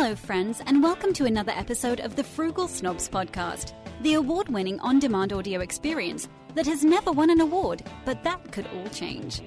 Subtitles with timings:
[0.00, 3.72] Hello, friends, and welcome to another episode of the Frugal Snobs podcast,
[4.02, 8.52] the award winning on demand audio experience that has never won an award, but that
[8.52, 9.42] could all change.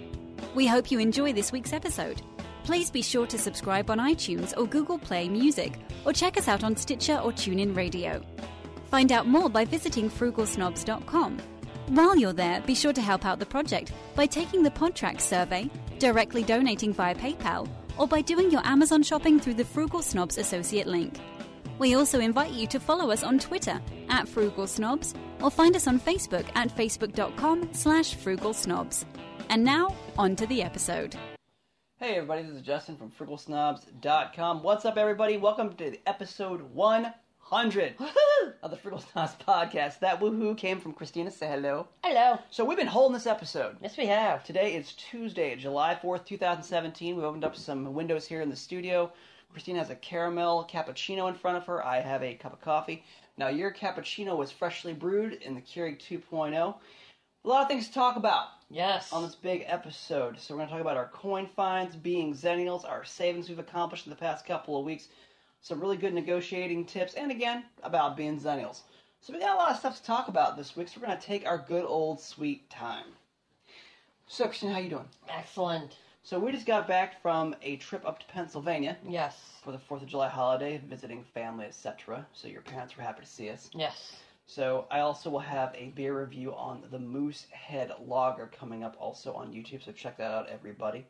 [0.53, 2.21] We hope you enjoy this week's episode.
[2.65, 5.71] Please be sure to subscribe on iTunes or Google Play Music,
[6.03, 8.21] or check us out on Stitcher or TuneIn Radio.
[8.89, 11.39] Find out more by visiting frugalsnobs.com.
[11.87, 15.69] While you're there, be sure to help out the project by taking the Podtrac survey,
[15.97, 20.87] directly donating via PayPal, or by doing your Amazon shopping through the Frugal Snobs associate
[20.87, 21.19] link.
[21.79, 25.87] We also invite you to follow us on Twitter at Frugal Snobs or find us
[25.87, 29.05] on Facebook at facebook.com slash frugal snobs.
[29.49, 31.15] And now, on to the episode.
[31.97, 34.63] Hey everybody, this is Justin from FrugalSnobs.com.
[34.63, 35.37] What's up everybody?
[35.37, 36.73] Welcome to episode
[37.51, 37.95] 100
[38.63, 39.99] of the Frugal podcast.
[39.99, 41.29] That woohoo came from Christina.
[41.29, 41.85] Say hello.
[42.01, 42.39] Hello.
[42.49, 43.75] So we've been holding this episode.
[43.81, 44.45] Yes, we have.
[44.45, 47.17] Today is Tuesday, July 4th, 2017.
[47.17, 49.11] We opened up some windows here in the studio.
[49.51, 51.85] Christina has a caramel cappuccino in front of her.
[51.85, 53.03] I have a cup of coffee.
[53.37, 56.53] Now, your cappuccino was freshly brewed in the Keurig 2.0.
[57.43, 59.11] A lot of things to talk about Yes.
[59.11, 60.39] on this big episode.
[60.39, 64.05] So we're going to talk about our coin finds, being Xennials, our savings we've accomplished
[64.05, 65.09] in the past couple of weeks,
[65.61, 68.81] some really good negotiating tips, and again, about being Xennials.
[69.21, 71.19] So we got a lot of stuff to talk about this week, so we're going
[71.19, 73.05] to take our good old sweet time.
[74.27, 75.09] So, how you doing?
[75.29, 75.97] Excellent.
[76.23, 79.39] So we just got back from a trip up to Pennsylvania Yes.
[79.63, 82.25] for the 4th of July holiday, visiting family, etc.
[82.33, 83.69] So your parents were happy to see us.
[83.73, 84.13] Yes.
[84.45, 89.33] So I also will have a beer review on the Moosehead Lager coming up also
[89.33, 89.83] on YouTube.
[89.83, 91.05] So check that out, everybody.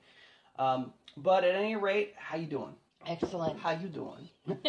[0.58, 2.74] Um, but at any rate, how you doing?
[3.08, 3.60] Excellent.
[3.60, 4.30] How you doing?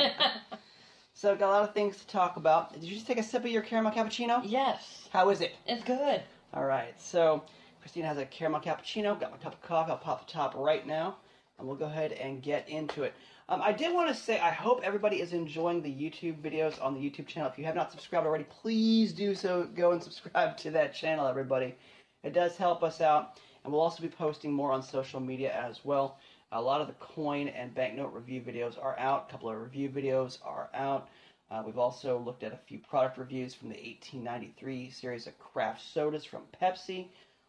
[1.15, 2.73] so I've got a lot of things to talk about.
[2.73, 4.41] Did you just take a sip of your caramel cappuccino?
[4.45, 5.09] yes.
[5.13, 5.53] How is it?
[5.67, 6.23] It's good.
[6.55, 6.95] All right.
[7.01, 7.43] So
[7.81, 9.19] Christina has a caramel cappuccino.
[9.19, 9.91] Got my cup of coffee.
[9.91, 11.17] I'll pop the top right now,
[11.59, 13.15] and we'll go ahead and get into it.
[13.49, 16.95] Um, I did want to say I hope everybody is enjoying the YouTube videos on
[16.95, 17.51] the YouTube channel.
[17.51, 19.69] If you have not subscribed already, please do so.
[19.75, 21.75] Go and subscribe to that channel, everybody.
[22.23, 25.85] It does help us out, and we'll also be posting more on social media as
[25.85, 26.19] well.
[26.55, 29.27] A lot of the coin and banknote review videos are out.
[29.27, 31.09] A couple of review videos are out.
[31.51, 35.81] Uh, we've also looked at a few product reviews from the 1893 series of craft
[35.81, 37.09] sodas from Pepsi.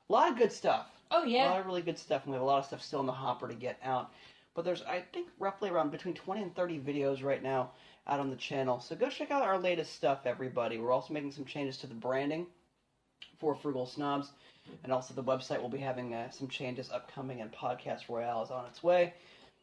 [0.09, 0.87] A lot of good stuff.
[1.11, 2.81] Oh yeah, A lot of really good stuff, and we have a lot of stuff
[2.81, 4.13] still in the hopper to get out.
[4.55, 7.71] But there's, I think, roughly around between 20 and 30 videos right now
[8.07, 8.79] out on the channel.
[8.79, 10.77] So go check out our latest stuff, everybody.
[10.77, 12.47] We're also making some changes to the branding
[13.39, 14.31] for Frugal Snobs,
[14.83, 18.51] and also the website will be having uh, some changes upcoming, and Podcast Royale is
[18.51, 19.13] on its way.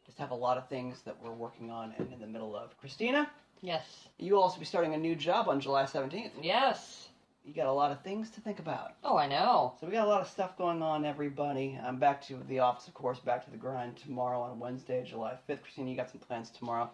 [0.05, 2.77] Just have a lot of things that we're working on and in the middle of.
[2.77, 3.29] Christina,
[3.61, 4.07] Yes.
[4.17, 6.31] you will also be starting a new job on July 17th.
[6.41, 7.07] Yes.
[7.45, 8.93] You got a lot of things to think about.
[9.03, 9.73] Oh, I know.
[9.79, 11.79] So we got a lot of stuff going on, everybody.
[11.83, 15.37] I'm back to the office, of course, back to the grind tomorrow on Wednesday, July
[15.49, 15.61] 5th.
[15.63, 16.89] Christina, you got some plans tomorrow.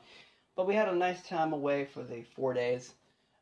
[0.56, 2.94] But we had a nice time away for the four days,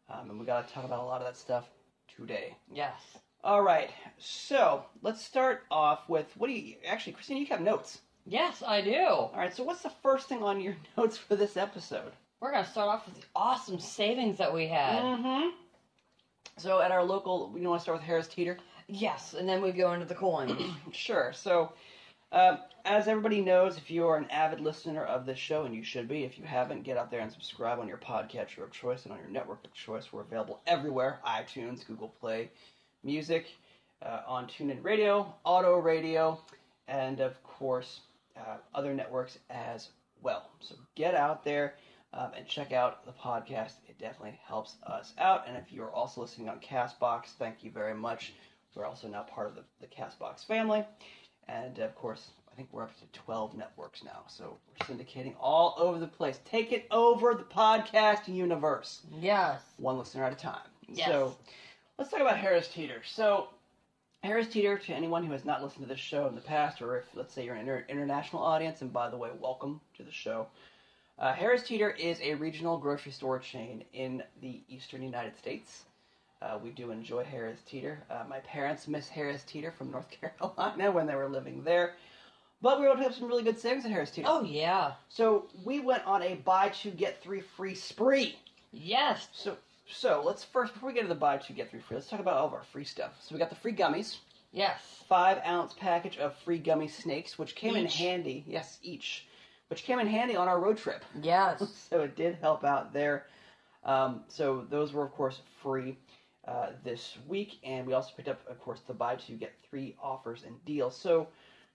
[0.10, 1.70] um, and we got to talk about a lot of that stuff
[2.18, 2.56] today.
[2.74, 3.00] Yes.
[3.44, 7.38] All right, so let's start off with what do you actually, Christine?
[7.38, 8.00] You have notes.
[8.26, 9.06] Yes, I do.
[9.06, 12.12] All right, so what's the first thing on your notes for this episode?
[12.40, 15.02] We're gonna start off with the awesome savings that we had.
[15.04, 15.50] Mm-hmm.
[16.58, 18.58] So at our local, you want to start with Harris Teeter?
[18.88, 20.62] Yes, and then we go into the coins.
[20.92, 21.34] Sure.
[21.34, 21.74] So,
[22.36, 25.84] um, as everybody knows, if you are an avid listener of this show, and you
[25.84, 29.06] should be, if you haven't, get out there and subscribe on your podcatcher of choice
[29.06, 30.12] and on your network of choice.
[30.12, 32.52] We're available everywhere iTunes, Google Play,
[33.06, 33.48] Music,
[34.06, 36.38] uh, on TuneIn Radio, Auto Radio,
[36.90, 38.02] and of course,
[38.36, 39.90] uh, other networks as
[40.22, 40.50] well.
[40.60, 41.76] So, get out there.
[42.14, 43.74] Um, and check out the podcast.
[43.90, 45.50] It definitely helps us out.
[45.50, 48.32] And if you're also listening on Castbox, thank you very much.
[48.74, 50.86] We're also now part of the, the Castbox family.
[51.48, 54.24] And of course, I think we're up to 12 networks now.
[54.28, 56.40] So we're syndicating all over the place.
[56.46, 59.62] Take it over the podcast universe, yes.
[59.78, 60.68] one listener at a time.
[60.88, 61.08] Yes.
[61.08, 61.36] So
[61.98, 63.02] let's talk about Harris Teeter.
[63.06, 63.50] So,
[64.24, 66.98] Harris Teeter, to anyone who has not listened to this show in the past, or
[66.98, 70.12] if, let's say, you're an inter- international audience, and by the way, welcome to the
[70.12, 70.48] show.
[71.20, 75.84] Uh, Harris Teeter is a regional grocery store chain in the eastern United States.
[76.42, 78.04] Uh, we do enjoy Harris Teeter.
[78.10, 80.08] Uh, my parents miss Harris Teeter from North
[80.40, 81.94] Carolina when they were living there.
[82.62, 84.28] But we were able to have some really good savings at Harris Teeter.
[84.30, 84.94] Oh yeah.
[85.10, 88.36] So we went on a buy two get three free spree.
[88.72, 89.28] Yes.
[89.34, 92.10] So so let's first before we get to the buy two get three free, let's
[92.10, 93.12] talk about all of our free stuff.
[93.22, 94.18] So we got the free gummies,
[94.52, 94.80] Yes.
[95.08, 98.44] five ounce package of free gummy snakes, which came in handy.
[98.48, 99.28] Yes, each,
[99.68, 101.04] which came in handy on our road trip.
[101.22, 101.62] Yes.
[101.90, 103.26] so it did help out there.
[103.84, 105.98] Um, so those were of course free
[106.48, 109.96] uh, this week, and we also picked up, of course, the buy two get three
[110.02, 110.96] offers and deals.
[110.96, 111.28] So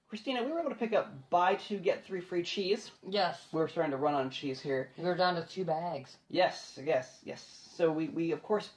[0.09, 2.91] Christina, we were able to pick up buy two get three free cheese.
[3.09, 3.41] Yes.
[3.53, 4.91] We're starting to run on cheese here.
[4.97, 6.17] We were down to two bags.
[6.29, 7.69] Yes, yes, yes.
[7.77, 8.71] So we, we of course,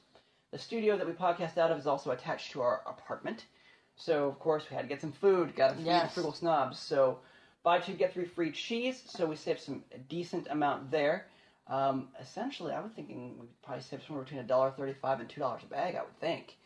[0.51, 3.45] the studio that we podcast out of is also attached to our apartment.
[3.95, 6.09] So of course we had to get some food, got to feed Yes.
[6.09, 6.79] the frugal snobs.
[6.79, 7.19] So
[7.63, 9.01] buy two get three free cheese.
[9.07, 11.25] So we saved some a decent amount there.
[11.67, 15.39] Um, essentially, I was thinking we'd probably save somewhere between a dollar thirty-five and two
[15.39, 15.95] dollars a bag.
[15.95, 16.57] I would think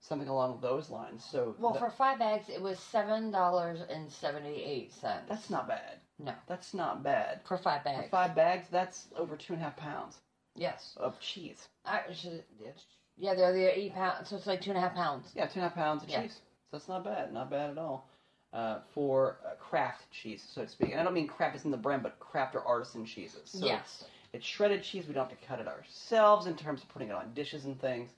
[0.00, 1.24] something along those lines.
[1.30, 5.26] So Well, for five bags, it was seven dollars and seventy-eight cents.
[5.28, 6.00] that's not bad.
[6.18, 7.40] no That's not bad.
[7.46, 8.08] for five For bags.
[8.10, 10.18] five bags, that's over two and a half pounds
[10.54, 10.94] Yes.
[10.98, 11.68] of cheese.
[11.84, 12.86] Actually, it's-
[13.18, 15.32] yeah, they're they're eight pounds, so it's like two and a half pounds.
[15.34, 16.22] Yeah, two and a half pounds of Yeah.
[16.22, 16.40] cheese.
[16.70, 17.32] So that's not bad.
[17.32, 18.08] Not bad at all.
[18.52, 20.92] Uh, for uh, craft cheese, so to speak.
[20.92, 23.50] And I don't mean craft as in the brand, but craft or artisan cheeses.
[23.50, 24.04] So yes.
[24.32, 25.06] It's shredded cheese.
[25.06, 27.80] We don't have to cut it ourselves in terms of putting it on dishes and
[27.80, 28.10] things.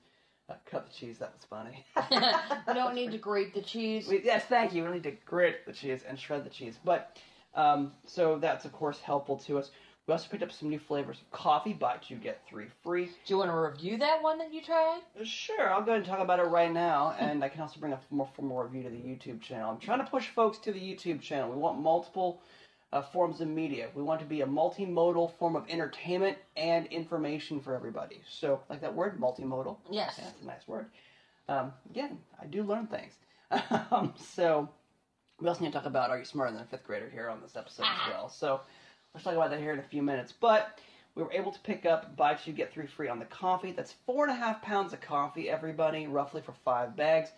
[0.49, 1.19] Uh, cut the cheese.
[1.19, 1.85] That was funny.
[2.67, 4.07] we don't need to grate the cheese.
[4.07, 4.83] We- yes, thank you.
[4.83, 6.79] We need to grit the cheese and shred the cheese.
[6.83, 7.17] But
[7.55, 9.71] um, so that's of course helpful to us.
[10.07, 11.71] We also picked up some new flavors of coffee.
[11.71, 13.05] Buy two get three free.
[13.05, 15.01] Do you want to review that one that you tried?
[15.23, 17.93] Sure, I'll go ahead and talk about it right now, and I can also bring
[17.93, 19.69] a more formal review to the YouTube channel.
[19.69, 21.51] I'm trying to push folks to the YouTube channel.
[21.51, 22.41] We want multiple
[22.91, 23.89] uh, forms of media.
[23.93, 28.21] We want to be a multimodal form of entertainment and information for everybody.
[28.29, 29.77] So, like that word, multimodal.
[29.91, 30.15] Yes.
[30.17, 30.87] Yeah, that's a nice word.
[31.47, 33.13] Um, again, I do learn things.
[33.91, 34.69] um, so,
[35.39, 37.41] we also need to talk about Are You Smarter Than a Fifth Grader here on
[37.41, 38.29] this episode as well.
[38.29, 38.61] So,
[39.13, 40.33] let's talk about that here in a few minutes.
[40.39, 40.79] But
[41.15, 43.71] we were able to pick up buy two get three free on the coffee.
[43.71, 47.29] That's four and a half pounds of coffee, everybody, roughly for five bags.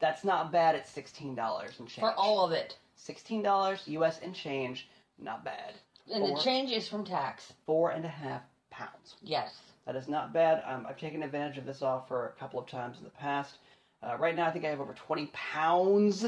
[0.00, 2.00] That's not bad at sixteen dollars and change.
[2.00, 2.76] For all of it.
[2.96, 4.20] sixteen dollars U.S.
[4.22, 5.74] and change, not bad.
[6.12, 7.52] And Four- the change is from tax.
[7.66, 9.16] four and a half pounds.
[9.22, 9.54] Yes.
[9.86, 10.62] That is not bad.
[10.66, 13.56] Um, I've taken advantage of this offer a couple of times in the past.
[14.02, 16.26] Uh, right now, I think I have over 20 pounds,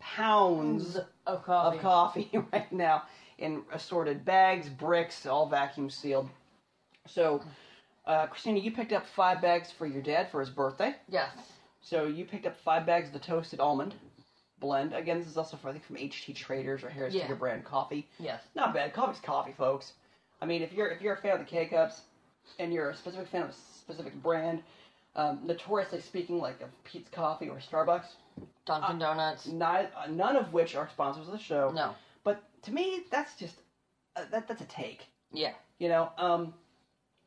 [0.00, 1.76] pounds Of coffee.
[1.76, 3.02] of coffee right now
[3.38, 6.28] in assorted bags, bricks, all vacuum sealed.
[7.06, 7.42] So,
[8.06, 10.94] uh, Christina, you picked up five bags for your dad for his birthday.
[11.08, 11.30] Yes.
[11.80, 13.94] So you picked up five bags of the toasted almond
[14.62, 14.94] blend.
[14.94, 17.22] Again, this is also I think from HT Traders or Harris Yeah.
[17.22, 18.08] Teeter brand coffee.
[18.18, 18.40] Yes.
[18.54, 18.94] Not bad.
[18.94, 19.92] Coffee's coffee, folks.
[20.40, 22.00] I mean, if you're if you're a fan of the K cups
[22.58, 24.62] and you're a specific fan of a specific brand,
[25.16, 28.06] um, notoriously speaking, like of Peet's Coffee or Starbucks,
[28.64, 29.46] Dunkin' Donuts.
[29.46, 31.70] not, uh, none of which are sponsors of the show.
[31.74, 31.94] No.
[32.24, 33.56] But to me, that's just
[34.16, 35.06] uh, that that's a take.
[35.32, 35.52] Yeah.
[35.78, 36.10] You know.
[36.16, 36.54] Um.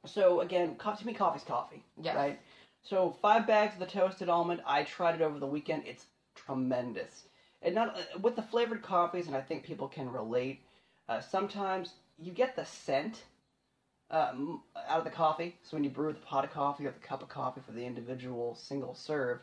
[0.06, 1.84] So again, co- to me, coffee's coffee.
[2.02, 2.16] Yes.
[2.16, 2.40] Right.
[2.84, 4.62] So five bags of the toasted almond.
[4.66, 5.84] I tried it over the weekend.
[5.86, 6.06] It's
[6.36, 7.24] tremendous.
[7.62, 10.62] And not uh, with the flavored coffees, and I think people can relate.
[11.10, 13.24] Uh, sometimes you get the scent
[14.12, 15.56] um, out of the coffee.
[15.64, 17.86] So when you brew the pot of coffee or the cup of coffee for the
[17.86, 19.40] individual single serve,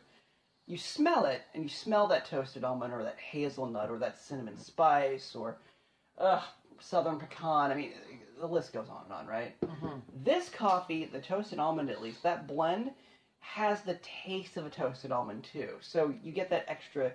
[0.67, 4.57] you smell it, and you smell that toasted almond or that hazelnut or that cinnamon
[4.57, 5.57] spice or
[6.19, 6.41] uh,
[6.79, 7.73] southern pecan.
[7.73, 7.93] I mean,
[8.41, 9.55] the list goes on and on, right?
[10.25, 12.93] This coffee, the toasted almond at least, that blend
[13.43, 15.71] has the taste of a toasted almond too.
[15.81, 17.13] So you get that extra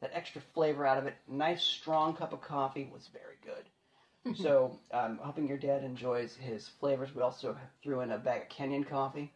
[0.00, 1.14] that extra flavor out of it.
[1.28, 4.36] Nice strong cup of coffee was very good.
[4.42, 7.14] so I'm hoping your dad enjoys his flavors.
[7.14, 9.32] We also threw in a bag of Kenyan coffee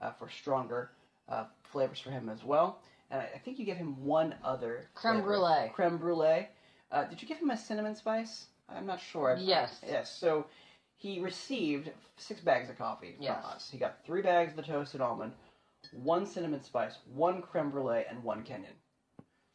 [0.00, 0.90] uh, for stronger
[1.28, 2.80] uh, flavors for him as well.
[3.10, 5.26] And I, I think you gave him one other Creme flavor.
[5.28, 5.70] brulee.
[5.74, 6.48] Creme brulee.
[6.92, 8.46] Uh, did you give him a cinnamon spice?
[8.68, 9.36] I'm not sure.
[9.40, 9.80] Yes.
[9.86, 10.16] Yes.
[10.18, 10.46] So
[10.96, 13.42] he received six bags of coffee Yes.
[13.42, 13.68] from us.
[13.70, 15.32] He got three bags of the toasted almond,
[15.92, 18.74] one cinnamon spice, one creme brulee, and one Kenyan.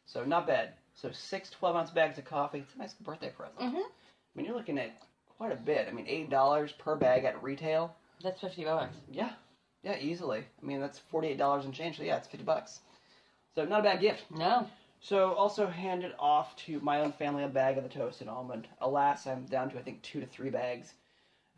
[0.06, 0.74] So not bad.
[0.94, 2.60] So six 12 ounce bags of coffee.
[2.60, 3.58] It's a nice birthday present.
[3.58, 3.82] Mhm.
[3.82, 3.90] I
[4.34, 4.90] mean, you're looking at
[5.36, 5.88] quite a bit.
[5.88, 7.94] I mean, eight dollars per bag at retail.
[8.22, 8.96] That's fifty bucks.
[9.10, 9.32] Yeah,
[9.82, 10.46] yeah, easily.
[10.62, 11.96] I mean, that's forty-eight dollars and change.
[11.96, 12.80] So yeah, it's fifty bucks.
[13.54, 14.30] So not a bad gift.
[14.30, 14.66] No.
[15.00, 18.68] So also handed off to my own family a bag of the toasted almond.
[18.80, 20.94] Alas, I'm down to I think two to three bags.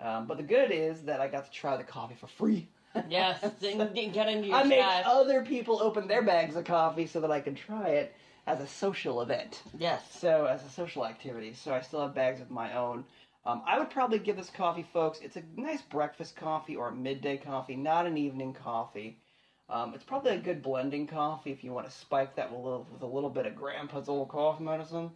[0.00, 2.68] Um, but the good is that I got to try the coffee for free.
[3.08, 3.40] Yes.
[3.60, 5.04] Get into your I made stash.
[5.06, 8.14] other people open their bags of coffee so that I could try it
[8.46, 9.62] as a social event.
[9.78, 10.02] Yes.
[10.18, 11.54] So as a social activity.
[11.54, 13.04] So I still have bags of my own.
[13.46, 15.18] Um, I would probably give this coffee, folks.
[15.20, 19.18] It's a nice breakfast coffee or a midday coffee, not an evening coffee.
[19.68, 22.62] Um, it's probably a good blending coffee if you want to spike that with a
[22.62, 25.10] little, with a little bit of Grandpa's old cough medicine.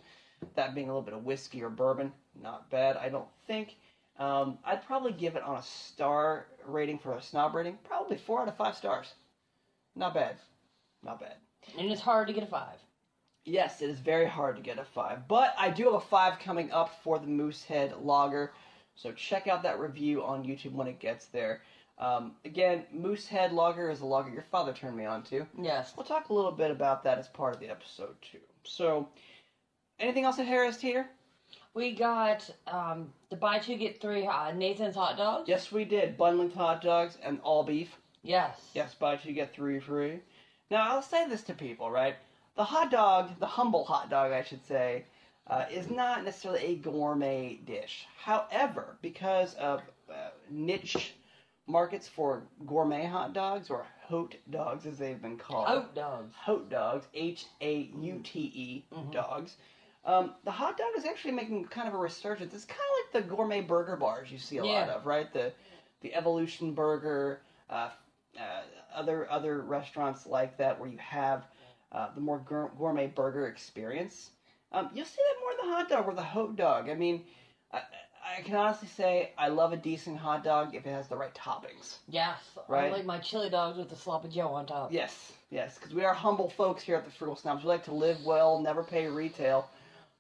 [0.55, 2.97] That being a little bit of whiskey or bourbon, not bad.
[2.97, 3.77] I don't think.
[4.19, 8.43] Um, I'd probably give it on a star rating for a snob rating, probably four
[8.43, 9.15] out of five stars.
[9.95, 10.37] Not bad,
[11.03, 11.35] not bad.
[11.79, 12.79] And it's hard to get a five.
[13.45, 16.39] Yes, it is very hard to get a five, but I do have a five
[16.39, 18.53] coming up for the Moosehead Lager,
[18.95, 21.63] so check out that review on YouTube when it gets there.
[21.99, 25.47] Um, again, Moosehead Lager is a lager your father turned me on to.
[25.61, 25.95] Yes.
[25.97, 28.39] We'll talk a little bit about that as part of the episode too.
[28.65, 29.09] So,
[29.99, 31.09] anything else at Harris Teeter?
[31.79, 35.49] We got um, the buy two get three uh, Nathan's hot dogs.
[35.49, 36.17] Yes, we did.
[36.17, 37.97] Bun hot dogs and all beef.
[38.25, 38.59] Yes.
[38.75, 40.19] Yes, buy two get three free.
[40.73, 42.17] Now I'll say this to people, right?
[42.57, 45.05] The hot dog, the humble hot dog, I should say,
[45.47, 48.09] uh, is not necessarily a gourmet dish.
[48.25, 49.81] However, because of
[50.11, 51.15] uh, niche
[51.69, 56.35] markets for gourmet hot dogs or hot dogs as they've been called, Hot dogs.
[56.35, 59.59] hot dogs, H A U T E dogs.
[60.09, 62.55] Um, the hot dog is actually making kind of a resurgence.
[62.55, 65.31] It's kind of like the gourmet burger bars you see a lot of, right?
[65.33, 65.53] The
[66.01, 67.91] the Elevation Burger, uh,
[68.39, 68.63] uh,
[68.95, 71.45] other other restaurants like that where you have
[71.93, 74.31] uh, the more gour- gourmet burger experience.
[74.73, 76.89] Um, you'll see that more in the hot dog or the hot dog.
[76.89, 77.25] I mean,
[77.73, 77.81] I,
[78.39, 81.35] I can honestly say I love a decent hot dog if it has the right
[81.35, 81.97] toppings.
[82.09, 82.39] Yes.
[82.67, 82.93] Right.
[82.93, 84.93] I like my chili dogs with the sloppy joe on top.
[84.93, 87.63] Yes, yes, because we are humble folks here at the Frugal Snobs.
[87.63, 89.69] We like to live well, never pay retail,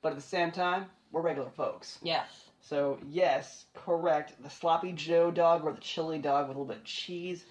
[0.02, 1.98] but at the same time, we're regular folks.
[2.02, 2.28] Yes.
[2.60, 4.42] So, yes, correct.
[4.42, 7.44] The sloppy Joe dog or the chili dog with a little bit of cheese,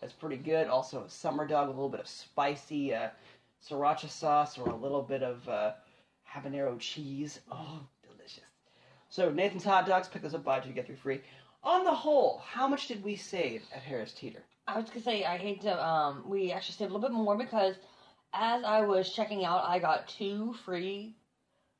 [0.00, 0.66] that's pretty good.
[0.66, 3.08] Also, a summer dog with a little bit of spicy uh,
[3.66, 5.72] sriracha sauce or a little bit of uh,
[6.28, 7.40] habanero cheese.
[7.50, 8.44] Oh, delicious.
[9.08, 11.20] So, Nathan's Hot Dogs, pick those up, buy two, get three free.
[11.62, 14.42] On the whole, how much did we save at Harris Teeter?
[14.66, 15.82] I was gonna say I hate to.
[15.82, 17.76] Um, we actually saved a little bit more because
[18.32, 21.14] as I was checking out, I got two free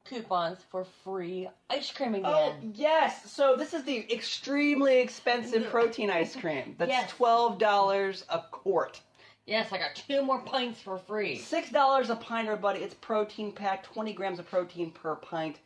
[0.05, 2.29] coupons for free ice cream oh, again.
[2.63, 3.31] Oh yes!
[3.31, 6.75] So this is the extremely expensive protein ice cream.
[6.79, 7.11] That's Yes.
[7.11, 9.01] twelve dollars a quart.
[9.47, 11.39] Yes, I got two more pints for free.
[11.39, 12.81] Six dollars a pint, everybody.
[12.81, 15.59] It's protein packed, twenty grams of protein per pint.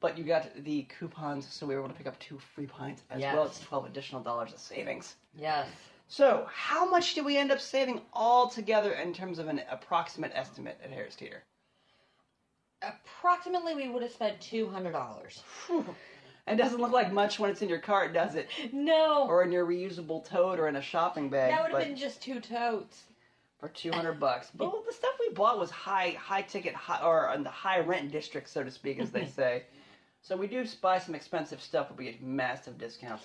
[0.00, 3.02] But you got the coupons, so we were able to pick up two free pints
[3.10, 3.34] as Yes.
[3.34, 5.16] well as twelve additional dollars of savings.
[5.34, 5.68] Yes.
[6.08, 10.32] So, how much do we end up saving all together in terms of an approximate
[10.34, 11.42] estimate at Harris Teeter?
[12.86, 15.42] Approximately, we would have spent two hundred dollars.
[16.48, 18.48] It doesn't look like much when it's in your cart, does it?
[18.72, 21.52] No, Or in your reusable tote or in a shopping bag.
[21.52, 23.04] that would have been just two totes.
[23.60, 24.50] for 200 bucks.
[24.52, 28.10] But the stuff we bought was high high ticket high, or in the high rent
[28.10, 29.62] district so to speak as they say.
[30.20, 33.24] So we do buy some expensive stuff but we get massive discounts.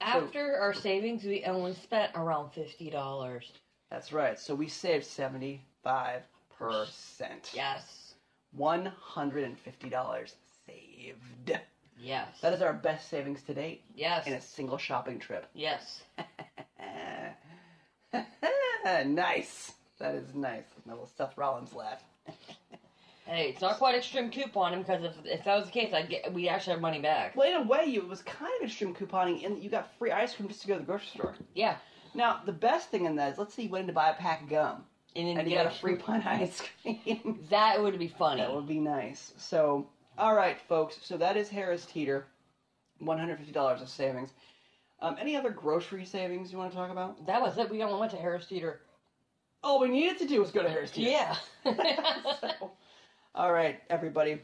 [0.00, 3.52] After our savings, we only spent around fifty dollars.
[3.90, 4.38] That's right.
[4.38, 5.60] So we saved 75%.
[7.52, 8.09] Yes.
[8.58, 10.32] $150
[10.66, 11.58] saved.
[11.98, 12.40] Yes.
[12.40, 14.26] That is our best savings to date yes.
[14.26, 15.46] in a single shopping trip.
[15.54, 16.02] Yes.
[19.06, 19.72] nice.
[19.98, 20.64] That is nice.
[20.86, 22.02] My little Seth Rollins laugh.
[23.26, 26.32] Hey, it's not quite extreme couponing because if, if that was the case, I'd get
[26.32, 27.36] we actually have money back.
[27.36, 29.96] Well, in a way, you, it was kind of extreme couponing in that you got
[29.98, 31.36] free ice cream just to go to the grocery store.
[31.54, 31.76] Yeah.
[32.12, 34.14] Now, the best thing in that is, let's say you went in to buy a
[34.14, 34.84] pack of gum,
[35.16, 37.38] And then and you get got a free pint ice cream.
[37.50, 38.40] That would be funny.
[38.42, 39.32] that would be nice.
[39.36, 39.86] So,
[40.18, 40.98] all right, folks.
[41.02, 42.26] So that is Harris Teeter,
[42.98, 44.30] one hundred fifty dollars of savings.
[45.02, 47.26] Um, any other grocery savings you want to talk about?
[47.26, 47.70] That was it.
[47.70, 48.80] We only went to Harris Teeter.
[49.62, 51.10] All we needed to do was go to Harris Teeter.
[51.10, 51.36] Yeah.
[52.40, 52.70] So,
[53.34, 54.40] all right, everybody.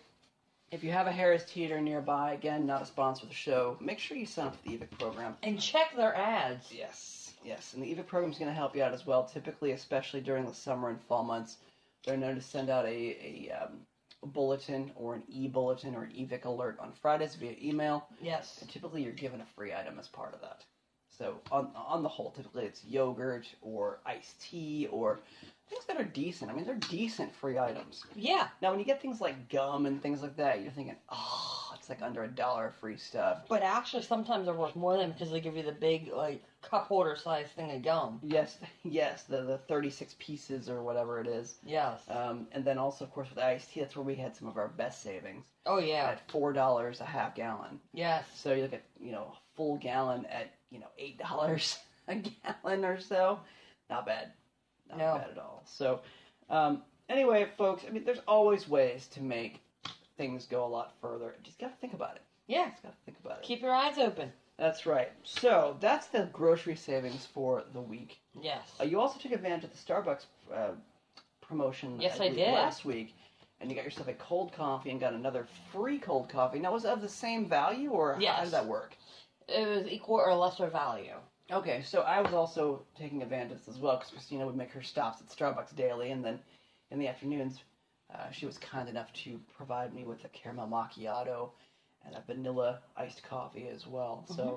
[0.72, 3.98] If you have a Harris Teeter nearby, again, not a sponsor of the show, make
[3.98, 5.36] sure you sign up for the EVIC program.
[5.42, 6.72] and check their ads.
[6.72, 7.15] Yes,
[7.46, 9.24] yes, and the EVIC program is going to help you out as well.
[9.24, 11.58] Typically, especially during the summer and fall months,
[12.04, 13.80] they're known to send out a, a, um,
[14.22, 18.06] bulletin or an e-bulletin or an EVIC alert on Fridays via email.
[18.20, 18.58] Yes.
[18.60, 20.64] And typically, you're given a free item as part of that.
[21.16, 25.20] So on on the whole, typically it's yogurt or iced tea or
[25.68, 26.50] things that are decent.
[26.50, 28.04] I mean, they're decent free items.
[28.14, 28.48] Yeah.
[28.60, 31.88] Now, when you get things like gum and things like that, you're thinking, oh, it's
[31.88, 33.42] like under a dollar free stuff.
[33.48, 36.88] But actually, sometimes they're worth more than because they give you the big, like, cup
[36.88, 38.20] holder size thing of gum.
[38.22, 41.58] Yes, yes, the the 36 pieces or whatever it is.
[41.64, 42.00] Yes.
[42.08, 44.56] Um, and then also, of course, with iced tea, that's where we had some of
[44.56, 46.10] our best savings oh, yeah.
[46.10, 47.80] at four dollars a half gallon.
[47.92, 48.24] Yes.
[48.34, 52.16] So you look at you know a full gallon at you know eight dollars a
[52.16, 53.40] gallon or so.
[53.88, 54.32] Not bad,
[54.88, 55.14] not No.
[55.18, 55.62] bad at all.
[55.66, 56.00] So
[56.50, 59.60] um, anyway, folks, I mean, there's always ways to make
[60.16, 61.34] things go a lot further.
[61.42, 62.22] Just got to think about it.
[62.48, 62.70] Yeah.
[62.70, 63.44] Just got to think about it.
[63.44, 64.32] Keep your eyes open.
[64.58, 65.12] That's right.
[65.22, 68.20] So that's the grocery savings for the week.
[68.40, 68.72] Yes.
[68.80, 70.70] Uh, you also took advantage of the Starbucks uh,
[71.42, 72.00] promotion.
[72.00, 72.52] Yes, I I did.
[72.52, 73.14] Last week,
[73.60, 76.58] and you got yourself a cold coffee and got another free cold coffee.
[76.58, 78.96] Now, was it of the same value, or how does that work?
[79.48, 81.14] It was equal or lesser value.
[81.52, 84.72] Okay, so I was also taking advantage of this as well because Christina would make
[84.72, 86.40] her stops at Starbucks daily, and then
[86.90, 87.60] in the afternoons,
[88.12, 91.50] uh, she was kind enough to provide me with a caramel macchiato
[92.06, 94.24] and a vanilla iced coffee as well.
[94.28, 94.56] So mm-hmm.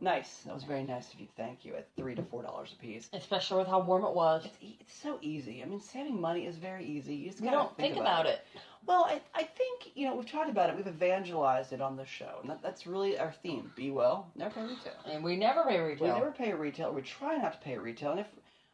[0.00, 0.42] Nice.
[0.44, 1.28] That was very nice of you.
[1.36, 1.74] Thank you.
[1.74, 3.08] At three to four dollars a piece.
[3.14, 4.44] Especially with how warm it was.
[4.44, 5.62] It's, e- it's so easy.
[5.62, 7.14] I mean, saving money is very easy.
[7.14, 8.44] You just We don't think about it.
[8.86, 10.76] Well, I, I think you know we've talked about it.
[10.76, 13.72] We've evangelized it on the show, and that, that's really our theme.
[13.74, 14.92] Be well, never pay retail.
[15.06, 16.06] And we never pay retail.
[16.06, 16.92] We never pay retail.
[16.92, 18.10] We try not to pay retail.
[18.10, 18.28] And if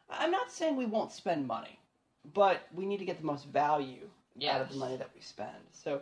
[0.09, 1.79] I'm not saying we won't spend money,
[2.33, 4.09] but we need to get the most value
[4.49, 5.51] out of the money that we spend.
[5.71, 6.01] So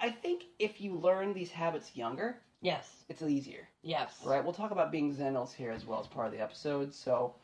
[0.00, 3.04] I think if you learn these habits younger, Yes.
[3.08, 3.68] it's easier.
[3.82, 4.22] Yes.
[4.24, 4.42] Right?
[4.42, 6.94] We'll talk about being Xennials here as well as part of the episode.
[6.94, 7.34] So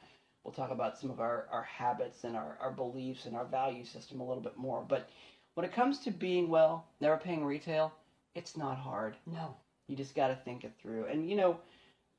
[0.44, 3.84] we'll talk about some of our, our habits and our, our beliefs and our value
[3.84, 4.84] system a little bit more.
[4.86, 5.08] But
[5.54, 7.92] when it comes to being well, never paying retail,
[8.34, 9.16] it's not hard.
[9.26, 9.54] No.
[9.88, 11.06] You just got to think it through.
[11.06, 11.58] And you know,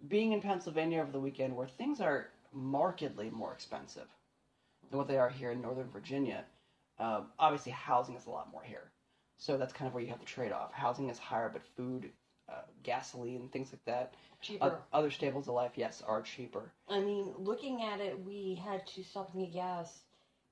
[0.07, 4.07] being in Pennsylvania over the weekend where things are markedly more expensive
[4.89, 6.43] than what they are here in Northern Virginia,
[6.99, 8.91] um, obviously housing is a lot more here.
[9.41, 10.71] So that's kind of where you have the trade off.
[10.71, 12.11] Housing is higher, but food,
[12.47, 14.63] uh, gasoline, things like that, Cheaper.
[14.65, 16.71] oth- other staples of life, yes, are cheaper.
[16.87, 20.01] I mean, looking at it, we had to stop and get gas,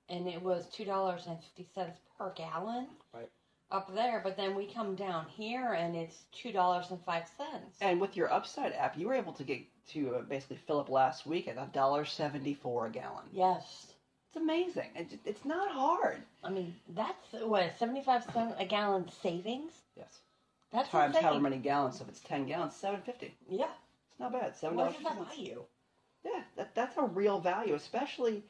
[0.09, 2.87] and it was two dollars and fifty cents per gallon.
[3.13, 3.29] Right.
[3.69, 7.77] Up there, but then we come down here, and it's two dollars and five cents.
[7.81, 10.89] And with your Upside app, you were able to get to uh, basically fill up
[10.89, 13.25] last week at a dollar seventy four a gallon.
[13.31, 13.88] Yes.
[14.29, 14.89] It's amazing.
[14.95, 16.21] It, it's not hard.
[16.43, 19.73] I mean, that's what seventy-five cent a gallon savings.
[19.97, 20.19] Yes.
[20.71, 21.23] That's Times insane.
[21.23, 21.97] however many gallons.
[21.97, 23.33] So if it's ten gallons, seven fifty.
[23.49, 23.71] Yeah.
[24.11, 24.55] It's not bad.
[24.55, 24.97] Seven What dollars.
[24.97, 25.65] does that buy you?
[26.23, 28.43] Yeah, that, that's a real value, especially,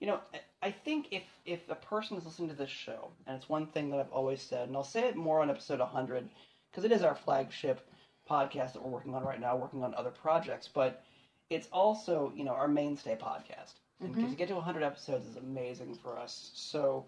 [0.00, 3.36] you know, I- I think if if a person is listening to this show, and
[3.36, 6.28] it's one thing that I've always said, and I'll say it more on episode 100,
[6.70, 7.86] because it is our flagship
[8.28, 11.02] podcast that we're working on right now, working on other projects, but
[11.50, 13.74] it's also, you know, our mainstay podcast.
[14.00, 16.50] And to get to 100 episodes is amazing for us.
[16.54, 17.04] So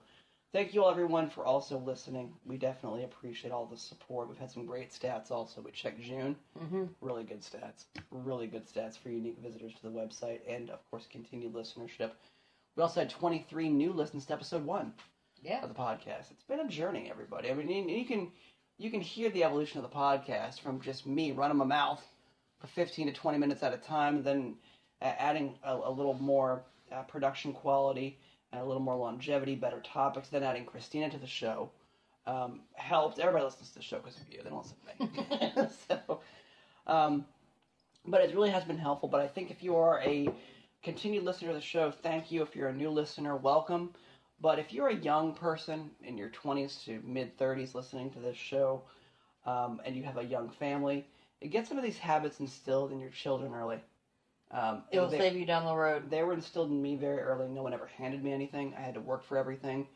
[0.53, 2.33] thank you all, everyone, for also listening.
[2.45, 4.29] We definitely appreciate all the support.
[4.29, 5.61] We've had some great stats also.
[5.63, 6.85] We checked June Mm-hmm.
[7.01, 7.85] really good stats.
[8.11, 12.11] Really good stats for unique visitors to the website and, of course, continued listenership.
[12.77, 14.93] We also had 23 new listens to episode one
[15.43, 15.63] Yeah.
[15.63, 16.31] of the podcast.
[16.31, 17.51] It's been a journey, everybody.
[17.51, 18.31] I mean, you, you can
[18.79, 22.03] you can hear the evolution of the podcast from just me running my mouth
[22.61, 24.57] for 15 to 20 minutes at a time, then
[25.01, 28.19] adding a, a little more uh, production quality
[28.53, 31.71] and a little more longevity, better topics, then adding Christina to the show.
[32.27, 33.19] Um, helped.
[33.19, 34.41] Everybody listens to the show because of you.
[34.45, 35.69] They don't listen to me.
[35.89, 36.21] so,
[36.87, 37.25] um,
[38.07, 39.09] but it really has been helpful.
[39.09, 40.29] But I think if you are a
[40.85, 42.43] continued listener to the show, thank you.
[42.43, 43.91] If you're a new listener, welcome.
[44.41, 48.37] But if you're a young person in your 20s to mid 30s listening to this
[48.37, 48.83] show,
[49.47, 51.07] um, and you have a young family,
[51.51, 53.81] get some of these habits instilled in your children early.
[54.53, 56.11] Um, It'll they, save you down the road.
[56.11, 57.49] they were instilled in me very early.
[57.49, 58.75] No one ever handed me anything.
[58.77, 59.87] I had to work for everything.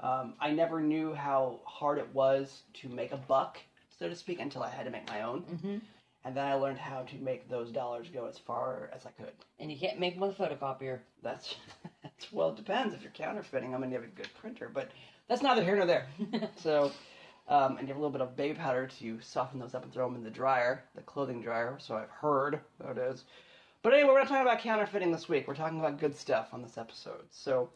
[0.00, 3.58] Um, I never knew how hard it was to make a buck,
[3.98, 5.42] so to speak, until I had to make my own.
[5.42, 5.76] Mm-hmm.
[6.24, 9.32] And then I learned how to make those dollars go as far as I could.
[9.58, 11.00] And you can't make them with a photocopier.
[11.22, 11.56] That's,
[12.02, 14.90] that's well, it depends if you're counterfeiting them and you have a good printer, but
[15.28, 16.06] that's neither here nor there.
[16.56, 16.92] so,
[17.48, 19.92] um, and you have a little bit of baby powder to soften those up and
[19.92, 21.76] throw them in the dryer, the clothing dryer.
[21.80, 23.24] So I've heard that is.
[23.82, 25.46] But anyway, we're not talking about counterfeiting this week.
[25.46, 27.24] We're talking about good stuff on this episode.
[27.30, 27.70] So,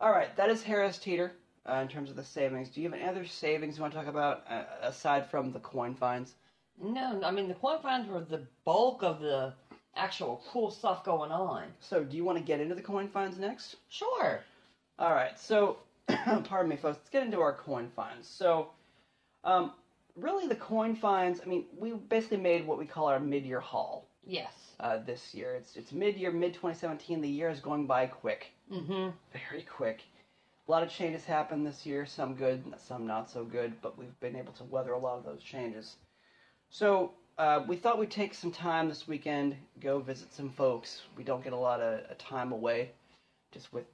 [0.00, 1.32] all right, that is Harris Teeter
[1.68, 2.68] uh, in terms of the savings.
[2.68, 5.58] Do you have any other savings you want to talk about uh, aside from the
[5.58, 6.34] coin finds?
[6.80, 9.52] No, I mean the coin finds were the bulk of the
[9.96, 11.64] actual cool stuff going on.
[11.80, 13.76] So, do you want to get into the coin finds next?
[13.88, 14.40] Sure.
[14.98, 15.78] All right, so
[16.44, 16.98] pardon me, folks.
[16.98, 18.28] Let's get into our coin finds.
[18.28, 18.68] So,
[19.42, 19.72] um,
[20.14, 21.40] really, the coin finds.
[21.40, 24.52] I mean, we basically made what we call our mid-year haul Yes.
[24.80, 25.54] uh, this year.
[25.54, 27.20] It's it's mid-year, mid 2017.
[27.20, 29.10] The year is going by quick, Mm-hmm.
[29.48, 30.02] very quick.
[30.66, 32.04] A lot of changes happened this year.
[32.06, 33.80] Some good, some not so good.
[33.80, 35.96] But we've been able to weather a lot of those changes.
[36.70, 37.12] So.
[37.38, 41.02] Uh, we thought we'd take some time this weekend, go visit some folks.
[41.18, 42.92] We don't get a lot of time away,
[43.52, 43.84] just with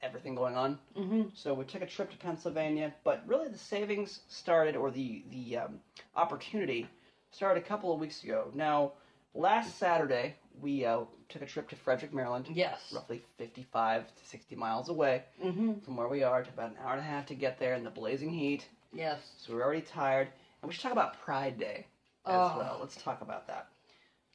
[0.00, 0.78] everything going on.
[0.96, 1.22] Mm-hmm.
[1.34, 5.56] So we took a trip to Pennsylvania, but really the savings started, or the the
[5.56, 5.80] um,
[6.14, 6.88] opportunity
[7.32, 8.48] started a couple of weeks ago.
[8.54, 8.92] Now,
[9.34, 12.80] last Saturday we uh, took a trip to Frederick, Maryland, Yes.
[12.92, 15.80] roughly 55 to 60 miles away Mm-hmm.
[15.84, 16.40] from where we are.
[16.40, 18.66] It took about an hour and a half to get there in the blazing heat.
[18.92, 19.20] Yes.
[19.38, 20.28] So we are already tired,
[20.62, 21.86] and we should talk about Pride Day
[22.26, 22.54] as Oh.
[22.58, 22.78] well.
[22.80, 23.68] Let's talk about that.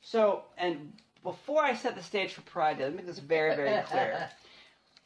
[0.02, 3.56] So, and before I set the stage for Pride Day, let me make this very,
[3.56, 4.30] very clear.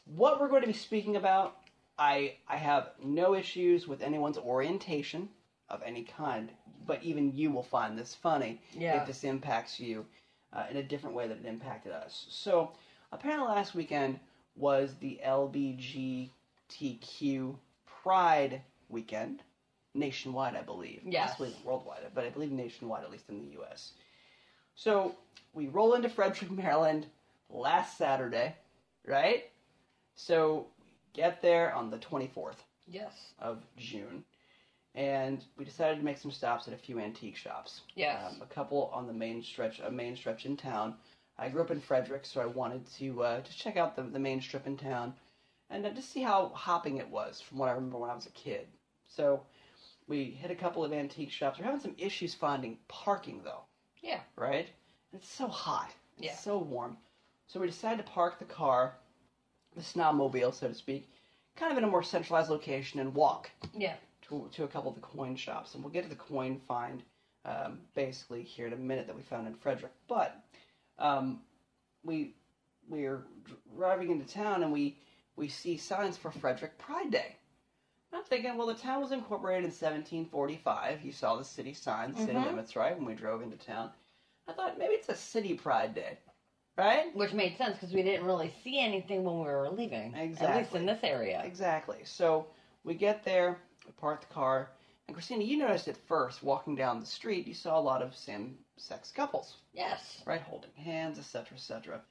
[0.06, 1.58] what we're going to be speaking about,
[1.98, 5.30] I I have no issues with anyone's orientation
[5.70, 6.50] of any kind,
[6.86, 9.02] but even you will find this funny Yeah.
[9.02, 10.06] if this impacts you
[10.54, 12.26] uh, in a different way than it impacted us.
[12.30, 12.72] So,
[13.12, 14.20] apparently, last weekend
[14.56, 16.30] was the LBGTQ
[18.04, 19.42] Pride weekend,
[19.94, 21.02] nationwide, I believe.
[21.04, 21.32] Yes.
[21.32, 23.92] Possibly worldwide, but I believe nationwide, at least in the U.S.
[24.76, 25.16] So
[25.54, 27.08] we roll into Frederick, Maryland
[27.50, 28.56] last Saturday,
[29.06, 29.46] right?
[30.16, 30.68] So
[31.14, 33.12] get there on the 24th Yes.
[33.40, 34.24] of June,
[34.98, 37.82] and we decided to make some stops at a few antique shops.
[37.96, 38.20] Yes.
[38.26, 40.96] Um, a couple on the main stretch, a main stretch in town.
[41.38, 44.18] I grew up in Frederick, so I wanted to uh, just check out the, the
[44.18, 45.14] main strip in town,
[45.70, 48.26] and uh, just see how hopping it was from what I remember when I was
[48.26, 48.66] a kid.
[49.06, 49.44] So
[50.08, 51.60] we hit a couple of antique shops.
[51.60, 53.62] We're having some issues finding parking though,
[54.02, 54.22] Yeah.
[54.36, 54.68] right?
[55.14, 55.92] It's so hot.
[56.18, 56.36] It's Yeah.
[56.36, 56.98] so warm.
[57.46, 58.96] So we decided to park the car,
[59.76, 61.08] the snowmobile, so to speak,
[61.56, 63.96] kind of in a more centralized location and walk Yeah.
[64.30, 67.04] To, to a couple of the coin shops, and we'll get to the coin find
[67.46, 69.94] um, basically here in a minute that we found in Frederick.
[70.08, 70.40] But
[71.00, 71.42] um,
[72.04, 72.36] we
[72.90, 73.24] we are
[73.78, 74.98] driving into town and we
[75.36, 77.36] we see signs for Frederick Pride Day.
[78.12, 81.04] And I'm thinking, well, the town was incorporated in 1745.
[81.04, 82.46] You saw the city signs, city Mhm.
[82.46, 82.96] limits, right?
[82.96, 83.92] When we drove into town,
[84.48, 86.18] I thought maybe it's a city Pride Day,
[86.78, 87.14] right?
[87.16, 90.16] Which made sense because we didn't really see anything when we were leaving.
[90.16, 91.42] At least in this area.
[91.44, 92.00] Exactly.
[92.06, 92.48] So
[92.84, 93.60] we get there,
[93.94, 94.70] park the car,
[95.08, 98.16] and Christina, you noticed at first walking down the street, you saw a lot of
[98.16, 100.22] same-sex couples, Yes.
[100.26, 102.02] right, holding hands, etc., etc.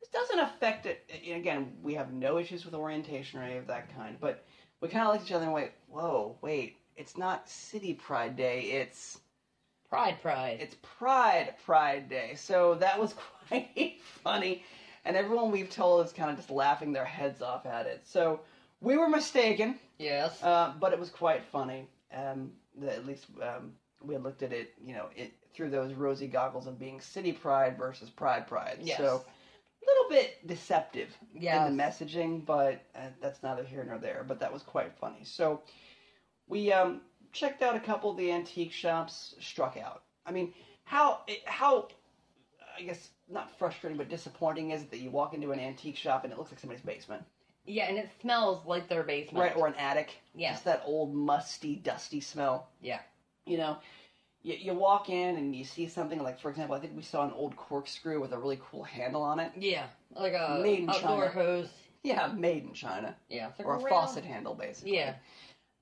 [0.00, 1.08] This doesn't affect it.
[1.26, 4.44] and Again, we have no issues with orientation or any of that kind, but
[4.80, 6.76] we kind of looked at each other and went, "Whoa, wait!
[6.96, 8.62] It's not City Pride Day.
[8.72, 9.20] It's
[9.88, 10.58] Pride, pride.
[10.60, 13.14] it's Pride Pride Day." So that was
[13.48, 14.64] quite funny,
[15.04, 18.02] and everyone we've told is kind of just laughing their heads off at it.
[18.04, 18.40] So
[18.82, 19.78] we were mistaken.
[19.98, 20.42] yes.
[20.42, 21.88] Uh, but it was quite funny.
[22.14, 25.92] Um, that at least um, we had looked at it, you know, it through those
[25.94, 28.78] rosy goggles of being City Pride versus Pride Pride.
[28.80, 28.98] Yes.
[28.98, 31.66] So a little bit deceptive yes.
[31.68, 34.24] in the messaging, but uh, that's neither here nor there.
[34.26, 35.24] But that was quite funny.
[35.24, 35.62] So
[36.48, 37.00] we um,
[37.32, 39.34] checked out a couple of the antique shops.
[39.40, 40.02] Struck out.
[40.26, 40.52] I mean,
[40.84, 41.88] how how
[42.78, 46.24] I guess not frustrating but disappointing is it that you walk into an antique shop
[46.24, 47.22] and it looks like somebody's basement,
[47.64, 49.38] Yeah, and it smells like their basement.
[49.42, 50.10] right, or an attic.
[50.34, 50.52] Yeah.
[50.52, 52.68] Just that old musty, dusty smell.
[52.80, 53.00] Yeah.
[53.46, 53.78] You know,
[54.42, 57.24] you, you walk in and you see something like, for example, I think we saw
[57.24, 59.52] an old corkscrew with a really cool handle on it.
[59.56, 59.86] Yeah.
[60.14, 61.30] Like a Made in outdoor China.
[61.30, 61.68] hose.
[62.02, 63.14] Yeah, made in China.
[63.28, 63.50] Yeah.
[63.58, 64.96] Like Or a round- faucet handle, basically.
[64.96, 65.14] Yeah.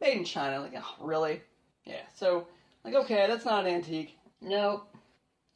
[0.02, 0.60] Made in China.
[0.60, 1.40] Like, oh, really?
[1.86, 2.02] Yeah.
[2.14, 2.46] So,
[2.84, 4.18] like, okay, that's not an antique.
[4.42, 4.86] Nope.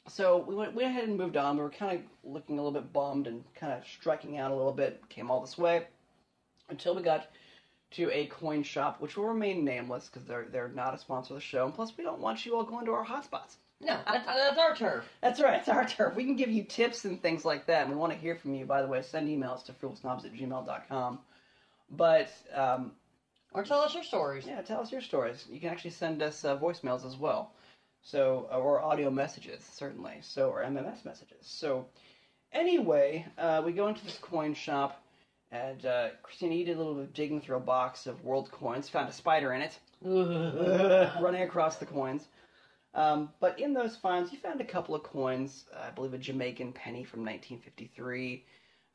[0.09, 1.57] So we went, went ahead and moved on.
[1.57, 4.55] We were kind of looking a little bit bummed and kind of striking out a
[4.55, 5.03] little bit.
[5.11, 5.85] Came all this way
[6.75, 7.29] until we got
[7.93, 11.41] to a coin shop, which will remain nameless because they're they're not a sponsor of
[11.41, 11.65] the show.
[11.65, 13.57] And plus, we don't want you all going to our hotspots.
[13.81, 15.05] No, that's, that's our turf.
[15.21, 16.15] That's right, it's our turf.
[16.15, 17.83] We can give you tips and things like that.
[17.83, 19.03] And we want to hear from you, by the way.
[19.03, 21.19] Send emails to frugalsnobs at gmail.com.
[21.91, 22.93] But, um,
[23.53, 24.47] Or tell us your stories.
[24.47, 25.45] yeah, tell us your stories.
[25.51, 27.53] You can actually send us uh, voicemails as well.
[28.01, 30.19] So, uh, or audio messages, certainly.
[30.23, 31.41] So, or MMS messages.
[31.43, 31.85] So,
[32.53, 35.03] anyway, uh, we go into this coin shop.
[35.55, 38.51] And uh, Christina, you did a little bit of digging through a box of world
[38.51, 39.79] coins, found a spider in it.
[41.23, 42.27] running across the coins.
[42.95, 45.65] Um, but in those finds, you found a couple of coins.
[45.75, 48.45] Uh, I believe a Jamaican penny from 1953.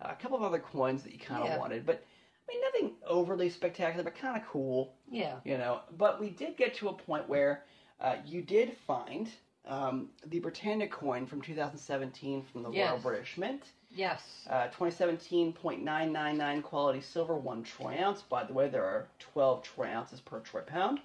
[0.01, 1.57] Uh, a couple of other coins that you kind of Yeah.
[1.57, 2.03] wanted, but
[2.47, 5.35] I mean nothing overly spectacular, but kind of cool, yeah.
[5.43, 5.81] you know.
[5.97, 7.63] But we did get to a point where
[7.99, 9.29] uh, you did find
[9.65, 13.63] um, the Britannia coin from 2017 from the Royal British Mint.
[13.91, 14.47] Yes.
[14.49, 18.21] Uh, 2017.999 quality silver, one troy ounce.
[18.21, 20.99] By the way, there are 12 troy ounces per troy pound.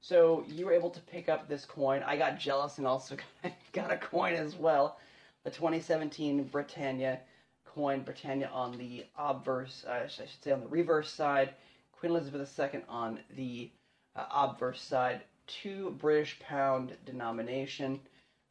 [0.00, 2.02] So you were able to pick up this coin.
[2.04, 3.16] I got jealous and also
[3.72, 4.98] got a coin as well.
[5.44, 7.20] The 2017 Britannia
[7.64, 11.54] coin, Britannia on the obverse, uh, I should say on the reverse side,
[11.92, 13.70] Queen Elizabeth II on the
[14.14, 18.00] uh, obverse side, two British pound denomination.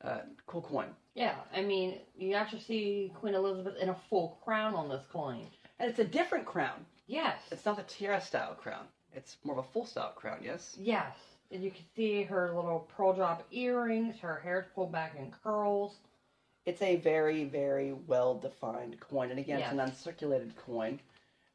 [0.03, 0.87] Uh, cool coin.
[1.15, 1.35] Yeah.
[1.55, 5.47] I mean, you actually see Queen Elizabeth in a full crown on this coin.
[5.79, 6.85] And it's a different crown.
[7.07, 7.39] Yes.
[7.51, 8.85] It's not the tiara style crown.
[9.13, 10.75] It's more of a full style crown, yes?
[10.79, 11.15] Yes.
[11.51, 15.95] And you can see her little pearl drop earrings, her hair's pulled back in curls.
[16.65, 19.31] It's a very, very well defined coin.
[19.31, 20.99] And again, it's an uncirculated coin.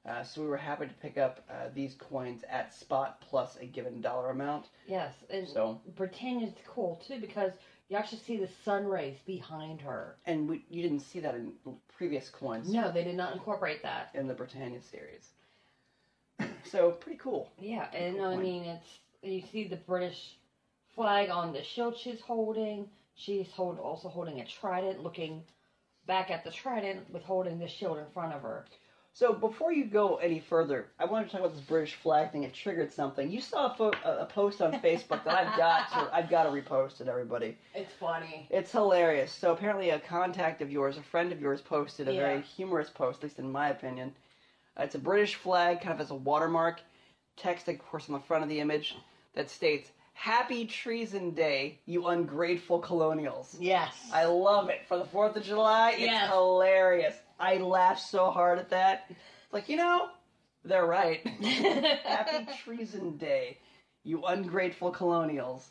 [0.05, 3.66] Uh, so we were happy to pick up uh, these coins at spot plus a
[3.66, 4.66] given dollar amount.
[4.88, 5.14] Yes.
[5.31, 7.52] And So, Britannia's cool too because
[7.88, 10.16] you actually see the sun rays behind her.
[10.27, 11.53] and we, you didn't see that in
[11.97, 14.11] previous coins No, they did not incorporate that.
[14.14, 15.29] in the Britannia series.
[16.64, 17.51] so, pretty cool.
[17.59, 18.42] Yeah, and Cool I coin.
[18.42, 20.37] mean it's you see the British
[20.95, 22.88] flag on the shield she's holding.
[23.14, 25.42] She's hold, also holding a trident, looking
[26.07, 28.64] back at the trident with holding the shield in front of her.
[29.14, 32.44] So before you go any further, I wanted to talk about this British flag thing.
[32.44, 33.31] It triggered something.
[33.31, 36.48] You saw a, fo- a post on Facebook that I've got to I've got to
[36.51, 37.09] repost it.
[37.09, 38.46] Everybody, It's funny.
[38.51, 39.31] it's hilarious.
[39.31, 43.18] So apparently, a contact of yours, a friend of yours, posted a very humorous post,
[43.18, 44.14] at least in my opinion.
[44.79, 46.81] Uh, it's a British flag, kind of as a watermark.
[47.37, 48.96] Text, of course, on the front of the image
[49.35, 53.92] that states "Happy Treason Day, you ungrateful colonials." Yes.
[54.12, 54.81] I love it.
[54.88, 56.31] For the 4th of July, it's Yes.
[56.31, 57.14] hilarious.
[57.38, 59.11] I laugh so hard at that.
[59.53, 60.09] Like, you know,
[60.64, 61.27] they're right.
[62.05, 63.59] Happy Treason Day,
[64.05, 65.68] you ungrateful colonials.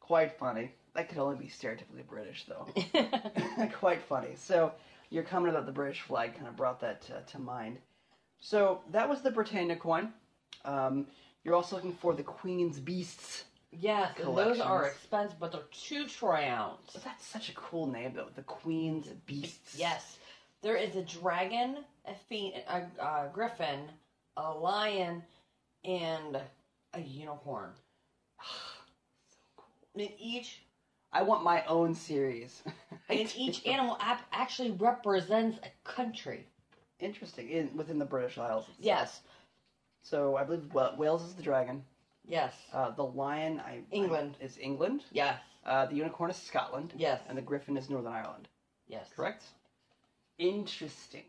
[0.00, 0.72] Quite funny.
[0.94, 2.66] That could only be stereotypically British, though.
[3.78, 4.34] Quite funny.
[4.36, 4.72] So,
[5.10, 7.78] your comment about the British flag kind of brought that to, to mind.
[8.40, 10.12] So, that was the Britannia coin.
[10.64, 11.06] Um,
[11.44, 13.44] you're also looking for the Queen's Beasts.
[13.70, 16.92] yes, and those are expensive, but they're two troy ounce.
[17.04, 18.28] That's such a cool name, though.
[18.34, 19.76] The Queen's Beasts.
[19.78, 20.18] Yes.
[20.62, 23.80] There is a dragon, a, phoen- a, a griffin,
[24.36, 25.22] a lion,
[25.84, 26.38] and
[26.94, 27.70] a unicorn.
[29.28, 29.66] So cool.
[30.04, 30.62] And each
[31.12, 32.62] I want my own series.
[33.08, 36.46] And each animal app actually represents a country.
[37.00, 38.64] interesting in within the British Isles.
[38.64, 38.76] itself.
[38.80, 39.20] Yes.
[40.02, 41.82] So I believe Wa- Wales is the dragon.
[42.26, 42.54] Yes.
[42.72, 44.36] Uh, the lion, I England.
[44.40, 45.04] I- is England.
[45.12, 45.38] Yes.
[45.66, 46.94] Uh, the unicorn is Scotland.
[46.96, 47.20] Yes.
[47.28, 48.48] And the griffin is Northern Ireland.
[48.88, 49.08] Yes.
[49.14, 49.42] Correct.
[50.38, 51.24] Interesting.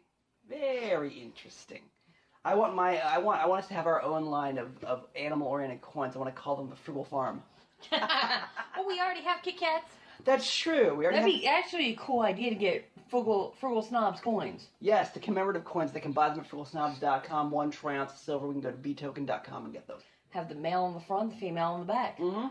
[0.50, 1.82] Very interesting.
[2.46, 5.06] I want my I want I want us to have our own line of, of
[5.16, 6.16] animal oriented coins.
[6.16, 7.42] I want to call them the Frugal Farm.
[7.92, 9.92] well, we already have Kit Kats.
[10.26, 10.96] That's true.
[10.96, 14.68] We already That'd have, be actually a cool idea to get frugal frugal snobs coins.
[14.80, 15.92] yes, the commemorative coins.
[15.92, 17.52] They can buy them at frugalsnobs.com.
[17.52, 18.48] One troy ounce of silver.
[18.48, 20.02] We can go to btoken.com and get those.
[20.32, 22.18] Have the male on the front, the female on the back.
[22.20, 22.48] Mm-hmm.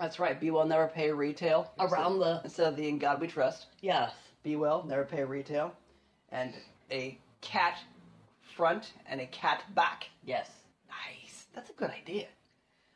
[0.00, 0.40] That's right.
[0.40, 1.70] Be will never pay retail.
[1.78, 3.66] Around the instead of the in God we trust.
[3.80, 4.12] yes.
[4.46, 5.72] Be well, never pay retail,
[6.30, 6.54] and
[6.92, 7.80] a cat
[8.54, 10.08] front and a cat back.
[10.24, 10.48] Yes.
[10.88, 11.46] Nice.
[11.52, 12.26] That's a good idea.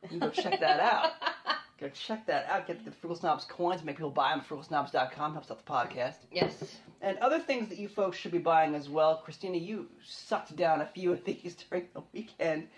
[0.04, 1.10] You can go check that out.
[1.80, 2.66] Go check that out.
[2.66, 3.82] Get the Frugal Snobs coins.
[3.82, 5.32] Make people buy them at frugalsnobs.com.
[5.32, 6.18] Helps out the podcast.
[6.30, 6.76] Yes.
[7.00, 9.16] And other things that you folks should be buying as well.
[9.24, 12.68] Christina, you sucked down a few of these during the weekend,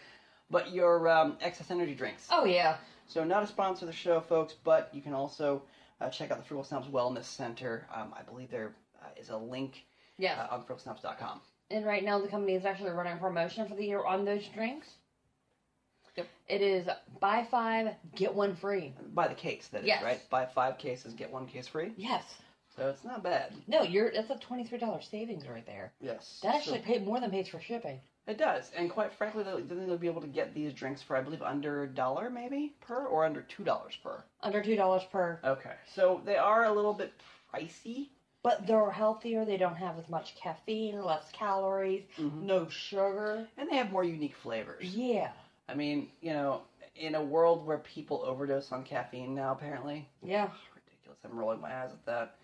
[0.50, 2.28] but your um, XS energy drinks.
[2.30, 2.76] Oh yeah.
[3.08, 5.62] So, not a sponsor of the show, folks, but you can also
[6.02, 7.86] uh, check out the Frugal Snobs Wellness Center.
[7.94, 9.84] Um, I believe there uh, is a link
[10.18, 10.38] Yes.
[10.38, 11.40] uh, on frugalsnobs.com.
[11.70, 14.46] And right now the company is actually running a promotion for the year on those
[14.54, 14.88] drinks.
[16.16, 16.26] Yep.
[16.48, 16.86] It is
[17.20, 18.94] buy five, get one free.
[19.14, 20.02] Buy the case, that is, Yes.
[20.02, 20.20] right?
[20.28, 21.92] Buy five cases, get one case free.
[21.96, 22.22] Yes.
[22.76, 23.52] So, it's not bad.
[23.66, 25.92] No, you're that's a twenty three dollars savings right there.
[26.00, 26.40] Yes.
[26.42, 28.00] That actually So- paid more than pays for shipping.
[28.26, 28.70] It does.
[28.76, 31.42] And quite frankly, they'll, then they'll be able to get these drinks for, I believe,
[31.42, 33.64] under a dollar maybe per or under $2
[34.02, 34.22] per.
[34.42, 35.38] Under two dollars per.
[35.44, 35.74] Okay.
[35.94, 37.12] So, they are a little bit
[37.52, 38.08] pricey.
[38.44, 42.42] But they're healthier, they don't have as much caffeine, less calories, Mhm.
[42.42, 43.46] no sugar.
[43.56, 44.82] And they have more unique flavors.
[44.96, 45.30] Yeah.
[45.68, 46.62] I mean, you know,
[46.96, 50.50] in a world where people overdose on caffeine now, apparently, Yeah.
[50.74, 51.18] ridiculous.
[51.24, 52.34] I'm rolling my eyes at that.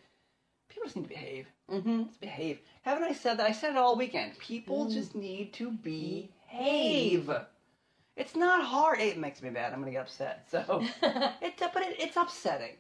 [0.69, 1.47] People just need to behave.
[1.71, 2.03] Mm-hmm.
[2.05, 2.59] Just behave.
[2.83, 3.47] Haven't I said that?
[3.47, 4.39] I said it all weekend.
[4.39, 4.93] People Mm.
[4.93, 7.31] just need to behave.
[8.17, 9.01] It's not hard.
[9.01, 9.73] It makes me mad.
[9.73, 10.47] I'm gonna get upset.
[10.51, 12.75] So it's but it, it's upsetting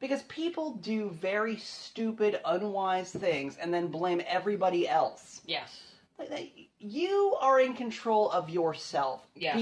[0.00, 5.40] because people do very stupid, unwise things and then blame everybody else.
[5.46, 5.82] yes.
[6.30, 9.26] Like, you are in control of yourself.
[9.34, 9.56] Yes.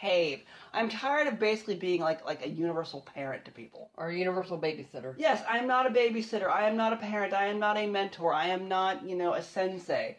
[0.00, 0.42] Behave.
[0.72, 3.90] I'm tired of basically being like like a universal parent to people.
[3.96, 5.14] Or a universal babysitter.
[5.16, 6.50] Yes, I am not a babysitter.
[6.50, 7.32] I am not a parent.
[7.32, 8.34] I am not a mentor.
[8.34, 10.16] I am not, you know, a sensei.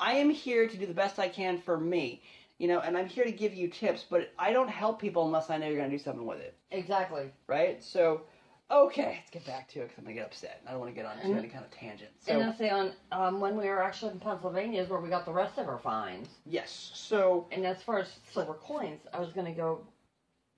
[0.00, 2.22] I am here to do the best I can for me.
[2.58, 5.50] You know, and I'm here to give you tips, but I don't help people unless
[5.50, 6.56] I know you're going to do something with it.
[6.72, 7.30] Exactly.
[7.46, 7.82] Right?
[7.84, 8.22] So,
[8.70, 10.60] okay, let's get back to it because I'm to get upset.
[10.66, 11.34] I don't want to get on too Mhm.
[11.36, 12.10] many kind of tangent.
[12.20, 15.08] So, and I say on um, when we were actually in Pennsylvania is where we
[15.08, 16.28] got the rest of our finds.
[16.46, 16.90] yes.
[16.94, 19.86] So, And as far as silver coins, I was gonna go.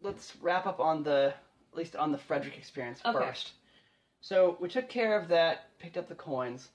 [0.03, 1.35] let's wrap up on the
[1.73, 3.27] at least on the Frederick experience Okay.
[3.27, 3.53] first.
[4.21, 6.71] So we took care of that, picked up the coins,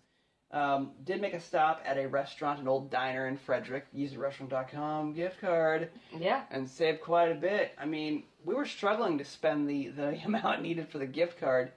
[0.52, 4.20] um, did make a stop at a restaurant, an old diner in Frederick, used a
[4.20, 6.44] restaurant.com gift card, Yeah.
[6.52, 7.74] and saved quite a bit.
[7.78, 11.72] I mean, we were struggling to spend the, the amount needed for the gift card,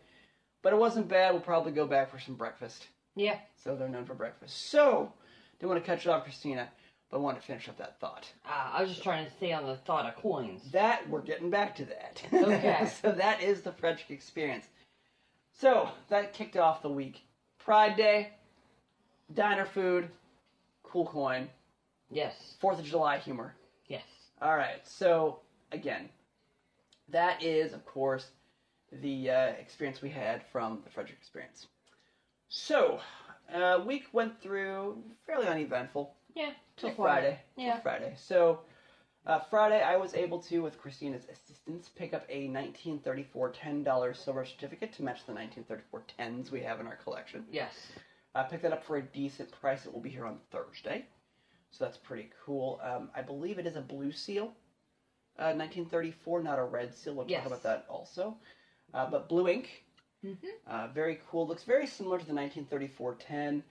[0.63, 1.33] but it wasn't bad.
[1.33, 2.87] We'll probably go back for some breakfast.
[3.17, 3.39] Yeah.
[3.63, 4.71] So they're known for breakfast.
[4.71, 5.13] So,
[5.59, 6.69] didn't want to cut you off, Christina,
[7.11, 8.31] but wanted to finish up that thought.
[8.47, 10.71] Uh, I was just trying to stay on the thought of coins.
[10.71, 12.23] That we're getting back to that.
[12.33, 12.89] Okay.
[13.03, 14.67] so that is the Frederick experience.
[15.53, 17.23] So that kicked off the week.
[17.59, 18.31] Pride Day,
[19.35, 20.09] diner food,
[20.85, 21.49] cool coin,
[22.11, 22.55] Yes.
[22.61, 23.55] Fourth of July humor.
[23.87, 24.05] Yes.
[24.41, 24.87] All right.
[24.87, 25.41] So
[25.73, 26.09] again,
[27.11, 28.29] that is of course
[29.03, 31.67] the uh, experience we had from the Frederick experience.
[32.49, 33.01] So
[33.53, 36.15] uh, week went through fairly uneventful.
[36.35, 36.53] Yeah.
[36.77, 36.91] till.
[36.93, 37.39] Friday.
[37.57, 37.81] Till Yeah.
[37.81, 38.15] Friday.
[38.17, 38.61] So
[39.27, 44.45] uh, Friday, I was able to, with Christina's assistance, pick up a 1934 $10 silver
[44.47, 47.45] certificate to match the 1934 10s we have in our collection.
[47.51, 47.75] Yes.
[48.35, 49.85] I picked that up for a decent price.
[49.85, 51.05] It will be here on Thursday,
[51.71, 52.81] so that's pretty cool.
[52.83, 54.53] Um, I believe it is a blue seal,
[55.39, 57.15] uh, 1934, not a red seal.
[57.15, 57.39] We'll Yes.
[57.43, 58.37] talk about that also.
[58.95, 59.85] Uh, but blue ink,
[60.25, 60.47] Mm-hmm.
[60.67, 61.47] uh, very cool.
[61.47, 63.63] Looks very similar to the 1934 10.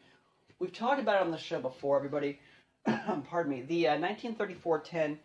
[0.60, 2.40] We've talked about it on the show before, everybody.
[2.86, 3.62] Pardon me.
[3.64, 5.20] The uh, 1934 10,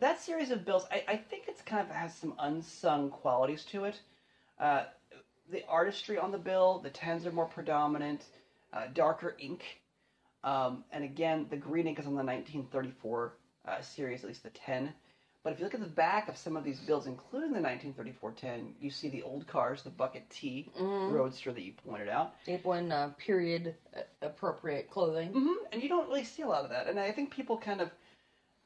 [0.00, 3.84] that series of bills, I, I think it's kind of has some unsung qualities to
[3.84, 4.00] it.
[4.58, 4.84] Uh,
[5.50, 8.24] the artistry on the bill, the 10s are more predominant,
[8.72, 9.62] uh, darker ink.
[10.42, 13.32] Um, and again, the green ink is on the 1934
[13.68, 14.92] uh, series, at least the 10.
[15.46, 18.32] But if you look at the back of some of these bills, including the 1934
[18.32, 22.34] 10, you see the old cars, the Bucket T Roadster that you pointed out.
[22.44, 25.28] People in uh, period uh, appropriate clothing.
[25.28, 26.88] hmm And you don't really see a lot of that.
[26.88, 27.92] And I think people kind of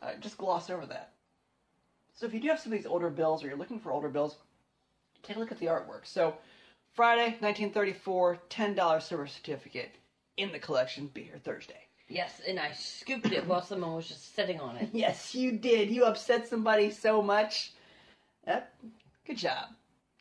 [0.01, 1.13] uh, just gloss over that.
[2.15, 4.09] So if you do have some of these older bills or you're looking for older
[4.09, 4.37] bills,
[5.23, 6.07] take a look at the artwork.
[6.07, 6.33] So
[6.95, 9.97] Friday, 1934, $10 silver certificate
[10.39, 11.11] in the collection.
[11.13, 11.90] Be here Thursday.
[12.11, 14.89] Yes, and I scooped it while someone was just sitting on it.
[14.93, 15.91] Yes, you did.
[15.91, 17.73] You upset somebody so much.
[18.47, 18.75] Yep.
[19.27, 19.69] Good job.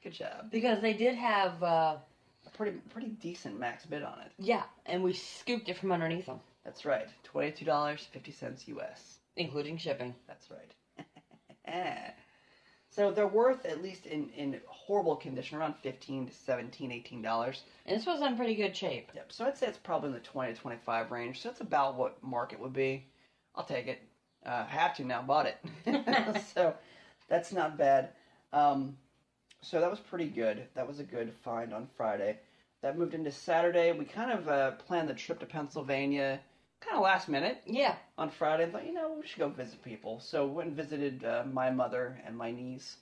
[0.03, 0.51] Good job.
[0.51, 1.97] Because they did have, uh,
[2.45, 4.31] A pretty pretty decent max bid on it.
[4.37, 7.07] yeah, and we scooped it from underneath them, That's right.
[7.23, 9.17] Twenty-two dollars fifty cents US.
[9.35, 10.13] including shipping.
[10.27, 11.05] That's right.
[12.99, 17.63] so they're worth at least in in horrible condition around 15 to 17 18 dollars.
[17.85, 19.09] And this was in pretty good shape.
[19.15, 19.31] Yep.
[19.31, 21.41] So I'd say it's probably in the 20 to 25 range.
[21.41, 23.05] So that's about what market would be.
[23.55, 24.01] I'll take it.
[24.45, 25.21] Uh, have to now.
[25.21, 26.41] Bought it.
[26.53, 26.75] so
[27.29, 28.09] that's not bad.
[28.51, 28.97] Um,
[29.61, 30.67] so that was pretty good.
[30.75, 32.37] That was a good find on Friday.
[32.81, 33.93] That moved into Saturday.
[33.93, 36.41] We kind of uh, planned the trip to Pennsylvania,
[36.81, 39.83] kind of last minute Yeah, on Friday and thought, you know, we should go visit
[39.83, 40.19] people.
[40.19, 42.97] So went and visited uh, my mother and my niece.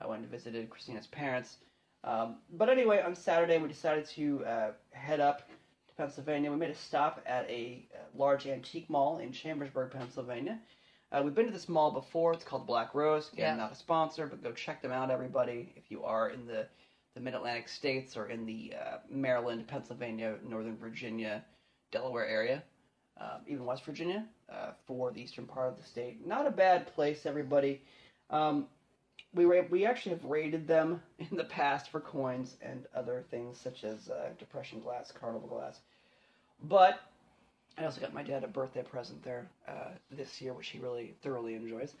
[0.00, 1.56] I went and visited Christina's parents.
[2.04, 6.50] Um, but anyway, on Saturday we decided to uh, head up to Pennsylvania.
[6.50, 10.58] We made a stop at a uh, large antique mall in Chambersburg, Pennsylvania.
[11.10, 12.34] Uh, we've been to this mall before.
[12.34, 13.30] It's called Black Rose.
[13.32, 13.64] Again, Yeah.
[13.64, 15.72] not a sponsor, but go check them out, everybody.
[15.76, 16.66] If you are in the
[17.14, 21.44] the Mid Atlantic states or in the uh, Maryland, Pennsylvania, Northern Virginia,
[21.90, 22.62] Delaware area
[23.20, 26.26] um, even West Virginia, uh, for the eastern part of the state.
[26.26, 27.82] Not a bad place, everybody.
[28.30, 28.66] Um,
[29.34, 33.84] we we actually have raided them in the past for coins and other things such
[33.84, 35.80] as uh, depression glass, carnival glass.
[36.64, 37.00] But
[37.78, 41.14] I also got my dad a birthday present there uh, this year, which he really
[41.22, 41.94] thoroughly enjoys.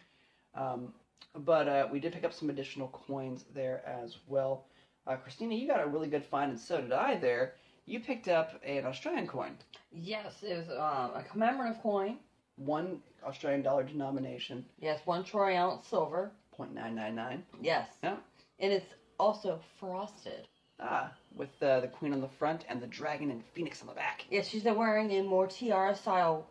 [0.54, 0.92] Um,
[1.34, 4.64] but uh, we did pick up some additional coins there as well.
[5.06, 7.16] Uh, Christina, you got a really good find, and so did I.
[7.16, 7.54] There,
[7.88, 9.56] you picked up an Australian coin.
[9.92, 12.18] yes, it was um, a commemorative coin.
[12.56, 16.30] one Australian dollar denomination, Yes, one troy ounce silver.
[16.58, 17.42] 0.999.
[17.62, 18.16] Yes, Yeah.
[18.60, 20.46] and it's also frosted.
[20.80, 23.94] Ah, with uh, the queen on the front and the dragon and phoenix on the
[23.94, 24.24] back.
[24.30, 26.46] Yes, she's wearing a more tiara style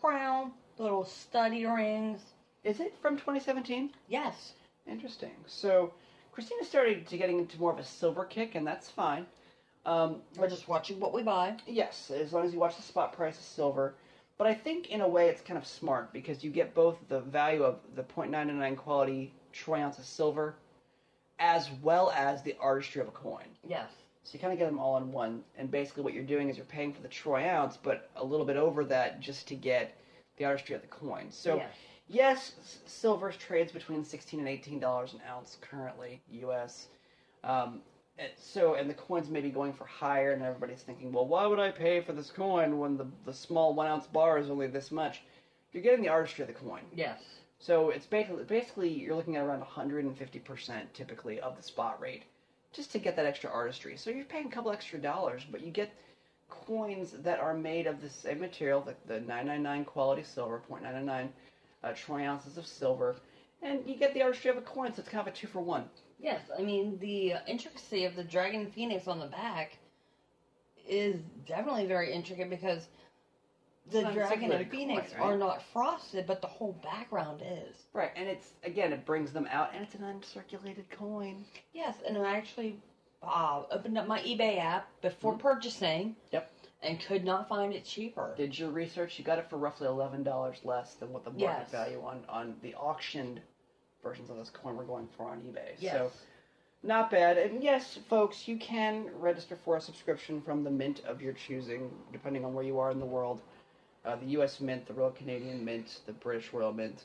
[0.00, 2.20] crown, little stud earrings.
[2.64, 3.90] Is it from 2017?
[4.08, 4.52] Yes,
[4.86, 5.30] Interesting.
[5.46, 5.92] So,
[6.32, 9.26] Christina started to getting into more of a silver kick, and that's fine.
[9.84, 11.56] Um, we're just watching what we buy.
[11.66, 13.94] Yes, as long as you watch the spot price of silver.
[14.38, 17.20] But I think in a way it's kind of smart because you get both the
[17.20, 20.54] value of the .99 quality troy ounce of silver,
[21.38, 23.44] as well as the artistry of a coin.
[23.68, 23.90] Yes,
[24.24, 26.56] So you kind of get them all in one, and basically what you're doing is
[26.56, 29.96] you're paying for the troy ounce, but a little bit over that just to get
[30.38, 31.26] the artistry of the coin.
[31.30, 31.74] So Yes.
[32.08, 32.52] yes,
[32.86, 36.88] silver trades between sixteen and eighteen dollars an ounce currently, U.S.
[37.44, 37.80] Um,
[38.22, 41.46] and so and the coins may be going for higher, and everybody's thinking, well, why
[41.46, 44.68] would I pay for this coin when the the small one ounce bar is only
[44.68, 45.22] this much?
[45.72, 46.82] You're getting the artistry of the coin.
[46.94, 47.20] yes,
[47.58, 52.24] So it's basically basically you're looking at around 150 percent typically of the spot rate,
[52.72, 53.96] just to get that extra artistry.
[53.96, 55.90] So you're paying a couple extra dollars, but you get
[56.48, 61.28] coins that are made of the same material, the, the 999 quality silver, 0.999
[61.82, 63.16] uh, troy ounces of silver,
[63.62, 64.92] and you get the artistry of a coin.
[64.92, 65.88] So it's kind of a two for one.
[66.22, 66.40] Yes.
[66.58, 69.76] I mean, the intricacy of the dragon phoenix on the back
[70.88, 72.88] is definitely very intricate because
[73.90, 75.22] the dragon and circulated coin, phoenix right?
[75.22, 77.76] are not frosted, but the whole background is.
[77.92, 81.44] Right, and it's again it brings them out, and it's an uncirculated coin.
[81.72, 82.76] Yes, and I actually
[83.22, 86.00] uh, opened up my eBay app before purchasing.
[86.10, 86.32] Mm-hmm.
[86.32, 86.52] Yep.
[86.84, 88.34] And could not find it cheaper.
[88.36, 89.16] Did your research?
[89.16, 91.70] You got it for roughly eleven dollars less than what the market Yes.
[91.70, 93.40] value on on the auctioned
[94.02, 95.74] versions of this coin were going for on eBay.
[95.78, 95.94] Yes.
[95.94, 96.12] So
[96.82, 97.38] not bad.
[97.38, 101.90] And yes, folks, you can register for a subscription from the mint of your choosing,
[102.12, 103.40] depending on where you are in the world.
[104.04, 104.60] uh, the U.S.
[104.60, 107.04] Mint, the Royal Canadian Mint, the British Royal Mint.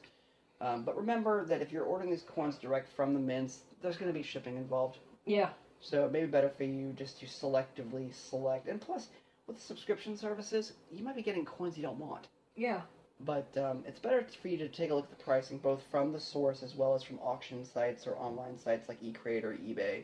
[0.61, 4.11] Um, but remember that if you're ordering these coins direct from the mints, there's going
[4.11, 4.97] to be shipping involved.
[5.25, 5.49] Yeah.
[5.79, 8.67] So it may be better for you just to selectively select.
[8.67, 9.09] And plus,
[9.45, 12.27] with the subscription services, you might be getting coins you don't want.
[12.55, 12.81] Yeah.
[13.19, 16.13] But um, it's better for you to take a look at the pricing, both from
[16.13, 20.03] the source as well as from auction sites or online sites like eCrate or eBay.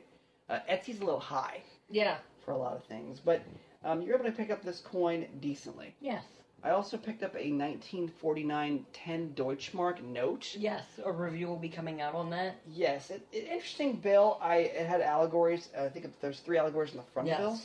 [0.49, 2.17] Uh, Etsy's a little high Yeah.
[2.43, 3.41] for a lot of things, but
[3.83, 5.93] um, you're able to pick up this coin decently.
[6.01, 6.23] Yes.
[6.63, 10.55] I also picked up a 1949 10 Deutschmark note.
[10.57, 10.83] Yes.
[11.05, 12.55] A review will be coming out on that.
[12.73, 14.37] Yes, it, it, interesting bill.
[14.41, 15.69] I it had allegories.
[15.77, 17.39] I think there's three allegories in the front Yes.
[17.39, 17.59] bill.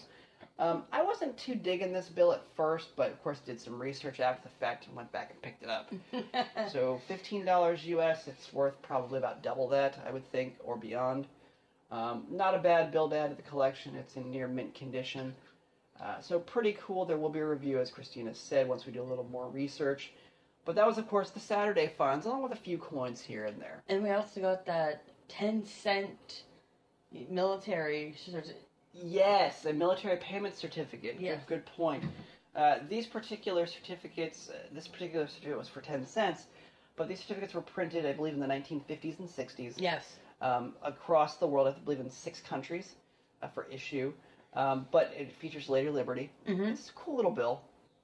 [0.59, 4.19] Um, I wasn't too digging this bill at first, but of course did some research
[4.19, 5.93] after the fact and went back and picked it up.
[6.73, 11.27] so fifteen dollars US, it's worth probably about double that, I would think, or beyond.
[11.91, 13.95] Um, not a bad bill to add to the collection.
[13.95, 15.35] It's in near mint condition.
[16.03, 17.05] Uh, so pretty cool.
[17.05, 20.13] There will be a review, as Christina said, once we do a little more research.
[20.65, 23.61] But that was, of course, the Saturday funds, along with a few coins here and
[23.61, 23.83] there.
[23.89, 26.43] and we also got that ten cent
[27.31, 28.15] military.
[28.93, 31.17] Yes, a military payment certificate.
[31.21, 31.37] Yeah.
[31.37, 32.05] Good, good point.
[32.57, 36.47] Uh, these particular certificates, uh, this particular certificate was for 10 cents,
[36.97, 40.17] but these certificates were printed, I believe, in the 1950s and 60s Yes.
[40.41, 42.95] um, across the world, I believe in six countries
[43.43, 44.13] uh, for issue.
[44.55, 46.31] Um, but it features Lady Liberty.
[46.47, 46.73] Mhm.
[46.73, 47.61] It's a cool little bill.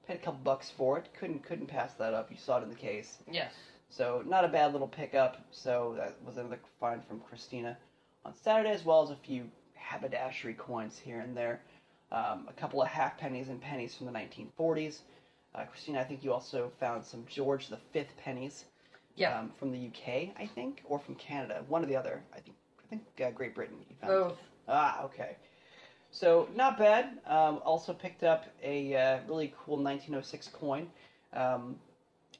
[0.07, 1.09] Paid a couple bucks for it.
[1.19, 2.29] Couldn't couldn't pass that up.
[2.29, 3.17] You saw it in the case.
[3.29, 3.51] Yes.
[3.89, 5.37] So not a bad little pickup.
[5.51, 7.75] So that was another find from Christina
[8.23, 9.49] on Saturday, as well as a few
[9.89, 11.61] haberdashery coins here and there.
[12.11, 14.99] Um, a couple of half pennies and pennies from the 1940s.
[15.53, 18.65] Uh, Christina, I think you also found some George V pennies
[19.15, 19.39] Yeah.
[19.39, 22.21] um, from the UK, I think, or from Canada, one or the other.
[22.33, 23.77] I think I think uh, Great Britain.
[23.89, 24.11] You found.
[24.13, 24.37] Both.
[24.67, 25.35] Ah, okay.
[26.11, 27.17] So not bad.
[27.25, 30.87] Um, also picked up a uh, really cool 1906 coin,
[31.33, 31.75] um,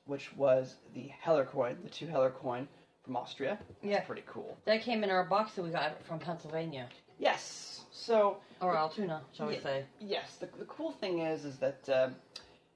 [0.06, 2.68] which was the Heller coin, the two Heller coin
[3.04, 3.58] from Austria.
[3.68, 4.02] That's Yeah.
[4.02, 4.56] pretty cool.
[4.66, 6.88] That came in our box that we got from Pennsylvania
[7.20, 7.82] Yes.
[7.92, 9.86] So or Altoona, shall we say?
[10.00, 12.16] yes, the, the cool thing is is that um,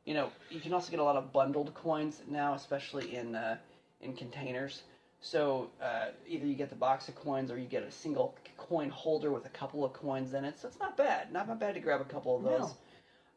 [0.05, 3.57] you know you can also get a lot of bundled coins now, especially in uh,
[4.01, 4.83] in containers.
[5.21, 8.89] So uh, either you get the box of coins or you get a single coin
[8.89, 10.57] holder with a couple of coins in it.
[10.57, 12.73] So it's not bad, not bad to grab a couple of those.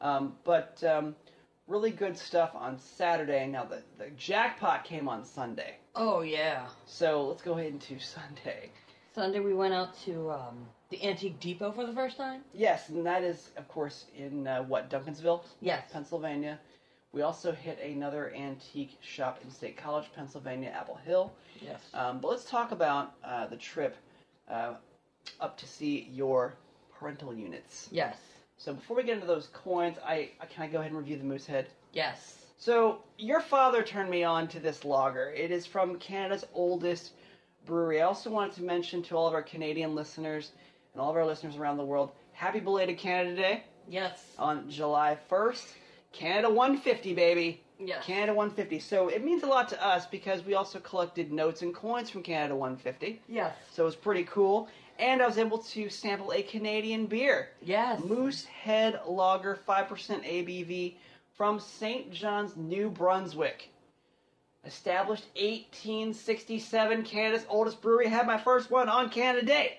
[0.01, 1.17] Um, but um,
[1.67, 3.47] really good stuff on Saturday.
[3.49, 6.67] Now the the jackpot came on Sunday, Oh yeah.
[6.87, 8.71] so let's go ahead into Sunday.
[9.15, 12.41] Sunday we went out to um, the Antique Depot for the first time.
[12.55, 15.43] Yes, and that is of course in uh, what Duncansville.
[15.61, 15.85] Yes.
[15.93, 16.59] Pennsylvania.
[17.13, 21.31] We also hit another antique shop in State College, Pennsylvania, Apple Hill.
[21.61, 21.81] Yes.
[21.93, 23.97] Um, but let's talk about uh, the trip
[24.51, 24.75] uh,
[25.39, 26.55] up to see your
[26.99, 27.89] parental units.
[27.91, 28.17] yes.
[28.59, 31.17] So before we get into those coins, I, I can I go ahead and review
[31.17, 31.67] the Moosehead?
[31.93, 32.47] Yes.
[32.59, 35.31] So your father turned me on to this lager.
[35.33, 37.11] It is from Canada's oldest
[37.67, 38.01] brewery.
[38.01, 40.53] I also wanted to mention to all of our Canadian listeners
[40.93, 44.35] and all of our listeners around the world, happy belated Canada Day Yes.
[44.39, 45.67] on July 1st.
[46.13, 47.61] Canada 150, baby.
[47.79, 48.05] Yes.
[48.05, 48.79] Canada 150.
[48.79, 52.23] So it means a lot to us because we also collected notes and coins from
[52.23, 53.21] Canada 150.
[53.29, 53.55] Yes.
[53.73, 54.69] So it was pretty cool.
[54.99, 57.49] And I was able to sample a Canadian beer.
[57.63, 58.01] Yes.
[58.05, 60.95] Moosehead Lager, 5% ABV
[61.35, 62.13] from St.
[62.13, 63.71] John's, New Brunswick.
[64.65, 68.09] Established 1867, Canada's oldest brewery.
[68.09, 69.79] Had my first one on Canada Day.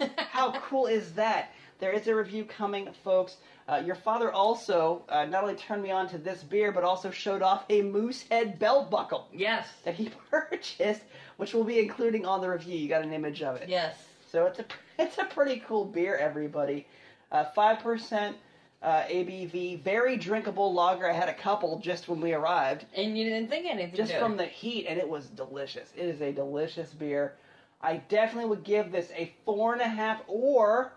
[0.16, 1.52] How cool is that?
[1.78, 3.36] There is a review coming, folks.
[3.68, 7.10] Uh, your father also uh, not only turned me on to this beer, but also
[7.10, 9.68] showed off a Moosehead belt buckle yes.
[9.84, 11.02] that he purchased,
[11.36, 12.78] which we'll be including on the review.
[12.78, 13.68] You got an image of it.
[13.68, 13.94] Yes.
[14.32, 14.64] So it's a
[14.98, 16.86] it's a pretty cool beer, everybody.
[17.30, 18.38] Uh, Five percent
[18.82, 21.08] uh, ABV, very drinkable lager.
[21.08, 23.94] I had a couple just when we arrived, And you didn't think anything.
[23.96, 24.36] just from it.
[24.38, 25.92] the heat, and it was delicious.
[25.96, 27.34] It is a delicious beer.
[27.80, 30.92] I definitely would give this a four and a half or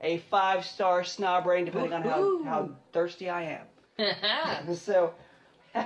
[0.00, 3.66] a five star snob rating, depending on how, how thirsty I am.
[4.74, 5.12] So,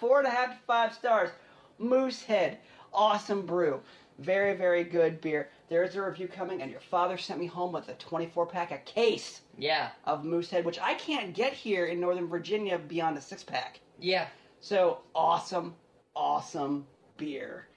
[0.00, 1.30] four and a half to five stars.
[1.78, 2.58] Moosehead,
[2.92, 3.80] awesome brew.
[4.18, 5.48] Very, very good beer.
[5.68, 8.72] There is a review coming, and your father sent me home with a 24 pack,
[8.72, 9.90] a case yeah.
[10.04, 13.80] of Moosehead, which I can't get here in Northern Virginia beyond a six pack.
[14.00, 14.26] Yeah.
[14.60, 15.74] So, awesome,
[16.16, 17.68] awesome beer.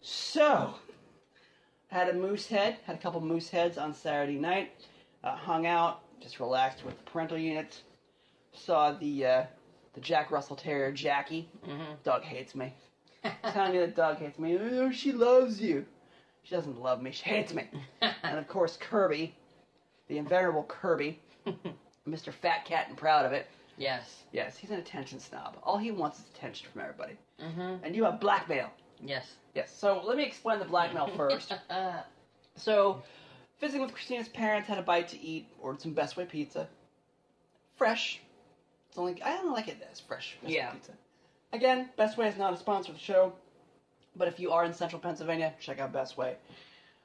[0.00, 0.74] So,
[1.88, 4.72] had a Moosehead, had a couple Mooseheads on Saturday night,
[5.22, 7.82] uh, hung out, just relaxed with the parental units.
[8.52, 9.44] Saw the uh,
[9.94, 11.48] the Jack Russell Terrier Jackie.
[12.02, 12.72] Dog hates me.
[13.52, 14.58] Telling me that dog hates me.
[14.58, 15.84] Oh, she loves you.
[16.42, 17.10] She doesn't love me.
[17.12, 17.68] She hates me.
[18.00, 19.34] and of course Kirby,
[20.08, 21.18] the invenerable Kirby,
[22.08, 22.32] Mr.
[22.32, 23.46] Fat Cat and proud of it.
[23.76, 24.22] Yes.
[24.32, 25.56] Yes, he's an attention snob.
[25.62, 27.14] All he wants is attention from everybody.
[27.42, 27.84] Mm-hmm.
[27.84, 28.70] And you have blackmail.
[29.02, 29.26] Yes.
[29.54, 31.52] Yes, so let me explain the blackmail first.
[32.56, 33.02] So,
[33.60, 36.68] visiting with Christina's parents, had a bite to eat, ordered some Bestway pizza.
[37.76, 38.20] Fresh.
[38.88, 40.70] It's only I don't like it as fresh Best Yeah.
[40.70, 40.92] pizza.
[41.54, 43.32] Again, Bestway is not a sponsor of the show,
[44.16, 46.34] but if you are in Central Pennsylvania, check out Bestway.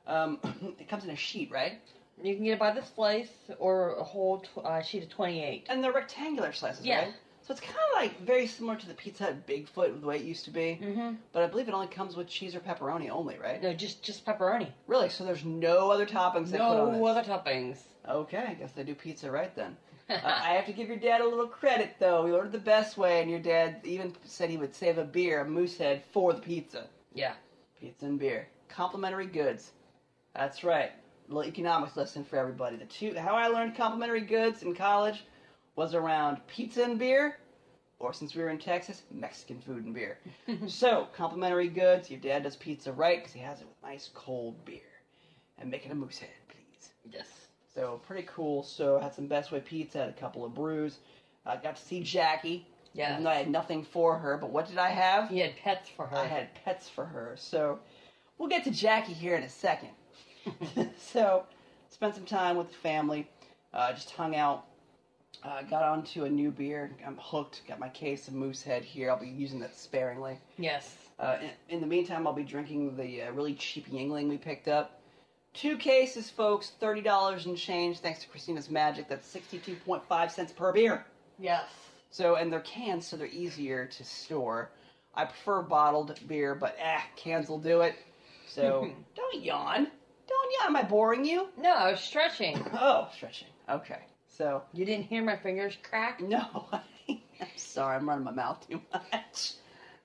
[0.08, 0.39] Um,
[0.80, 1.80] it comes in a sheet, right?
[2.22, 3.30] you can get it by the slice
[3.60, 5.68] or a whole tw- uh, sheet of 28.
[5.70, 7.06] And they're rectangular slices, Yeah.
[7.06, 7.14] right?
[7.43, 10.24] So it's kind of like very similar to the Pizza Hut Bigfoot, the way it
[10.24, 10.80] used to be.
[10.82, 11.14] Mm-hmm.
[11.32, 13.64] But I believe it only comes with cheese or pepperoni only, right?
[13.64, 14.68] No, just just pepperoni.
[14.88, 15.08] Really?
[15.10, 16.91] So there's no other toppings they put on?
[17.00, 17.78] No other toppings.
[18.08, 19.78] Okay, I guess they do pizza right then.
[20.10, 22.26] Uh, I have to give your dad a little credit though.
[22.26, 25.41] He ordered the best way, and your dad even said he would save a beer,
[25.41, 26.88] a Moosehead, for the pizza.
[27.14, 27.34] yeah.
[27.80, 29.72] Pizza and beer, complimentary goods.
[30.36, 30.91] That's right.
[31.30, 32.76] A little economics lesson for everybody.
[32.76, 35.24] The two how I learned complimentary goods in college
[35.76, 37.38] was around pizza and beer,
[37.99, 40.18] or since we were in Texas, Mexican food and beer.
[40.68, 42.10] so complimentary goods.
[42.10, 44.82] Your dad does pizza right because he has it with nice cold beer,
[45.57, 46.89] and make it a Moosehead, please.
[47.10, 47.38] Yes.
[47.74, 48.63] So pretty cool.
[48.63, 50.97] So I had some Bestway pizza, had a couple of brews.
[51.45, 52.67] I got to see Jackie.
[52.93, 53.11] Yeah.
[53.11, 55.30] Even though I had nothing for her, but what did I have?
[55.30, 56.17] He had pets for her.
[56.17, 57.36] I had pets for her.
[57.38, 57.80] So
[58.38, 59.89] we'll get to Jackie here in a second.
[60.97, 61.45] so
[61.89, 63.30] spent some time with the family.
[63.74, 64.65] Uh, just hung out.
[65.43, 66.91] Uh, got onto a new beer.
[67.05, 67.61] I'm hooked.
[67.67, 69.11] Got my case of Moosehead here.
[69.11, 70.38] I'll be using that sparingly.
[70.57, 70.95] Yes.
[71.20, 74.67] Uh, in, in the meantime, I'll be drinking the uh, really cheap Yuengling we picked
[74.67, 74.99] up.
[75.60, 77.99] Two cases, folks, thirty dollars and change.
[77.99, 79.10] Thanks to Christina's magic.
[79.10, 81.05] That's sixty-two point five cents per beer.
[81.38, 81.66] Yes.
[82.12, 84.72] So, and they're cans, so they're easier to store.
[85.16, 87.95] I prefer bottled beer, but eh, cans will do it.
[88.47, 89.88] So, don't yawn.
[90.30, 90.68] Don't yawn.
[90.68, 91.49] Am I boring you?
[91.57, 92.66] No, I was stretching.
[92.74, 93.49] Oh, stretching.
[93.70, 93.99] Okay.
[94.30, 96.22] So, You didn't hear my fingers crack?
[96.22, 96.70] no,
[97.10, 97.20] I'm
[97.57, 97.97] sorry.
[97.97, 99.55] I'm running my mouth too much.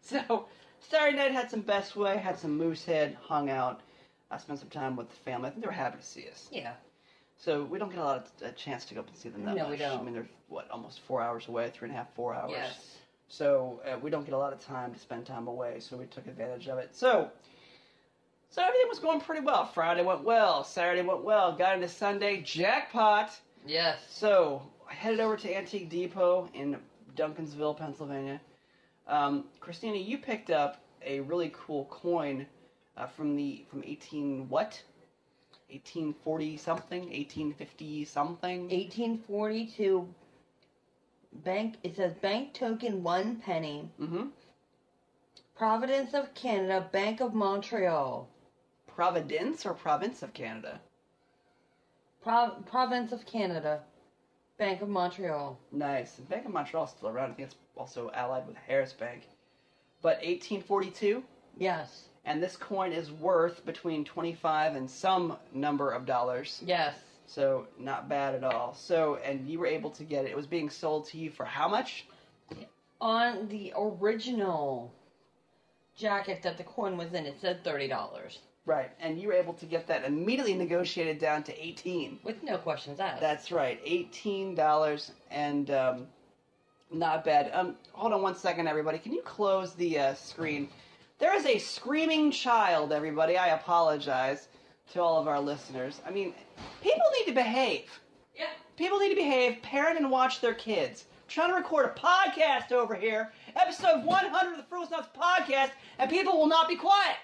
[0.01, 0.47] So,
[0.81, 3.83] Saturday night had some Bestway, had some Moosehead, hung out.
[4.35, 5.49] I spent some time with the family.
[5.49, 6.49] I think they were happy to see us.
[6.53, 6.73] Yeah.
[7.37, 9.45] So we don't get a lot of a chance to go up and see them
[9.45, 9.71] that No, much.
[9.73, 10.01] we don't.
[10.01, 12.53] I mean, they're what almost four hours away, three and a half, four hours.
[12.53, 12.97] Yes.
[13.29, 16.05] So uh, we don't get a lot of time to spend time away, so we
[16.07, 16.95] took advantage of it.
[16.95, 17.31] So,
[18.51, 19.65] so everything was going pretty well.
[19.67, 20.63] Friday went well.
[20.63, 21.53] Saturday went well.
[21.57, 23.37] Got into Sunday, jackpot.
[23.67, 23.99] Yes.
[24.09, 26.77] So I headed over to Antique Depot in
[27.17, 28.41] Duncansville, Pennsylvania.
[29.09, 32.47] Um, Christina, you picked up a really cool coin
[32.97, 34.83] uh, from the from eighteen what?
[35.71, 38.63] Eighteen forty something, eighteen fifty something.
[38.69, 40.09] 1842.
[41.45, 41.77] Bank.
[41.83, 43.89] It says bank token one penny.
[44.01, 44.27] Mm-hmm.
[45.57, 48.29] Providence of Canada, Bank of Montreal.
[48.87, 50.81] Providence or province of Canada?
[52.23, 53.81] Pro- Province of Canada,
[54.59, 55.59] Bank of Montreal.
[55.73, 56.19] Nice.
[56.19, 57.33] And Bank of Montreal is still around.
[57.33, 59.23] I think it's also allied with Harris Bank.
[60.03, 61.23] But 1842,
[61.59, 62.05] Yes.
[62.25, 66.63] And this coin is worth between 25 and some number of dollars.
[66.65, 66.97] Yes.
[67.27, 68.75] So not bad at all.
[68.75, 70.31] So and you were able to get it.
[70.31, 72.07] It was being sold to you for how much?
[73.01, 74.93] On the original
[75.97, 78.91] jacket that the coin was in, it said thirty dollars Right.
[78.99, 82.21] And you were able to get that immediately negotiated down to 18.
[82.25, 83.21] with no questions asked.
[83.21, 86.07] That's right, eighteen dollars, and um,
[86.91, 87.51] not bad.
[87.53, 88.99] Um, hold on one second, everybody.
[88.99, 90.69] Can you close the uh, screen?
[91.19, 93.37] There is a screaming child, everybody.
[93.37, 94.49] I apologize
[94.93, 96.01] to all of our listeners.
[96.07, 96.35] I mean,
[96.83, 97.89] people need to behave.
[98.37, 98.47] yeah.
[98.77, 101.05] People need to behave, parent and watch their kids.
[101.13, 105.71] I'm trying to record a podcast over here, episode 100 of the Frugal Snobs podcast,
[105.99, 107.17] and people will not be quiet.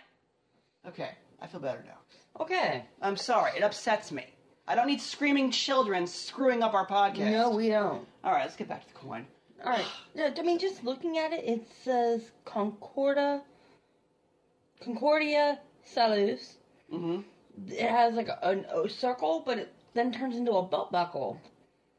[0.87, 1.11] Okay,
[1.43, 1.99] I feel better now.
[2.41, 2.85] Okay.
[3.03, 4.25] I'm sorry, it upsets me.
[4.69, 7.33] I don't need screaming children screwing up our podcast.
[7.33, 8.07] No, we don't.
[8.23, 9.27] All right, let's get back to the coin.
[9.65, 9.85] All right.
[10.39, 13.43] I mean, just looking at it, it says Concorda,
[14.83, 16.57] Concordia Salus.
[16.93, 17.21] Mm-hmm.
[17.71, 21.41] It has like a, a circle, but it then turns into a belt buckle.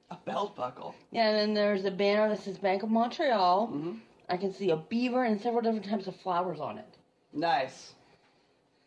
[0.10, 0.96] A belt buckle.
[1.12, 3.68] Yeah, and then there's a banner that says Bank of Montreal.
[3.68, 3.92] Mm-hmm.
[4.30, 6.98] I can see a beaver and several different types of flowers on it.
[7.34, 7.94] Nice.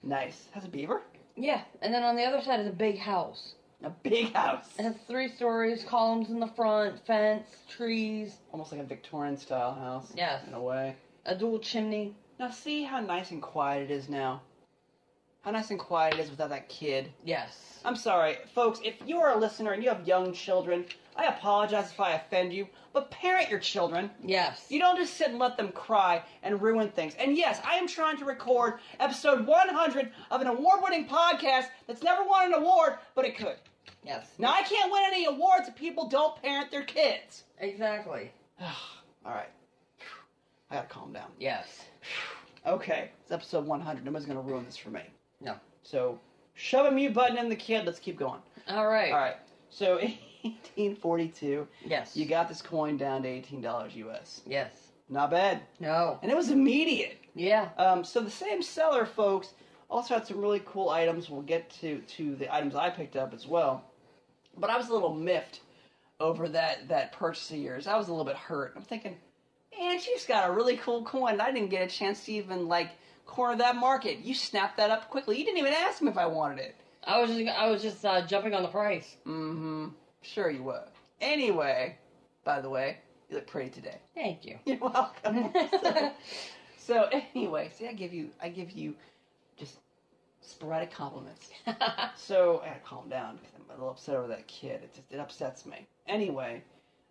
[0.03, 0.49] Nice.
[0.53, 1.03] Has a beaver?
[1.37, 3.55] Yeah, and then on the other side is a big house.
[3.83, 4.67] A big house.
[4.79, 9.75] It has three stories, columns in the front, fence, trees, Almost like a Victorian style
[9.75, 10.13] house.
[10.17, 10.43] Yes.
[10.47, 10.97] In a way.
[11.27, 12.15] a dual chimney.
[12.39, 14.43] Now see how nice and quiet it is now?
[15.43, 17.13] How nice and quiet it is without that kid.
[17.25, 17.81] Yes.
[17.85, 21.93] I'm sorry, folks, if you are a listener and you have young children, I apologize
[21.93, 24.11] if I offend you, but parent your children.
[24.25, 24.67] Yes.
[24.71, 27.15] You don't just sit and let them cry and ruin things.
[27.17, 32.03] And yes, I am trying to record episode 100 of an award winning podcast that's
[32.03, 33.57] never won an award, but it could.
[34.03, 34.33] Yes.
[34.39, 37.45] Now, I can't win any awards if people don't parent their kids.
[37.61, 38.33] Exactly.
[38.61, 39.51] All right.
[40.71, 41.31] I gotta calm down.
[41.39, 41.85] Yes.
[42.67, 44.05] Okay, it's episode 100.
[44.05, 45.03] Nobody's gonna ruin this for me.
[45.41, 45.55] No.
[45.83, 46.19] So,
[46.55, 47.85] shove a mute button in the kid.
[47.85, 48.41] Let's keep going.
[48.69, 49.13] All right.
[49.13, 49.37] All right.
[49.71, 49.97] So,
[50.43, 52.17] 1842, Yes.
[52.17, 54.43] you got this coin down to $18 US.
[54.47, 54.89] Yes.
[55.11, 55.61] Not bad.
[55.81, 56.19] No.
[56.23, 57.19] And it was immediate.
[57.35, 57.69] Yeah.
[57.77, 59.53] Um, so the same seller, folks,
[59.91, 61.29] also had some really cool items.
[61.29, 63.85] We'll get to to the items I picked up as well.
[64.57, 65.61] But I was a little miffed
[66.21, 67.87] over that that purchase of yours.
[67.87, 68.73] I was a little bit hurt.
[68.77, 69.17] I'm thinking,
[69.79, 71.41] man, she's got a really cool coin.
[71.41, 72.91] I didn't get a chance to even like
[73.27, 74.19] corner that market.
[74.19, 75.39] You snapped that up quickly.
[75.39, 76.77] You didn't even ask me if I wanted it.
[77.07, 79.17] I was just I was just uh, jumping on the price.
[79.27, 79.89] Mm-hmm.
[80.23, 80.85] Sure you were.
[81.21, 81.97] Anyway,
[82.45, 82.99] by the way,
[83.29, 83.99] you look pretty today.
[84.15, 84.59] Thank you.
[84.65, 85.53] You're welcome.
[85.83, 86.13] so,
[86.79, 88.95] so anyway, see, I give you, I give you
[89.57, 89.77] just
[90.41, 91.51] sporadic compliments.
[92.17, 94.83] So I gotta calm down because I'm a little upset over that kid.
[94.83, 95.87] It just it upsets me.
[96.07, 96.63] Anyway,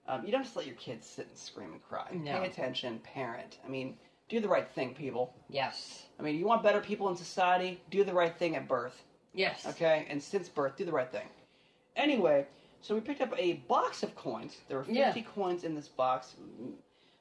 [0.08, 2.08] um, you don't just let your kids sit and scream and cry.
[2.14, 2.39] No.
[2.39, 3.58] Pay attention, parent.
[3.66, 3.97] I mean,
[4.30, 5.34] do the right thing, people.
[5.49, 6.04] yes.
[6.20, 7.82] I mean, you want better people in society?
[7.89, 9.01] Do the right thing at birth.
[9.34, 9.66] Yes.
[9.66, 11.28] Okay, and since birth, do the right thing.
[11.95, 12.45] Anyway,
[12.82, 14.58] so we picked up a box of coins.
[14.68, 15.14] There were 50 Yeah.
[15.36, 16.36] coins in this box.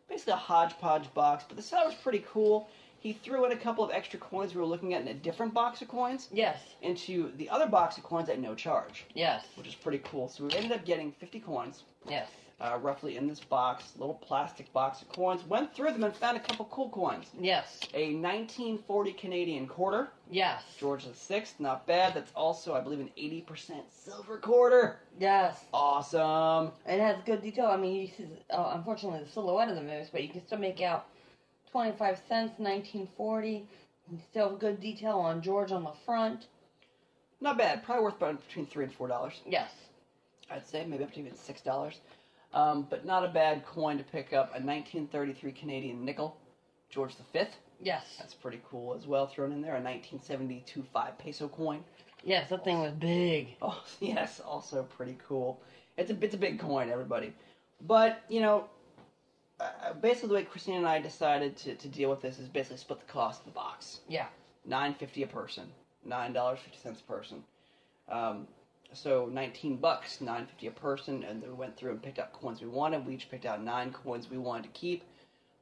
[0.08, 2.68] Basically a hodgepodge box, but the seller was pretty cool.
[3.00, 5.52] He threw in a couple of extra coins we were looking at in a different
[5.54, 6.58] box of coins Yes.
[6.82, 9.44] into the other box of coins at no charge, Yes.
[9.56, 10.28] which is pretty cool.
[10.28, 12.28] So we ended up getting 50 coins, Yes.
[12.62, 15.44] Uh, roughly in this box, little plastic box of coins.
[15.48, 17.26] Went through them and found a couple cool coins.
[17.40, 17.80] Yes.
[17.94, 20.62] A 1940 Canadian quarter, Yes.
[20.78, 22.14] George VI, not bad.
[22.14, 25.00] That's also, I believe, an 80% silver quarter.
[25.18, 25.64] Yes.
[25.74, 26.72] Awesome.
[26.86, 27.66] It has good detail.
[27.66, 30.58] I mean, you see, uh, unfortunately, the silhouette of the moose, but you can still
[30.58, 31.06] make out
[31.72, 33.66] 25 cents, 1940.
[34.30, 36.46] Still have good detail on George on the front.
[37.40, 37.82] Not bad.
[37.82, 39.40] Probably worth about between three and four dollars.
[39.46, 39.70] Yes.
[40.50, 42.00] I'd say maybe up to even six dollars.
[42.54, 44.48] Um, but not a bad coin to pick up.
[44.50, 46.36] A 1933 Canadian nickel,
[46.90, 47.40] George V.
[47.80, 48.04] Yes.
[48.18, 49.26] That's pretty cool as well.
[49.26, 49.72] Thrown in there.
[49.72, 51.82] A 1972 five peso coin.
[52.24, 53.56] Yes, that thing was big.
[53.60, 55.60] Oh yes, also pretty cool.
[55.96, 57.32] It's a it's a big coin, everybody.
[57.80, 58.66] But you know,
[59.58, 62.76] uh, basically the way Christine and I decided to, to deal with this is basically
[62.78, 64.00] split the cost of the box.
[64.08, 64.26] Yeah.
[64.64, 65.64] nine fifty a person,
[66.04, 67.42] nine dollars fifty cents a person.
[68.08, 68.46] Um,
[68.94, 72.32] so nineteen bucks, nine fifty a person, and then we went through and picked out
[72.32, 73.06] coins we wanted.
[73.06, 75.02] We each picked out nine coins we wanted to keep.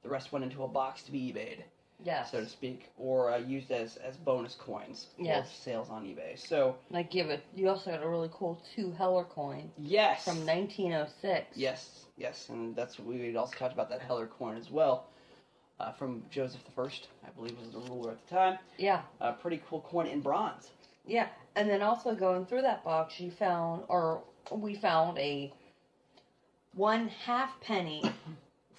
[0.03, 1.59] The rest went into a box to be eBayed,
[2.03, 2.31] Yes.
[2.31, 5.51] so to speak, or uh, used as as bonus coins Yes.
[5.51, 6.39] for sales on eBay.
[6.39, 7.43] So Like, give it.
[7.55, 11.57] You also got a really cool two Heller coin yes, from 1906.
[11.57, 15.07] yes, yes, and that's what we had also talked about that Heller coin as well.
[15.79, 18.59] Uh, from Joseph the First, I believe was the ruler at the time.
[18.77, 19.01] Yeah.
[19.21, 20.71] A pretty cool coin in bronze.
[21.11, 21.27] Yeah.
[21.57, 25.53] And then also going through that box, you found, or we found a
[26.75, 28.01] one half penny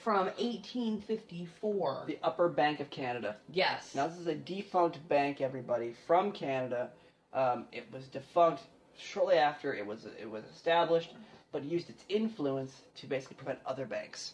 [0.02, 2.04] from 1854.
[2.08, 3.36] The Upper Bank of Canada.
[3.52, 3.94] Yes.
[3.94, 6.90] Now, this is a defunct bank, everybody, from Canada.
[7.34, 8.64] Um, it was defunct
[8.98, 11.14] shortly after it was it was established,
[11.52, 14.34] but used its influence to basically prevent other banks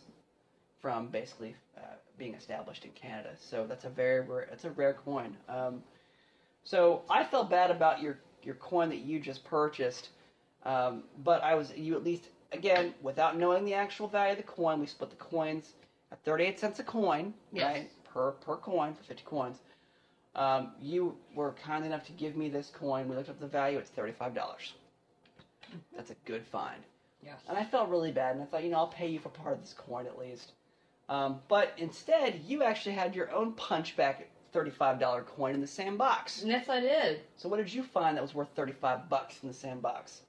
[0.80, 3.30] from basically uh, being established in Canada.
[3.39, 5.36] So that's a very rare, it's a rare coin.
[5.50, 5.82] Um,
[6.68, 10.09] so I felt bad about your your coin that you just purchased,
[10.65, 14.43] um, but I was you at least again without knowing the actual value of the
[14.43, 14.80] coin.
[14.82, 15.74] We split the coins
[16.11, 17.63] at thirty eight cents a coin, Yes.
[17.63, 19.59] right per per coin for fifty coins.
[20.36, 23.07] Um, you were kind enough to give me this coin.
[23.07, 24.74] We looked up the value; it's thirty-five dollars.
[25.95, 26.82] That's a good find.
[27.24, 27.39] Yes.
[27.47, 29.53] And I felt really bad, and I thought, you know, I'll pay you for part
[29.53, 30.51] of this coin at least.
[31.09, 34.24] Um, but instead, you actually had your own punchback
[34.62, 36.41] thirty-five dollar coin in the same box.
[36.43, 37.22] Yes, I did.
[37.36, 40.22] So what did you find that was worth thirty-five bucks in the same box?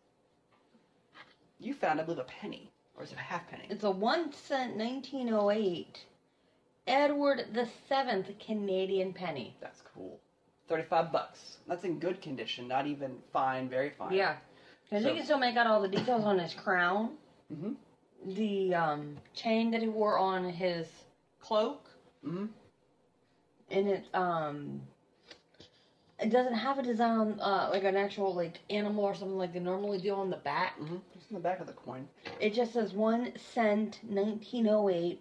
[1.58, 3.64] You found, I believe, a penny, or is it a half penny?
[3.70, 5.98] It's a one cent 1908
[6.86, 9.56] Edward the Seventh Canadian penny.
[9.60, 10.20] That's cool.
[10.68, 11.56] Thirty-five bucks.
[11.66, 14.12] That's in good condition, not even fine, very fine.
[14.12, 14.36] Yeah.
[14.90, 17.16] Because So- you can still make out all the details on his crown,
[17.52, 17.72] Mm-hmm.
[18.34, 20.86] the um, chain that he wore on his
[21.40, 21.88] cloak,
[22.22, 22.50] Mhm.
[23.70, 24.80] And it um,
[26.20, 29.60] it doesn't have a design uh, like an actual like animal or something like they
[29.60, 30.78] normally do on the back.
[30.80, 31.00] Mhm.
[31.14, 32.08] It's in the back of the coin.
[32.40, 35.20] It just says one cent 1908,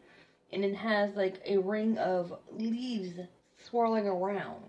[0.54, 3.20] and it has like a ring of leaves
[3.58, 4.64] swirling around.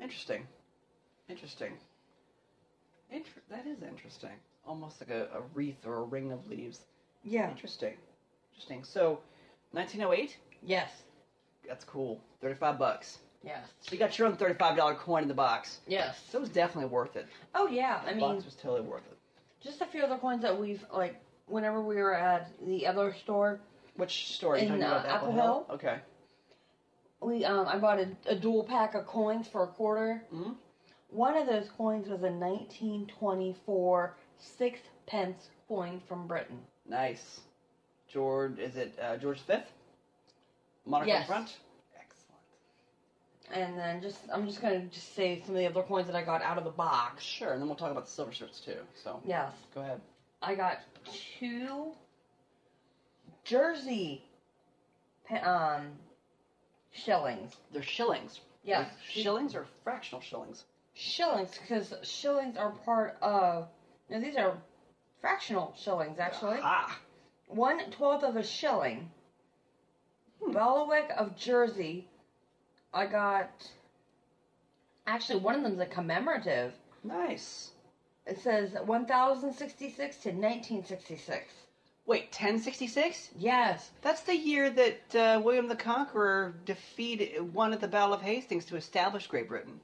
[0.00, 0.46] Interesting.
[1.28, 1.72] Interesting.
[3.10, 4.30] Inter- that is interesting.
[4.66, 6.80] Almost like a, a wreath or a ring of leaves.
[7.24, 7.50] Yeah.
[7.50, 7.94] Interesting.
[8.52, 8.84] Interesting.
[8.84, 9.20] So,
[9.72, 10.36] 1908.
[10.64, 11.02] Yes.
[11.66, 12.20] That's cool.
[12.40, 13.18] 35 bucks.
[13.44, 13.66] Yes.
[13.80, 15.78] So you got your own $35 coin in the box.
[15.86, 16.20] Yes.
[16.30, 17.26] So it was definitely worth it.
[17.54, 18.00] Oh yeah.
[18.04, 19.16] I The mean, box was totally worth it.
[19.62, 23.60] just a few other coins that we've like whenever we were at the other store
[23.96, 24.54] Which store?
[24.54, 25.42] Are you In, talking about uh, Apple, Apple Hill?
[25.42, 25.66] Hill.
[25.74, 25.98] Okay.
[27.20, 30.22] We um, I bought a, a dual pack of coins for a quarter.
[30.34, 30.54] Mhm.
[31.10, 36.58] One of those coins was a 1924 sixpence coin from Britain.
[36.88, 37.40] Nice.
[38.08, 39.54] George, is it uh, George V?
[40.84, 41.22] Monarch on Yes.
[41.26, 41.56] the front?
[41.98, 42.40] Excellent.
[43.52, 46.22] And then just I'm just gonna just say some of the other coins that I
[46.22, 47.22] got out of the box.
[47.24, 48.76] Sure, and then we'll talk about the silver shirts too.
[49.02, 50.00] So, Yes, go ahead.
[50.40, 50.78] I got
[51.38, 51.92] two
[53.44, 54.22] Jersey
[55.42, 55.92] um
[56.92, 57.52] shillings.
[57.72, 58.40] They're shillings.
[58.64, 58.88] Yes.
[59.08, 60.64] Shillings or fractional shillings?
[60.94, 63.68] Shillings, because shillings are part of.
[64.10, 64.56] Now these are
[65.20, 66.58] fractional shillings actually.
[66.62, 66.98] Ah.
[67.48, 69.10] One twelfth of a shilling.
[70.50, 72.08] Bailiwick of Jersey.
[72.92, 73.50] I got.
[75.06, 76.72] Actually, one of them's a commemorative.
[77.04, 77.70] Nice.
[78.26, 81.52] It says 1066 to 1966.
[82.06, 83.30] Wait, 1066?
[83.38, 83.90] Yes.
[84.00, 88.64] That's the year that uh, William the Conqueror defeated, won at the Battle of Hastings
[88.66, 89.80] to establish Great Britain.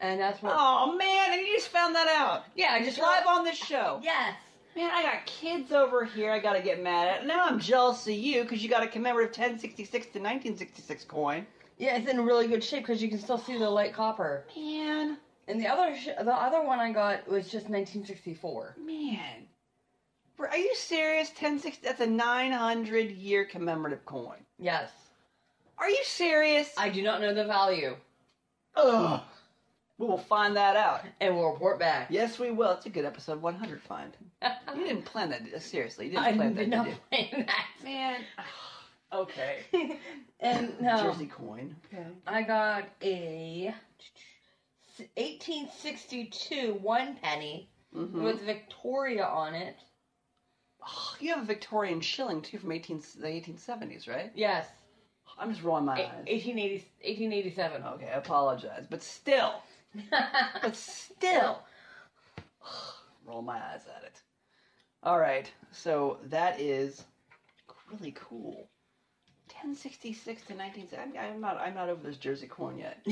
[0.00, 0.54] And that's what.
[0.56, 4.00] Oh man, and you just found that out yeah, I just live on this show.
[4.02, 4.34] Yes.
[4.76, 6.32] Man, I got kids over here.
[6.32, 7.26] I gotta get mad at.
[7.26, 11.46] Now I'm jealous of you because you got a commemorative 1066 to 1966 coin.
[11.78, 14.44] Yeah, it's in really good shape because you can still see the light copper.
[14.56, 15.18] Man,
[15.48, 18.76] And the other, sh- the other one I got was just 1964.
[18.78, 19.46] man,
[20.38, 21.28] are you serious?
[21.28, 21.86] 1060.
[21.86, 24.38] That's a 900 year commemorative coin.
[24.58, 24.90] Yes.
[25.78, 26.72] Are you serious?
[26.76, 27.96] I do not know the value,
[28.76, 29.20] Ugh.
[29.98, 31.02] We will find that out.
[31.20, 32.08] and we'll report back.
[32.10, 32.72] Yes, we will.
[32.72, 34.12] It's a good episode 100 find.
[34.42, 35.42] You didn't plan that.
[35.54, 37.64] uh, Seriously, you didn't I plan did that, not did plan that.
[37.84, 38.20] Man.
[39.12, 39.58] Okay.
[40.40, 41.76] and no, Jersey coin.
[41.86, 42.04] Okay.
[42.26, 43.72] I got a
[45.16, 48.22] 1862 one penny Mhm.
[48.24, 49.76] with Victoria on it.
[50.84, 54.32] Oh, you have a Victorian shilling too from 18, the 1870s, right?
[54.34, 54.66] Yes,
[55.38, 56.26] I'm just rolling my A- eyes.
[56.26, 57.82] 1880, 1887.
[57.84, 59.54] Okay, I apologize, but still,
[60.62, 61.60] but still,
[63.26, 64.22] roll my eyes at it.
[65.02, 67.04] All right, so that is
[67.90, 68.68] really cool.
[69.48, 70.88] 1066 to 19.
[70.98, 71.58] I'm, I'm not.
[71.58, 72.98] I'm not over this Jersey corn yet.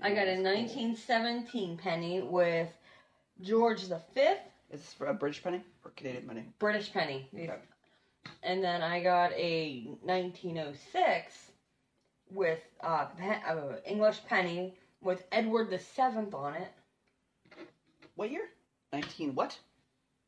[0.00, 2.68] I got a 1917 penny with
[3.40, 3.94] George V,
[4.70, 6.44] Is this for a British penny or Canadian penny?
[6.58, 7.28] British penny.
[7.34, 7.54] Okay.
[8.42, 11.52] And then I got a 1906
[12.30, 16.68] with uh, pe- uh, English penny with Edward the Seventh on it.
[18.14, 18.48] What year?
[18.92, 19.58] 19 what?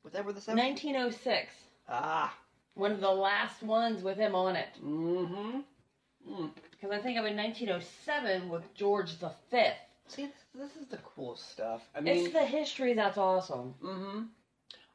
[0.04, 0.62] With Edward the Seventh?
[0.64, 1.52] 1906.
[1.88, 2.34] Ah.
[2.74, 4.68] One of the last ones with him on it.
[4.82, 5.60] Mm-hmm.
[6.30, 6.50] Mm.
[6.70, 9.74] Because I think I'm in 1907 with George the Fifth.
[10.06, 11.82] See, this, this is the coolest stuff.
[11.94, 13.74] I mean, It's the history that's awesome.
[13.82, 14.22] mm-hmm.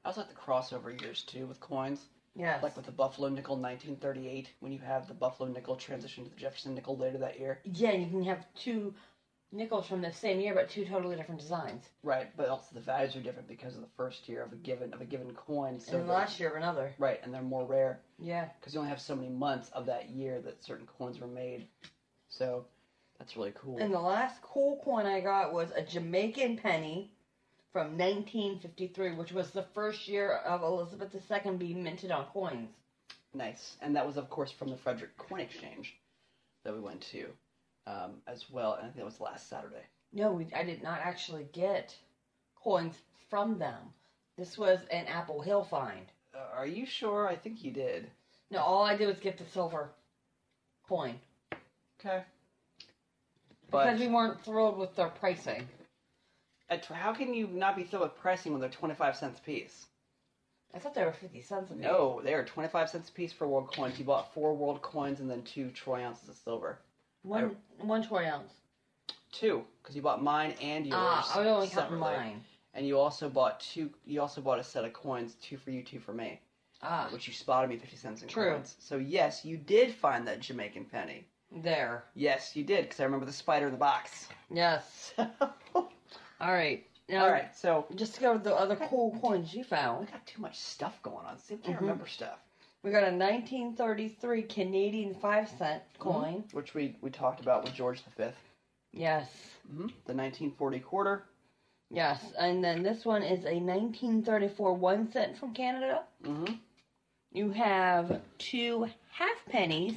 [0.04, 2.06] I also like the crossover years too with coins.
[2.36, 2.62] Yes.
[2.62, 6.36] Like with the Buffalo nickel 1938, when you have the Buffalo nickel transition to the
[6.36, 7.60] Jefferson nickel later that year.
[7.64, 8.94] yeah, you can have two
[9.56, 11.84] nickels from the same year, but two totally different designs.
[12.04, 14.94] Right, but also the values are different because of the first year of a given
[14.94, 15.80] of a given coin.
[15.80, 16.94] So and last year of another.
[17.00, 18.50] right, and they're more rare Yeah.
[18.60, 21.68] because you only have so many months of that year that certain coins were made.
[22.30, 22.66] So
[23.18, 23.78] that's really cool.
[23.80, 27.12] And the last cool coin I got was a Jamaican penny
[27.72, 32.70] from 1953, which was the first year of Elizabeth II being minted on coins.
[33.34, 33.76] Nice.
[33.82, 35.98] And that was, of course, from the Frederick Coin Exchange
[36.64, 37.28] that we went to
[37.88, 38.74] um, as well.
[38.74, 39.84] And I think that was last Saturday.
[40.14, 41.96] No, we, I did not actually get
[42.62, 42.96] coins
[43.30, 43.80] from them.
[44.38, 46.06] This was an Apple Hill find.
[46.34, 47.28] Uh, are you sure?
[47.28, 48.10] I think you did.
[48.52, 49.90] No, all I did was get the silver
[50.88, 51.16] coin
[52.00, 52.24] Okay.
[53.66, 55.68] because But we weren't thrilled with their pricing.
[56.70, 59.86] at, how can you not be thrilled with pricing when they're 25 cents a piece?
[60.74, 61.84] I thought they were 50 cents a piece.
[61.84, 63.98] No, they are 25 cents a piece for world coins.
[63.98, 66.78] You bought four world coins and then two troy ounces of silver.
[67.26, 68.54] One, one troy ounce.
[69.32, 70.98] Two, because you bought mine and yours.
[70.98, 72.00] Ah, I only counting separately.
[72.00, 72.44] mine.
[72.74, 73.90] And you also bought two.
[74.06, 76.40] You also bought a set of coins, two for you, two for me,
[76.82, 78.52] Ah, which you spotted me 50 cents in True.
[78.54, 78.76] coins.
[78.80, 81.26] So yes, you did find that Jamaican penny.
[81.52, 82.04] there.
[82.16, 84.28] Yes, you did, because I remember the spider in the box.
[84.52, 85.14] Yes.
[85.74, 85.90] All
[86.42, 86.86] All right.
[87.08, 90.02] Now, right, so Just to go to the other cool coins you found.
[90.08, 91.38] we got too much stuff going on.
[91.38, 91.82] See, I can't Mhm.
[91.82, 92.40] remember stuff.
[92.86, 96.44] We got a 1933 Canadian 5 cent coin.
[96.52, 98.26] Which we we talked about with George V.
[98.94, 99.28] Yes.
[99.68, 99.88] Mm-hmm.
[100.06, 101.24] The 1940 quarter.
[101.90, 102.24] Yes.
[102.38, 106.04] And then this one is a 1934 1 cent from Canada.
[106.24, 106.54] Mm-hmm.
[107.32, 109.96] You have two half pennies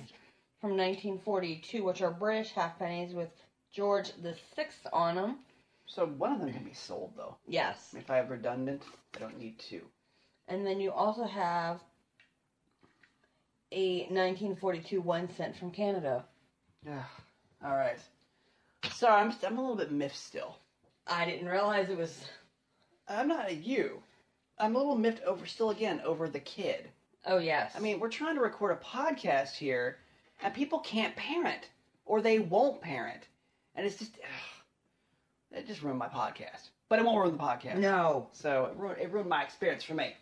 [0.58, 3.28] from 1942, which are British half pennies with
[3.70, 5.36] George the Sixth on them.
[5.84, 7.36] So one of them can be sold though.
[7.46, 7.94] Yes.
[7.94, 8.82] If I have redundant,
[9.14, 9.82] I don't need two.
[10.48, 11.82] And then you also have
[13.72, 16.24] a 1942 one cent from Canada.
[16.86, 17.04] Yeah.
[17.64, 17.98] All right.
[18.92, 20.56] Sorry, I'm, I'm a little bit miffed still.
[21.06, 22.24] I didn't realize it was.
[23.08, 24.02] I'm not at you.
[24.58, 26.88] I'm a little miffed over, still again, over the kid.
[27.26, 27.72] Oh yes.
[27.76, 29.98] I mean, we're trying to record a podcast here,
[30.42, 31.68] and people can't parent,
[32.06, 33.22] or they won't parent.
[33.74, 34.12] And it's just.
[34.22, 36.70] Ugh, it just ruined my podcast.
[36.88, 37.78] But it won't ruin the podcast.
[37.78, 38.28] no.
[38.32, 40.14] So it ruined, it ruined my experience for me.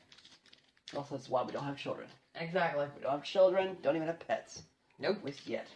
[0.97, 2.07] Also, that's why we don't have children.
[2.37, 2.87] Exactly.
[2.97, 4.63] We don't have children, don't even have pets.
[4.99, 5.17] Nope.
[5.19, 5.67] At least yet.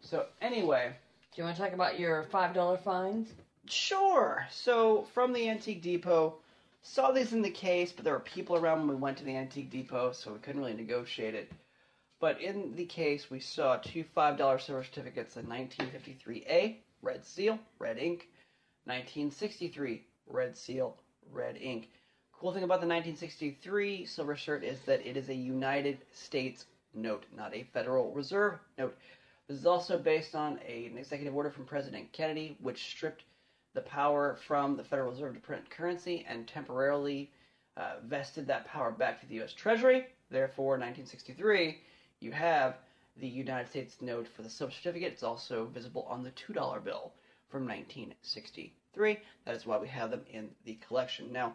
[0.00, 0.92] So, anyway.
[1.34, 3.28] Do you want to talk about your five dollar fines?
[3.66, 4.44] Sure.
[4.50, 6.34] So from the Antique Depot,
[6.82, 9.36] saw these in the case, but there were people around when we went to the
[9.36, 11.52] Antique Depot, so we couldn't really negotiate it.
[12.18, 17.58] But in the case, we saw two five dollar silver certificates: in 1953A red seal,
[17.78, 18.28] red ink,
[18.84, 20.96] 1963 red seal,
[21.32, 21.88] red ink.
[22.40, 26.64] Cool thing about the 1963 silver cert is that it is a United States
[26.94, 28.96] note, not a Federal Reserve note.
[29.46, 33.24] This is also based on a, an executive order from President Kennedy, which stripped
[33.74, 37.30] the power from the Federal Reserve to print currency and temporarily
[37.76, 39.52] uh, vested that power back to the U.S.
[39.52, 40.06] Treasury.
[40.30, 41.76] Therefore, 1963,
[42.20, 42.76] you have
[43.18, 45.12] the United States note for the silver certificate.
[45.12, 47.12] It's also visible on the $2 bill
[47.50, 49.18] from 1963.
[49.44, 51.30] That is why we have them in the collection.
[51.30, 51.54] Now,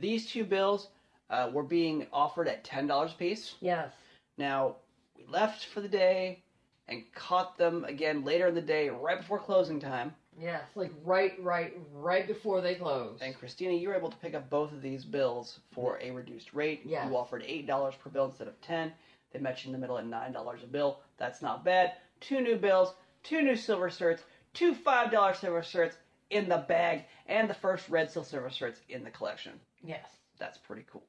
[0.00, 0.88] these two bills
[1.30, 3.54] uh, were being offered at $10 a piece.
[3.60, 3.90] Yes.
[4.38, 4.76] Now,
[5.16, 6.42] we left for the day
[6.88, 10.14] and caught them again later in the day, right before closing time.
[10.40, 10.62] Yes.
[10.74, 13.18] Like right, right, right before they close.
[13.22, 16.52] And Christina, you were able to pick up both of these bills for a reduced
[16.52, 16.82] rate.
[16.84, 17.08] Yes.
[17.08, 18.92] You offered eight dollars per bill instead of ten.
[19.32, 21.00] They met you in the middle at nine dollars a bill.
[21.16, 21.92] That's not bad.
[22.20, 24.20] Two new bills, two new silver certs,
[24.52, 25.94] two five dollar silver certs
[26.30, 29.52] in the bag, and the first red seal silver certs in the collection.
[29.86, 30.06] Yes.
[30.38, 31.04] That's pretty cool.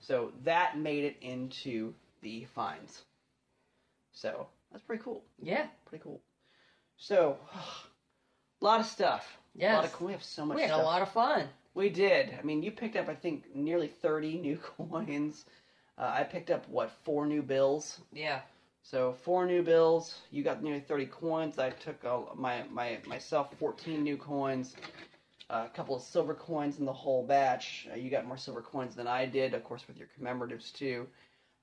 [0.00, 3.02] So that made it into the fines.
[4.12, 5.22] So that's pretty cool.
[5.40, 5.66] Yeah.
[5.86, 6.20] Pretty cool.
[6.96, 7.58] So, a
[8.64, 9.38] lot of stuff.
[9.72, 10.82] A lot of, we have so much We had stuff.
[10.82, 11.48] a lot of fun.
[11.74, 12.36] We did.
[12.38, 15.44] I mean, you picked up, I think, nearly 30 new coins.
[15.96, 18.00] Uh, I picked up, what, four new bills?
[18.12, 18.40] Yeah.
[18.82, 20.18] So, four new bills.
[20.30, 21.58] You got nearly 30 coins.
[21.58, 24.74] I took uh, my, my myself 14 new coins.
[25.50, 27.88] A couple of silver coins in the whole batch.
[27.90, 31.06] Uh, you got more silver coins than I did, of course, with your commemoratives, too.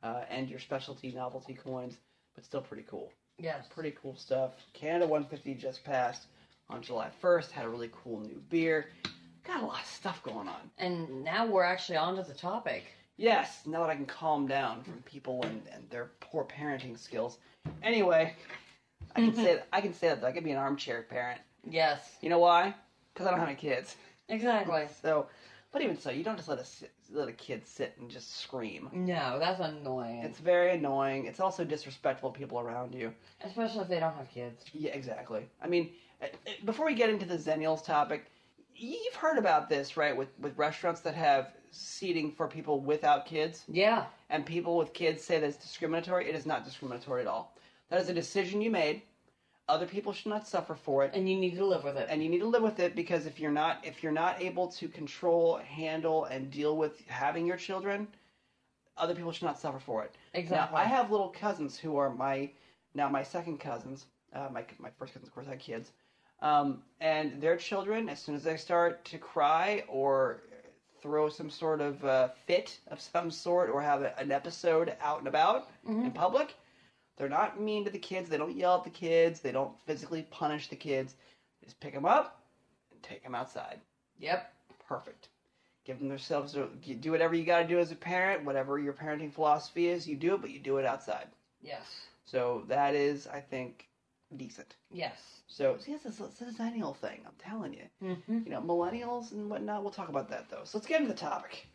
[0.01, 1.97] Uh, and your specialty novelty coins.
[2.33, 3.11] But still pretty cool.
[3.37, 3.67] Yes.
[3.69, 4.51] Pretty cool stuff.
[4.73, 6.27] Canada 150 just passed
[6.69, 7.51] on July 1st.
[7.51, 8.89] Had a really cool new beer.
[9.45, 10.71] Got a lot of stuff going on.
[10.79, 12.85] And now we're actually on to the topic.
[13.17, 17.37] Yes, now that I can calm down from people and, and their poor parenting skills.
[17.83, 18.33] Anyway,
[19.15, 20.27] I can say that, I can say that though.
[20.27, 21.39] I can be an armchair parent.
[21.69, 22.17] Yes.
[22.21, 22.73] You know why?
[23.15, 23.95] Because I don't have any kids.
[24.27, 24.87] Exactly.
[25.01, 25.27] So,
[25.71, 26.65] but even so, you don't just let a
[27.13, 28.89] let a kid sit and just scream.
[28.91, 30.19] No, that's annoying.
[30.23, 31.25] It's very annoying.
[31.25, 33.13] It's also disrespectful to people around you.
[33.43, 34.65] Especially if they don't have kids.
[34.73, 35.47] Yeah, exactly.
[35.61, 35.91] I mean,
[36.21, 38.25] uh, uh, before we get into the Xennials topic,
[38.75, 40.15] you've heard about this, right?
[40.15, 44.05] With with restaurants that have seating for people without kids, Yeah.
[44.29, 46.27] and people with kids say that it's discriminatory.
[46.29, 47.55] It is not discriminatory at all.
[47.89, 49.01] That is a decision you made.
[49.67, 52.07] Other people should not suffer for it, And you need to live with it.
[52.09, 54.67] and you need to live with it because if you're not if you're not able
[54.67, 58.07] to control, handle, and deal with having your children,
[58.97, 60.11] other people should not suffer for it.
[60.33, 60.75] exactly.
[60.77, 62.49] Now, I have little cousins who are my
[62.93, 64.05] now my second cousins.
[64.33, 65.91] Uh, my my first cousins, of course, had kids,
[66.41, 70.41] um, and their children, as soon as they start to cry or
[71.01, 75.19] throw some sort of uh, fit of some sort, or have a, an episode out
[75.19, 76.55] and about in public,
[77.17, 78.29] they're not mean to the kids.
[78.29, 79.39] They don't yell at the kids.
[79.39, 81.15] They don't physically punish the kids.
[81.61, 82.41] They just pick them up
[82.91, 83.79] and take them outside
[84.19, 84.51] Yep.
[84.87, 85.29] perfect.
[85.85, 86.53] Give them themselves.
[86.53, 88.43] Do whatever you got to do as a parent.
[88.43, 91.27] Whatever your parenting philosophy is, you do it, but you do it outside.
[91.61, 91.85] Yes.
[92.25, 93.87] So that is, I think,
[94.35, 94.75] decent.
[94.91, 95.17] Yes.
[95.47, 97.21] So see, it's a, millennial thing.
[97.25, 97.83] I'm telling you.
[98.03, 98.39] Mm-hmm.
[98.45, 99.83] You know, millennials and whatnot.
[99.83, 100.61] We'll talk about that though.
[100.63, 101.67] So let's get into the topic.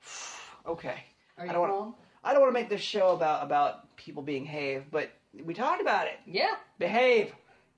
[0.66, 1.02] okay.
[1.38, 1.94] Are I you don't wanna- calm?
[2.22, 5.10] I don't want to make this show about about people being behave, but
[5.44, 6.18] we talked about it.
[6.26, 6.56] Yeah.
[6.78, 7.32] Behave,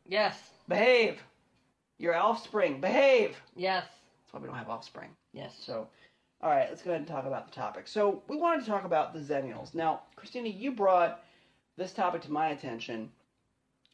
[0.06, 0.50] Yes.
[0.68, 1.20] behave.
[1.98, 3.36] Your offspring, behave.
[3.54, 3.84] Yes.
[3.84, 5.10] That's why we don't have offspring.
[5.32, 5.54] Yes.
[5.64, 5.86] So,
[6.40, 7.86] all right, let's go ahead and talk about the topic.
[7.86, 9.74] So, we wanted to talk about the Xennials.
[9.74, 11.22] Now, Christina, you brought
[11.76, 13.10] this topic to my attention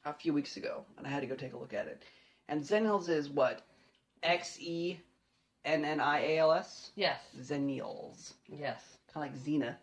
[0.07, 2.03] a few weeks ago, and I had to go take a look at it.
[2.49, 3.63] And Xennials is what?
[4.23, 4.99] X E
[5.65, 6.91] N N I A L S?
[6.97, 7.21] Yes.
[7.39, 8.33] Xennials.
[8.49, 8.81] Yes.
[9.13, 9.77] Kind of like Xena.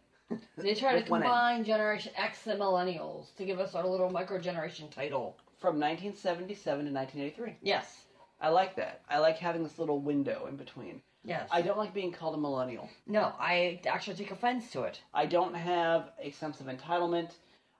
[0.58, 4.40] They try to With combine Generation X and Millennials to give us our little micro
[4.40, 5.38] generation title.
[5.60, 7.58] From 1977 to 1983.
[7.62, 8.06] Yes.
[8.42, 9.02] I like that.
[9.10, 11.02] I like having this little window in between.
[11.24, 11.48] Yes.
[11.52, 12.90] I don't like being called a millennial.
[13.08, 15.02] no, I actually take offense to it.
[15.14, 17.32] I don't have a sense of entitlement.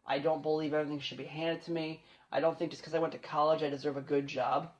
[0.08, 2.02] I don't believe everything should be handed to me.
[2.32, 4.72] I don't think just because I went to college I deserve a good job.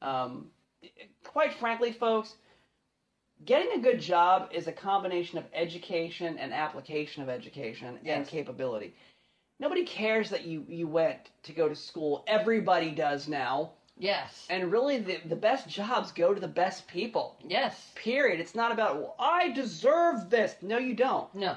[0.00, 0.46] Um,
[1.24, 2.34] quite frankly, folks,
[3.44, 8.94] getting a good job is a combination of education and application of education and capability.
[9.60, 12.24] Nobody cares that you, you went to go to school.
[12.26, 13.70] Everybody does now.
[13.96, 14.46] Yes.
[14.50, 17.36] And really, the, the best jobs go to the best people.
[17.46, 17.92] Yes.
[17.94, 18.40] Period.
[18.40, 20.56] It's not about, well, I deserve this.
[20.60, 21.32] No, you don't.
[21.34, 21.56] No.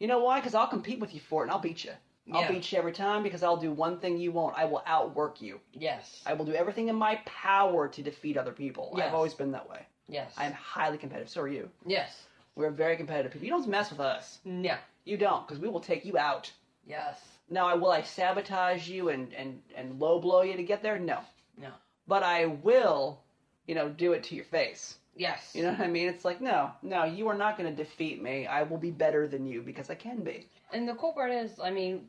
[0.00, 0.40] You know why?
[0.40, 1.92] Because I'll compete with you for it and I'll beat you.
[2.32, 2.50] I'll Yeah.
[2.50, 4.56] beat you every time because I'll do one thing you won't.
[4.58, 5.60] I will outwork you.
[5.72, 6.22] Yes.
[6.26, 8.92] I will do everything in my power to defeat other people.
[8.96, 9.06] Yes.
[9.06, 9.86] I've always been that way.
[10.10, 10.32] Yes.
[10.36, 11.30] I'm highly competitive.
[11.30, 11.68] So are you.
[11.86, 12.26] Yes.
[12.56, 13.46] We're very competitive people.
[13.46, 14.40] You don't mess with us.
[14.44, 14.74] No.
[15.04, 16.52] You don't, because we will take you out.
[16.86, 17.18] Yes.
[17.48, 20.98] Now, will I sabotage you and, and, and low blow you to get there?
[20.98, 21.20] No.
[21.56, 21.70] No.
[22.06, 23.20] But I will,
[23.66, 24.96] you know, do it to your face.
[25.16, 25.52] Yes.
[25.54, 26.08] You know what I mean?
[26.08, 28.46] It's like, no, no, you are not going to defeat me.
[28.46, 30.46] I will be better than you because I can be.
[30.72, 32.08] And the cool part is, I mean,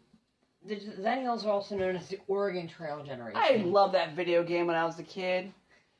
[0.65, 3.41] the Xennials are also known as the Oregon Trail generation.
[3.43, 5.51] I love that video game when I was a kid,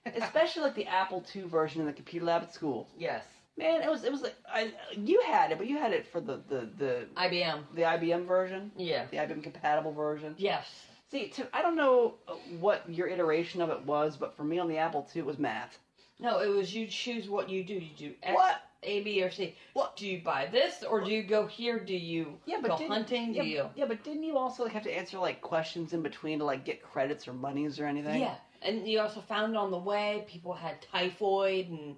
[0.06, 2.88] especially like the Apple II version in the computer lab at school.
[2.97, 3.24] Yes.
[3.58, 6.22] Man, it was it was like I you had it, but you had it for
[6.22, 7.64] the the the, IBM.
[7.76, 9.06] the IBM version, Yeah.
[9.12, 10.36] the IBM compatible version.
[10.38, 10.66] Yes.
[11.12, 14.60] See, to, I don't know uh, what your iteration of it was, but for me
[14.60, 15.78] on the Apple II, it was math.
[16.20, 17.74] No, it was you choose what you do.
[17.74, 18.62] You do X, What?
[18.84, 19.56] A, B, or C.
[19.74, 19.97] What?
[19.97, 21.78] Do you buy this or do you go here?
[21.80, 23.34] Do you go didn't- hunting?
[23.34, 23.70] Yeah, do you?
[23.76, 26.64] yeah, but didn't you also like have to answer like questions in between to like
[26.64, 28.22] get credits or monies or anything?
[28.22, 28.36] Yeah.
[28.62, 31.95] And you also found on the way people had typhoid and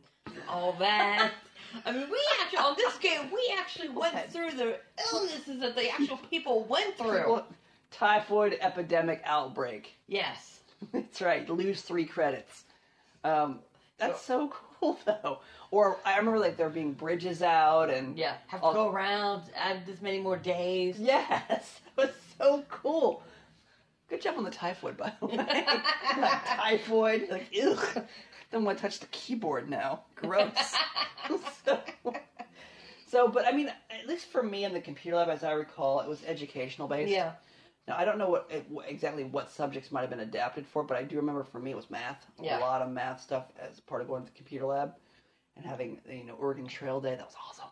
[0.48, 1.32] all that.
[1.86, 4.78] I mean, we actually on this game we actually went through the
[5.12, 7.18] illnesses that the actual people went through.
[7.18, 7.48] People-
[7.92, 9.94] typhoid epidemic outbreak.
[10.08, 10.62] Yes.
[10.94, 11.48] That's right.
[11.50, 12.64] Lose three credits.
[13.24, 13.60] Um,
[14.00, 15.40] that's so cool though.
[15.72, 18.34] Or I remember like there being bridges out and Yeah.
[18.48, 20.98] Have to all- go around, add this many more days.
[21.00, 23.22] Yes, that was so cool.
[24.14, 25.38] Good job on the typhoid, by the way.
[25.38, 28.06] like typhoid, like ugh.
[28.52, 30.04] Don't want to touch the keyboard now.
[30.14, 30.52] Gross.
[31.66, 31.80] so,
[33.08, 36.02] so, but I mean, at least for me in the computer lab, as I recall,
[36.02, 37.12] it was educational based.
[37.12, 37.32] Yeah.
[37.88, 38.52] Now I don't know what
[38.88, 41.76] exactly what subjects might have been adapted for, but I do remember for me it
[41.76, 42.24] was math.
[42.40, 42.60] Yeah.
[42.60, 44.94] A lot of math stuff as part of going to the computer lab
[45.58, 47.16] and having you know Oregon Trail Day.
[47.16, 47.70] That was awesome.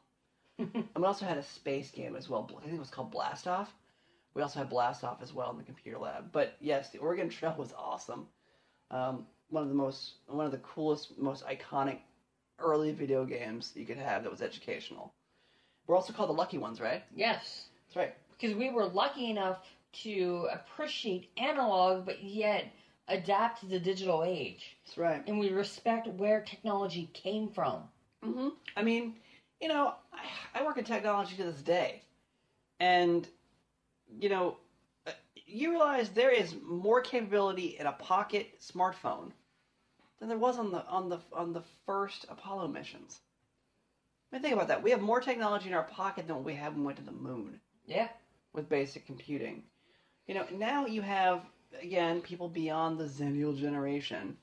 [0.74, 2.50] and we also had a space game as well.
[2.58, 3.72] I think it was called Blast Off.
[4.34, 6.32] We also had Blast Off as well in the computer lab.
[6.32, 8.28] But yes, the Oregon Trail was awesome.
[8.90, 12.00] Um, one of the most, one of the coolest, most iconic
[12.60, 15.14] early video games you could have that was educational.
[15.88, 17.04] We're also called the Lucky Ones, right?
[17.14, 17.66] Yes.
[17.88, 18.16] That's right.
[18.40, 19.60] Because we were lucky enough
[20.04, 22.72] to appreciate analog, but yet
[23.08, 24.78] adapt to the digital age.
[24.86, 25.24] That's right.
[25.28, 27.84] And we respect where technology came from.
[28.26, 28.50] Mm-hmm.
[28.78, 29.16] I mean,
[29.60, 32.04] you know, I, I work in technology to this day,
[32.80, 33.28] and
[34.20, 34.58] you know,
[35.08, 35.12] uh,
[35.46, 39.32] you realize there is more capability in a pocket smartphone
[40.20, 43.22] than there was on the on the on the first Apollo missions.
[44.32, 44.82] I mean, think about that.
[44.84, 47.04] We have more technology in our pocket than what we had when we went to
[47.04, 48.08] the moon Yeah.
[48.54, 49.64] with basic computing.
[50.28, 51.46] You know, now you have
[51.82, 54.38] again people beyond the Xennial generation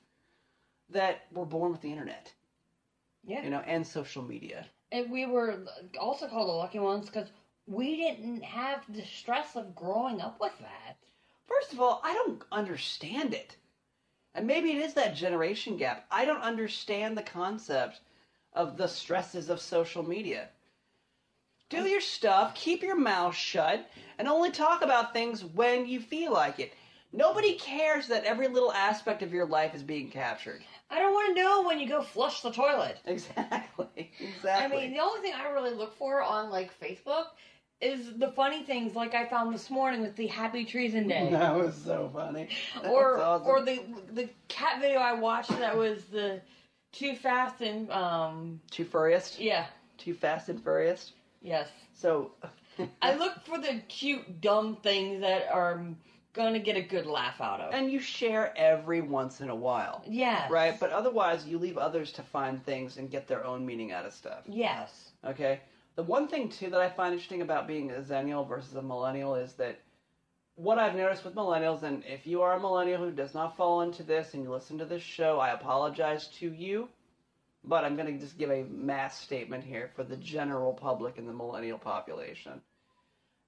[0.89, 2.33] that were born with the internet,
[3.23, 3.43] Yeah.
[3.43, 4.65] you know, and social media.
[4.91, 5.65] And we were
[5.99, 7.31] also called the lucky ones because
[7.69, 10.97] we didn't have the stress of growing up with that.
[11.47, 13.55] First of all, I don't understand it.
[14.33, 16.05] And maybe it is that generation gap.
[16.11, 18.01] I don't understand the concept
[18.53, 20.49] of the stresses of social media.
[21.69, 26.33] Do your stuff, keep your mouth shut, and only talk about things when you feel
[26.33, 26.73] like it.
[27.13, 30.63] Nobody cares that every little aspect of your life is being captured.
[30.89, 32.97] I don't want to know when you go flush the toilet.
[33.05, 34.11] Exactly.
[34.19, 34.77] Exactly.
[34.77, 37.27] I mean, the only thing I really look for on like Facebook
[37.81, 41.29] is the funny things like I found this morning with the Happy Treason Day.
[41.31, 42.49] that was so funny.
[42.81, 43.47] That or awesome.
[43.47, 43.81] or the
[44.13, 46.41] the cat video I watched that was the
[46.91, 49.39] too fast and um Too furriest?
[49.39, 49.65] yeah
[49.97, 51.13] Too fast and furriest?
[51.41, 52.31] yes So.
[53.01, 55.83] I look for the cute dumb things that are
[56.33, 60.03] gonna get a good laugh out of and you share every once in a while.
[60.07, 63.91] yes Right, but otherwise you leave others to find things and get their own meaning
[63.91, 64.43] out of stuff.
[64.47, 65.59] yes Okay?
[65.99, 69.35] The one thing too that I find interesting about being a Zennial versus a millennial
[69.35, 69.81] is that
[70.55, 73.81] what I've noticed with millennials, and if you are a millennial who does not fall
[73.81, 76.87] into this and you listen to this show, I apologize to you.
[77.65, 81.27] But I'm going to just give a mass statement here for the general public and
[81.27, 82.61] the millennial population.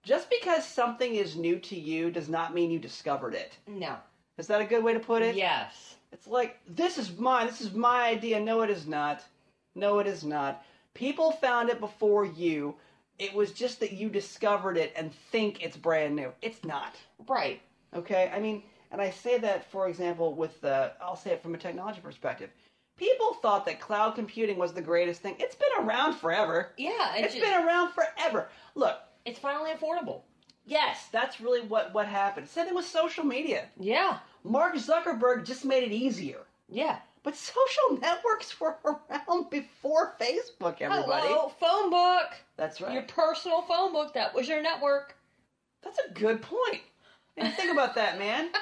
[0.03, 3.53] Just because something is new to you does not mean you discovered it.
[3.65, 3.95] no
[4.37, 5.37] Is that a good way to put it?
[5.37, 8.41] yes It's like, this is mine, this is my idea.
[8.41, 9.23] No, it is not.
[9.73, 10.65] No, it is not.
[10.93, 12.75] People found it before you.
[13.19, 16.31] It was just that you discovered it and think it's brand new.
[16.41, 16.95] It's not.
[17.27, 17.61] Right.
[17.95, 18.31] Okay?
[18.33, 21.57] I mean, and I say that, for example, with the, I'll say it from a
[21.57, 22.49] technology perspective.
[22.97, 25.35] People thought that cloud computing was the greatest thing.
[25.39, 26.71] It's been around forever.
[26.77, 27.15] Yeah.
[27.15, 28.49] It's just- been around forever.
[28.75, 30.21] Look, It's finally affordable.
[30.65, 32.47] yes, that's really what, what happened.
[32.47, 33.65] Same thing with social media.
[33.79, 34.17] Yeah.
[34.43, 36.39] Mark Zuckerberg just made it easier.
[36.69, 36.97] Yeah.
[37.23, 41.27] But social networks were around before Facebook, everybody.
[41.27, 42.29] Hello, phone book.
[42.57, 42.93] That's right.
[42.93, 44.13] Your personal phone book.
[44.13, 45.15] That was your network.
[45.83, 46.81] That's a good point.
[47.37, 48.49] And think about that, man.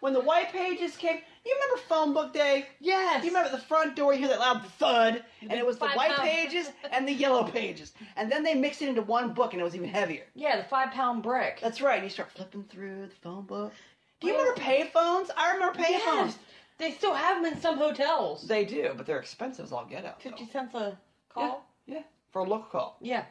[0.00, 2.66] When the white pages came, you remember phone book day?
[2.78, 3.24] Yes.
[3.24, 5.96] You remember the front door, you hear that loud thud, and it was the Five
[5.96, 6.28] white pound.
[6.28, 7.94] pages and the yellow pages.
[8.16, 10.24] And then they mixed it into one book, and it was even heavier.
[10.34, 11.58] Yeah, the five pound brick.
[11.62, 11.94] That's right.
[11.94, 13.72] And you start flipping through the phone book.
[14.20, 15.30] Do you Well- remember payphones?
[15.38, 16.26] I remember payphones.
[16.26, 16.38] Yes.
[16.78, 18.46] They still have them in some hotels.
[18.46, 20.18] They do, but they're expensive as all get out.
[20.22, 20.30] though.
[20.30, 20.98] Fifty cents a
[21.28, 21.64] call.
[21.86, 22.02] Yeah, yeah,
[22.32, 22.96] for a local call.
[23.00, 23.24] Yeah.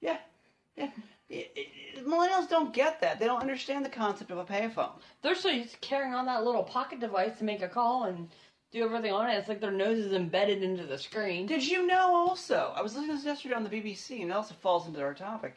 [0.00, 0.18] Yeah,
[0.76, 0.90] yeah.
[1.28, 3.18] It- it- millennials don't get that.
[3.18, 4.92] They don't understand the concept of a payphone.
[5.22, 8.30] They're so used to carrying on that little pocket device to make a call and
[8.70, 9.34] do everything on it.
[9.34, 11.46] It's like their nose is embedded into the screen.
[11.46, 12.72] Did you know also?
[12.76, 15.14] I was listening to this yesterday on the BBC, and it also falls into our
[15.14, 15.54] topic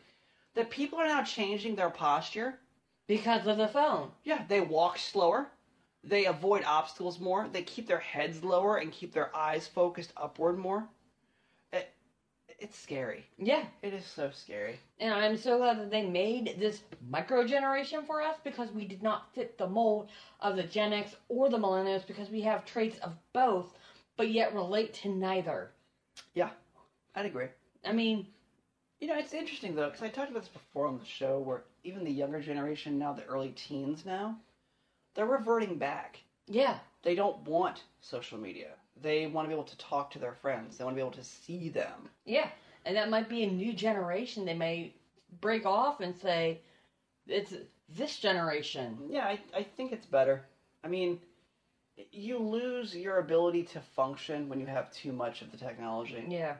[0.55, 2.59] that people are now changing their posture.
[3.07, 4.11] Because of the phone.
[4.23, 5.49] Yeah, they walk slower.
[6.03, 7.47] They avoid obstacles more.
[7.47, 10.87] They keep their heads lower and keep their eyes focused upward more.
[11.71, 11.89] It,
[12.59, 13.25] it's scary.
[13.37, 13.65] Yeah.
[13.81, 14.79] It is so scary.
[14.99, 19.01] And I'm so glad that they made this micro generation for us because we did
[19.03, 20.09] not fit the mold
[20.41, 23.73] of the Gen X or the millennials because we have traits of both,
[24.17, 25.71] but yet relate to neither.
[26.33, 26.49] Yeah,
[27.15, 27.47] I'd agree.
[27.85, 28.27] I mean,
[28.99, 31.63] You know, it's interesting though, because I talked about this before on the show, where
[31.83, 34.37] even the younger generation now, the early teens now,
[35.19, 36.17] they're reverting back.
[36.47, 38.69] yeah, They don't want social media.
[39.01, 40.77] They want to be able to talk to their friends.
[40.77, 42.07] They want to be able to see them.
[42.25, 42.47] yeah.
[42.85, 44.45] And that might be a new generation.
[44.45, 44.93] They may
[45.41, 46.61] break off and say,
[47.27, 47.53] it's
[47.89, 48.97] this generation.
[49.09, 50.45] Yeah, I, I think it's better.
[50.85, 51.19] I mean,
[52.13, 56.23] you lose your ability to function when you have too much of the technology.
[56.29, 56.55] Yeah.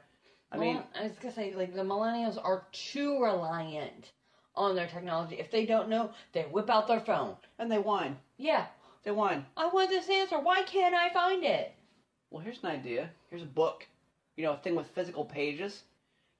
[0.51, 4.11] I mean, I was gonna say, like the millennials are too reliant
[4.59, 5.35] on their technology.
[5.39, 7.35] If they don't know, they whip out their phone.
[7.57, 8.17] and they whine.
[8.37, 8.65] Yeah,
[9.03, 9.45] They whine.
[9.57, 10.37] I want this answer.
[10.39, 11.73] Why can't I find it?
[12.29, 13.09] Well, here's an idea.
[13.29, 13.87] Here's a book.
[14.35, 15.83] You know, a thing with physical pages.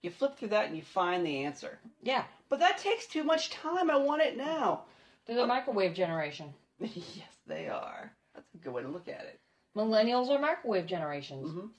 [0.03, 1.79] You flip through that and you find the answer.
[2.03, 3.89] Yeah, But that takes too much time.
[3.89, 4.83] I want it now.
[5.25, 6.53] they're the microwave generation.
[6.79, 8.11] yes, they are.
[8.35, 9.39] That's a good way to look at it.
[9.75, 11.49] Millennials are microwave generations.
[11.49, 11.69] Mhm.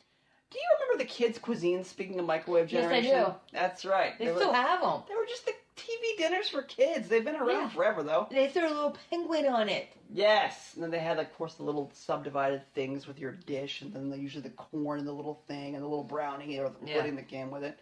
[0.51, 1.84] Do you remember the kids' cuisine?
[1.84, 3.34] Speaking of microwave Yes, I generation, do.
[3.53, 4.18] That's right.
[4.18, 5.03] They They still were, have them.
[5.09, 7.09] they were just the TV dinners for kids.
[7.09, 7.68] They've been around Yeah.
[7.71, 8.29] forever, though.
[8.31, 9.89] They threw a little penguin on it.
[10.12, 13.93] Yes, and then they had, of course, the little subdivided things with your dish, and
[13.95, 16.97] then usually the corn and the little thing and the little brownie or the Yeah.
[16.97, 17.79] pudding that came with it.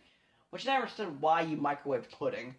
[0.51, 2.55] Which I never understood why you microwaved pudding.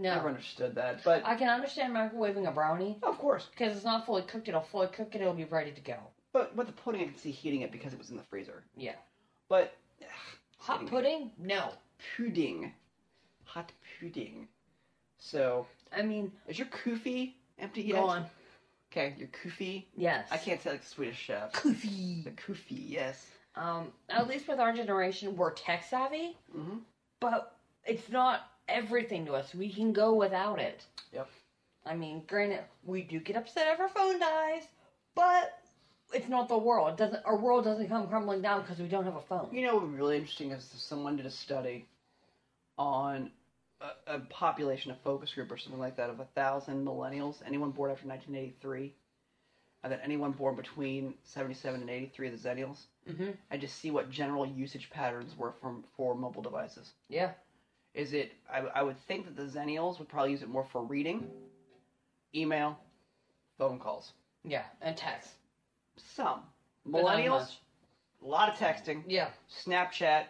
[0.00, 3.46] No, Never understood that, but I can understand microwaving a brownie of course.
[3.46, 4.46] because it's not fully cooked.
[4.48, 5.20] It'll fully cook it.
[5.20, 5.96] It'll be ready to go.
[6.32, 8.62] But with the pudding, I can see heating it because it was in the freezer.
[8.76, 8.94] Yeah.
[9.48, 9.74] But
[10.60, 10.90] Hot Kidding me.
[10.90, 11.32] pudding?
[11.38, 11.72] No.
[12.16, 12.72] pudding,
[13.44, 14.46] hot pudding.
[15.18, 15.66] So
[15.96, 17.96] I mean, is your kufi empty yet?
[17.96, 18.26] gone.
[18.90, 19.84] Okay, your kufi.
[19.96, 20.28] Yes.
[20.30, 21.52] I can't say like the Swedish chef.
[21.52, 22.22] Coffee.
[22.24, 23.26] The kufi, yes.
[23.54, 26.78] Um, at least with our generation, we're tech savvy, mm-hmm.
[27.20, 29.54] but it's not everything to us.
[29.54, 30.84] We can go without it.
[31.12, 31.28] Yep.
[31.84, 34.62] I mean, granted, we do get upset if our phone dies,
[35.14, 35.58] but
[36.12, 36.90] it's not the world.
[36.90, 39.48] It doesn't our world doesn't come crumbling down because we don't have a phone?
[39.52, 41.86] You know what would be really interesting is if someone did a study
[42.76, 43.30] on
[43.80, 47.70] a, a population, a focus group or something like that of a thousand millennials, anyone
[47.70, 48.92] born after 1983,
[49.84, 52.78] and then anyone born between 77 and 83, the Xennials,
[53.08, 53.30] Mm-hmm.
[53.50, 56.90] and just see what general usage patterns were from for mobile devices.
[57.08, 57.30] Yeah.
[57.94, 58.32] Is it?
[58.52, 61.26] I, I would think that the Xennials would probably use it more for reading,
[62.34, 62.78] email,
[63.56, 64.12] phone calls.
[64.44, 65.30] Yeah, and text.
[66.14, 66.40] Some
[66.86, 67.56] millennials,
[68.22, 69.28] a lot of texting, Yeah.
[69.64, 70.24] Snapchat,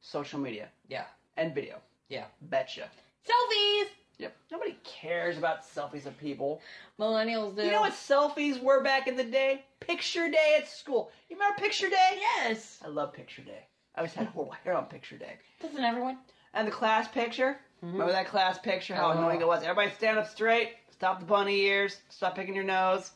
[0.00, 1.04] social media, Yeah.
[1.36, 1.80] and video.
[2.08, 2.24] Yeah.
[2.42, 2.88] Betcha.
[3.26, 3.86] Selfies.
[4.18, 4.36] Yep.
[4.50, 6.60] Nobody cares about selfies of people.
[6.98, 7.62] Millennials do.
[7.64, 9.64] You know what selfies were back in the day?
[9.80, 11.10] Picture day at school.
[11.28, 12.18] You remember picture day?
[12.20, 12.78] Yes.
[12.84, 13.66] I love picture day.
[13.94, 15.34] I always had horrible hair on picture day.
[15.62, 16.18] Doesn't everyone?
[16.54, 17.58] And the class picture?
[17.84, 17.92] Mm-hmm.
[17.92, 18.94] Remember that class picture?
[18.94, 19.10] How Oh.
[19.12, 19.62] annoying it was.
[19.62, 20.72] Everybody stand up straight.
[20.90, 22.00] Stop the bunny ears.
[22.08, 23.12] Stop picking your nose.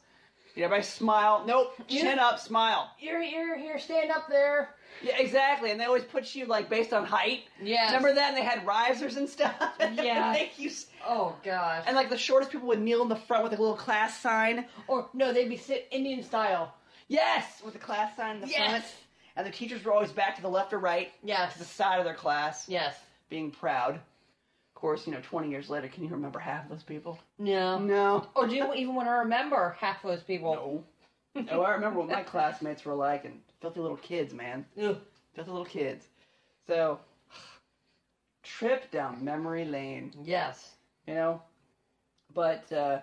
[0.57, 1.45] Everybody smile.
[1.47, 1.75] Nope.
[1.89, 2.39] Chin up.
[2.39, 2.91] Smile.
[2.99, 3.57] You're here.
[3.59, 3.79] Here.
[3.79, 4.75] Stand up there.
[5.03, 5.71] Yeah, exactly.
[5.71, 7.45] And they always put you like based on height.
[7.63, 7.91] Yes.
[7.91, 8.29] Remember that?
[8.29, 9.55] And they had risers and stuff.
[9.95, 10.33] Yeah.
[10.33, 11.85] Make you s- Oh gosh.
[11.87, 14.67] and like the shortest people would kneel in the front with a little class sign.
[14.89, 16.75] Or no, they'd be sit Indian style.
[17.09, 18.69] Yes, with the class sign in the Yes.
[18.71, 18.85] front.
[19.37, 21.55] And the teachers were always back to the left or right, Yes.
[21.55, 21.73] to the Yes.
[21.73, 22.95] side of their class, Yes.
[23.31, 23.99] being proud.
[24.83, 27.17] Of course, you know, 20 years later, can you remember half of those people?
[27.39, 27.79] No.
[27.79, 28.27] No.
[28.35, 30.83] Or do you even want to remember half those people?
[31.37, 31.47] No.
[31.53, 34.67] oh, I remember what my classmates were like, and filthy little kids, man.
[34.77, 34.99] Ugh.
[35.37, 36.09] Filthy little kids.
[36.67, 36.99] So,
[38.43, 40.71] trip down memory lane, Yes.
[41.07, 41.41] you know?
[42.35, 42.99] But, uh,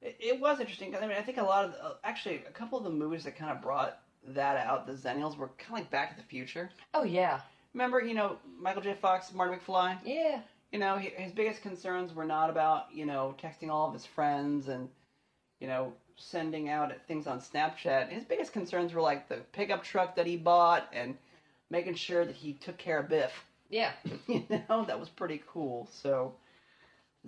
[0.00, 0.96] it, it was interesting.
[0.96, 3.36] I mean, I think a lot of, uh, actually, a couple of the movies that
[3.36, 3.96] kind of brought
[4.26, 6.68] that out, the Xennials, were kind of like Back to the Future.
[6.94, 7.42] Oh yeah.
[7.74, 8.94] Remember, you know, Michael J.
[9.00, 9.98] Fox, Marty McFly?
[10.04, 10.40] Yeah.
[10.72, 14.68] You know, his biggest concerns were not about, you know, texting all of his friends
[14.68, 14.88] and,
[15.60, 18.08] you know, sending out things on Snapchat.
[18.08, 21.16] His biggest concerns were like the pickup truck that he bought and
[21.70, 23.44] making sure that he took care of Biff.
[23.68, 23.92] Yeah.
[24.26, 25.88] you know, that was pretty cool.
[25.92, 26.32] So,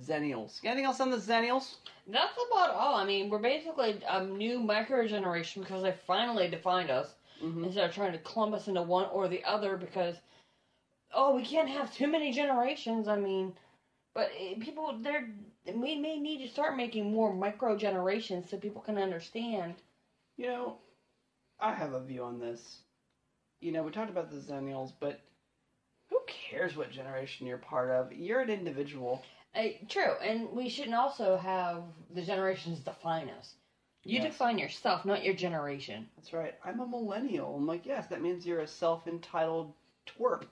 [0.01, 0.61] Xennials.
[0.65, 1.77] Anything else on the Xennials?
[2.07, 2.95] That's about all.
[2.95, 7.65] I mean, we're basically a new micro generation because they finally defined us Mhm.
[7.65, 10.17] instead of trying to clump us into one or the other because,
[11.15, 13.09] oh, we can't have too many generations.
[13.09, 13.55] I mean,
[14.15, 15.29] but eh, people, they're,
[15.75, 19.75] we may need to start making more micro generations so people can understand.
[20.37, 20.77] You know,
[21.61, 22.81] I have a view on this.
[23.61, 25.21] You know, we talked about the Xennials, but
[26.11, 28.13] who cares what generation you're part of?
[28.13, 29.23] You're an individual.
[29.55, 31.83] Uh, true, and we shouldn't also have
[32.15, 33.55] the generations define us.
[34.05, 34.33] You Yes.
[34.33, 36.07] define yourself, not your generation.
[36.17, 36.55] That's right.
[36.65, 37.57] I'm a millennial.
[37.57, 39.73] I'm like, yes, that means you're a self-entitled
[40.07, 40.45] twerp,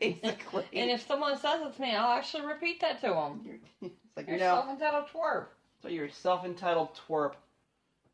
[0.00, 0.64] basically.
[0.72, 3.40] And if someone says it to me, I'll actually repeat that to them.
[3.44, 5.46] you're, it's like You're self-entitled twerp.
[5.82, 7.34] so you're a self-entitled twerp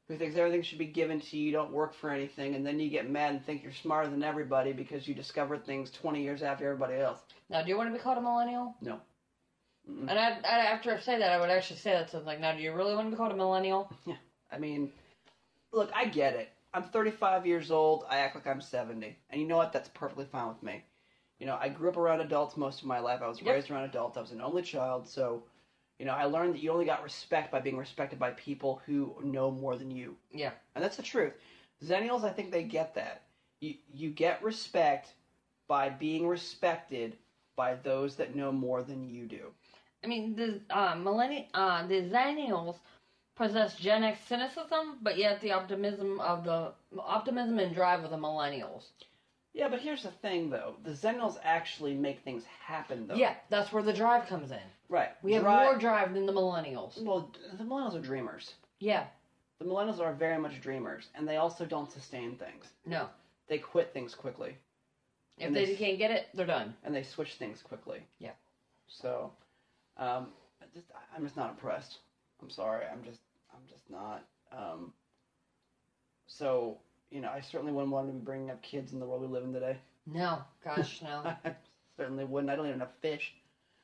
[0.09, 1.47] who thinks everything should be given to you.
[1.47, 4.23] You don't work for anything, and then you get mad and think you're smarter than
[4.23, 7.21] everybody because you discovered things 20 years after everybody else.
[7.49, 8.75] Now, do you want to be called a millennial?
[8.81, 9.01] No.
[9.91, 10.09] Mm-mm.
[10.09, 12.41] And I, I, after I say that, I would actually say that to them, like,
[12.41, 13.91] now, do you really want to be called a millennial?
[14.07, 14.17] Yeah.
[14.51, 14.91] I mean,
[15.73, 16.51] look, I get it.
[16.75, 18.05] I'm 35 years old.
[18.09, 19.73] I act like I'm 70, and you know what?
[19.73, 20.83] That's perfectly fine with me.
[21.43, 23.21] You know, I grew up around adults most of my life.
[23.21, 23.53] I was Yep.
[23.53, 24.17] raised around adults.
[24.17, 25.43] I was an only child, so
[25.99, 29.17] you know, I learned that you only got respect by being respected by people who
[29.25, 30.17] know more than you.
[30.31, 30.53] Yeah.
[30.77, 31.33] And that's the truth.
[31.83, 33.23] Xennials, I think they get that.
[33.61, 35.15] You you get respect
[35.67, 37.17] by being respected
[37.57, 39.53] by those that know more than you do.
[40.05, 42.77] I mean, the uh, millennial, uh, the Xennials
[43.35, 48.17] possess Gen X cynicism, but yet the optimism of the optimism and drive of the
[48.17, 48.93] millennials.
[49.55, 50.77] Yeah, but here's the thing, though.
[50.83, 53.15] The Xennials actually make things happen, though.
[53.17, 54.59] Yeah, that's where the drive comes in.
[54.89, 55.11] Right.
[55.23, 57.03] We have Dri- more drive than the millennials.
[57.03, 58.55] Well, the millennials are dreamers.
[58.81, 59.05] Yeah.
[59.59, 62.65] The millennials are very much dreamers, and they also don't sustain things.
[62.87, 63.09] No.
[63.49, 64.57] They quit things quickly,
[65.37, 66.75] If And they this- can't get it, they're done.
[66.85, 68.03] and they switch things quickly.
[68.19, 68.33] Yeah.
[68.89, 69.33] So,
[69.99, 71.99] um, I just I'm just not impressed.
[72.41, 72.87] I'm sorry.
[72.87, 73.21] I'm just
[73.53, 74.25] I'm just not.
[74.51, 74.93] Um,
[76.27, 76.79] so
[77.13, 79.29] you know, I certainly wouldn't want to be bringing up kids in the world we
[79.29, 79.77] live in today.
[80.07, 80.39] No.
[80.65, 81.23] Gosh, no.
[81.45, 81.55] I
[81.97, 82.51] certainly wouldn't.
[82.51, 83.35] I don't even have fish.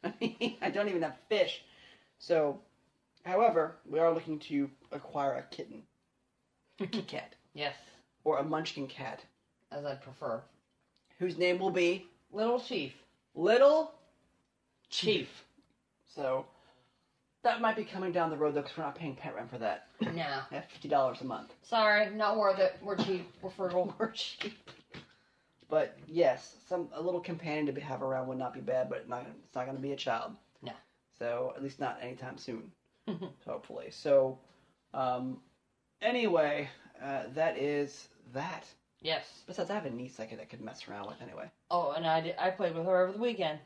[0.03, 1.63] I mean, I don't even have fish.
[2.19, 2.59] So,
[3.25, 5.83] however, we are looking to acquire a kitten,
[6.81, 7.75] a kitty cat, yes,
[8.25, 9.21] or a munchkin cat,
[9.71, 10.43] as I'd prefer.
[11.19, 12.93] whose name will be Little Chief.
[13.35, 13.93] Little
[14.91, 15.29] Chief.
[16.07, 16.47] So,
[17.45, 19.59] that might be coming down the road though, because we're not paying pet rent for
[19.59, 19.87] that.
[20.01, 20.41] No.
[20.53, 21.53] At fifty dollars a month.
[21.63, 22.77] Sorry, not worth it.
[22.83, 23.29] We're cheap.
[23.43, 23.95] We're frugal.
[23.99, 24.71] We're cheap.
[25.71, 29.27] But yes, some a little companion to have around would not be bad, but not
[29.45, 30.33] it's not going to be a child.
[30.63, 30.73] No.
[31.19, 32.73] So at least not anytime soon.
[33.47, 33.89] hopefully.
[33.91, 34.39] So,
[34.95, 35.39] um,
[36.03, 36.69] anyway,
[37.03, 38.65] uh, that is that.
[39.01, 39.25] yes.
[39.47, 41.51] Besides, I have a niece I could I could mess around with anyway.
[41.71, 43.59] Oh, and I did, I played with her over the weekend.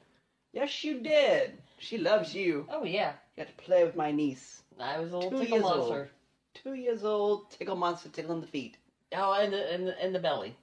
[0.52, 1.52] Yes, you did.
[1.78, 2.66] She loves you.
[2.70, 3.12] Oh yeah.
[3.36, 4.62] You got to play with my niece.
[4.78, 5.76] I was a little Two tickle years old.
[5.78, 6.10] monster.
[6.54, 8.76] Two years old, tickle monster tickling the feet.
[9.14, 10.54] Oh, and the in the, in the belly.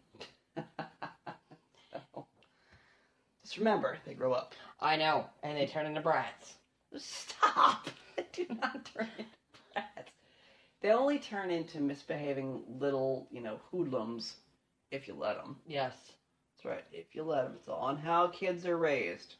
[3.41, 4.53] Just remember, they grow up.
[4.79, 6.53] I know, and they turn into brats.
[6.97, 7.87] Stop!
[8.33, 9.29] Do not turn into
[9.73, 10.11] brats.
[10.81, 14.35] They only turn into misbehaving little, you know, hoodlums
[14.91, 15.57] if you let them.
[15.67, 15.93] Yes.
[16.55, 16.83] That's right.
[16.91, 19.35] If you let them, it's all on how kids are raised.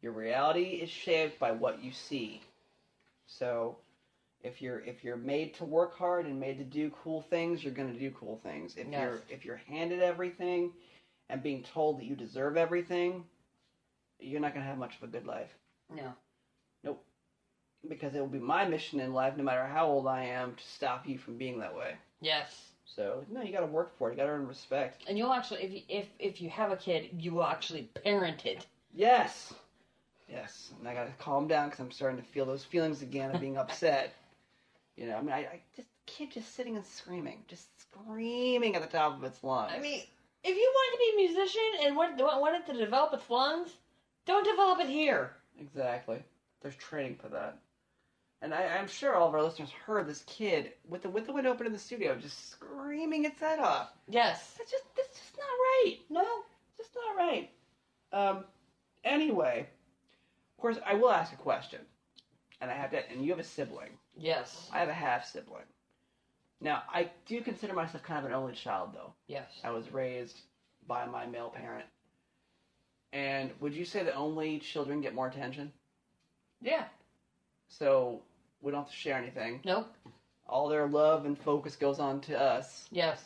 [0.00, 2.40] Your reality is shaped by what you see.
[3.38, 3.76] So,
[4.42, 7.72] if you're if you're made to work hard and made to do cool things, you're
[7.72, 8.76] going to do cool things.
[8.76, 9.00] If Yes.
[9.00, 10.72] you're if you're handed everything
[11.28, 13.24] and being told that you deserve everything,
[14.18, 15.50] you're not going to have much of a good life.
[15.94, 16.12] No.
[16.84, 17.04] Nope.
[17.88, 20.62] Because it will be my mission in life, no matter how old I am, to
[20.64, 21.94] stop you from being that way.
[22.20, 22.72] Yes.
[22.84, 24.12] So no, you got to work for it.
[24.12, 25.04] You got to earn respect.
[25.08, 28.44] And you'll actually, if you, if if you have a kid, you will actually parent
[28.44, 28.66] it.
[28.94, 29.54] Yes.
[30.32, 30.72] Yes.
[30.78, 33.40] And I got to calm down because I'm starting to feel those feelings again of
[33.40, 34.14] being upset.
[34.96, 38.82] You know, I mean, I, I just kid just sitting and screaming, just screaming at
[38.82, 39.72] the top of its lungs.
[39.74, 40.00] I mean,
[40.44, 43.70] if you want to be a musician and want, wanted to develop its lungs,
[44.26, 45.32] don't develop it here.
[45.58, 46.22] exactly.
[46.60, 47.58] there's training for that.
[48.40, 51.32] And I, I'm sure all of our listeners heard this kid with the with the
[51.32, 53.90] window open in the studio just screaming its head off.
[54.08, 54.54] Yes.
[54.58, 55.98] That's just that's just not right.
[56.10, 56.26] No.
[56.76, 57.50] Just not right.
[58.12, 58.44] Um.
[59.04, 59.68] Anyway,
[60.62, 61.80] course, I will ask a question,
[62.60, 63.10] and I have to.
[63.10, 63.90] And you have a sibling.
[64.16, 64.70] Yes.
[64.72, 65.64] I have a half sibling.
[66.60, 69.12] Now, I do consider myself kind of an only child, though.
[69.26, 69.48] Yes.
[69.64, 70.40] I was raised
[70.86, 71.86] by my male parent.
[73.12, 75.72] And would you say that only children get more attention?
[76.62, 76.84] Yeah.
[77.68, 78.20] So
[78.62, 79.60] we don't have to share anything.
[79.64, 79.92] Nope.
[80.48, 82.86] All their love and focus goes on to us.
[82.90, 83.22] Yes.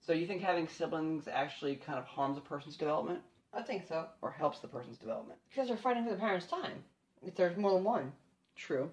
[0.00, 3.20] So you think having siblings actually kind of harms a person's development
[3.56, 4.06] I think so.
[4.22, 5.38] or helps the person's development?
[5.48, 6.84] Because they're fighting for the parents' time.
[7.24, 8.12] If there's more than one.
[8.54, 8.90] True.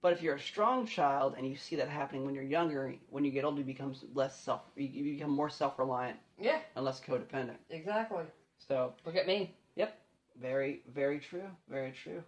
[0.00, 3.24] But if you're a strong child and you see that happening when you're younger, when
[3.24, 6.60] you get older, you become less self, you- become more self-reliant Yeah.
[6.74, 7.56] and less codependent.
[7.70, 8.24] Exactly.
[8.58, 9.54] So Look at me.
[9.76, 9.96] Yep.
[10.40, 11.48] Very, very true.
[11.68, 12.22] Very true.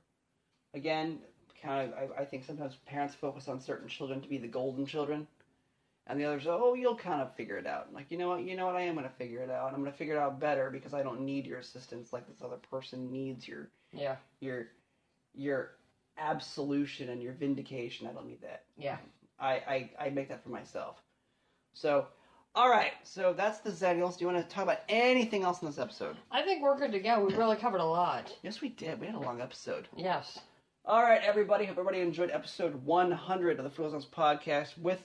[0.74, 1.20] Again,
[1.60, 4.86] kind of, I, I think sometimes parents focus on certain children to be the golden
[4.86, 5.26] children,
[6.06, 7.92] and the others, oh, you'll kind of figure it out.
[7.94, 8.42] Like, you know what?
[8.44, 8.76] You know what?
[8.76, 9.72] I am going to figure it out.
[9.72, 12.42] I'm going to figure it out better because I don't need your assistance like this
[12.42, 14.16] other person needs your Yeah.
[14.40, 14.66] your
[15.34, 15.70] your
[16.18, 18.06] absolution and your vindication.
[18.06, 18.64] I don't need that.
[18.76, 18.98] Yeah.
[19.40, 20.96] I I, I make that for myself.
[21.72, 22.06] So.
[22.56, 24.16] All right, so that's the Xennials.
[24.16, 26.16] Do you want to talk about anything else in this episode?
[26.30, 27.24] I think we're good to go.
[27.24, 28.32] We really covered a lot.
[28.44, 29.00] Yes, we did.
[29.00, 29.88] We had a long episode.
[29.96, 30.38] Yes.
[30.84, 31.64] All right, everybody.
[31.64, 35.02] Hope everybody enjoyed episode 100 of the Snobs podcast with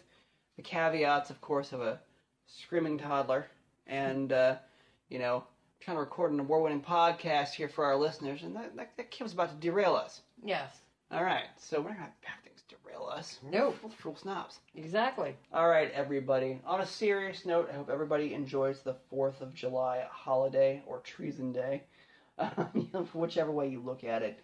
[0.59, 2.01] the caveats, of course, of a
[2.45, 3.47] screaming toddler
[3.87, 4.57] and, uh,
[5.07, 5.45] you know,
[5.79, 9.09] trying to record an award winning podcast here for our listeners, and that, that, that
[9.09, 10.19] kid was about to derail us.
[10.43, 10.81] Yes.
[11.11, 13.39] All right, so we're not going to have things derail us.
[13.41, 13.73] No.
[13.81, 14.59] We're Frugal Snobs.
[14.75, 15.33] Exactly.
[15.53, 16.59] All right, everybody.
[16.65, 21.53] On a serious note, I hope everybody enjoys the 4th of July holiday or Treason
[21.53, 21.83] Day,
[22.37, 24.43] um, whichever way you look at it.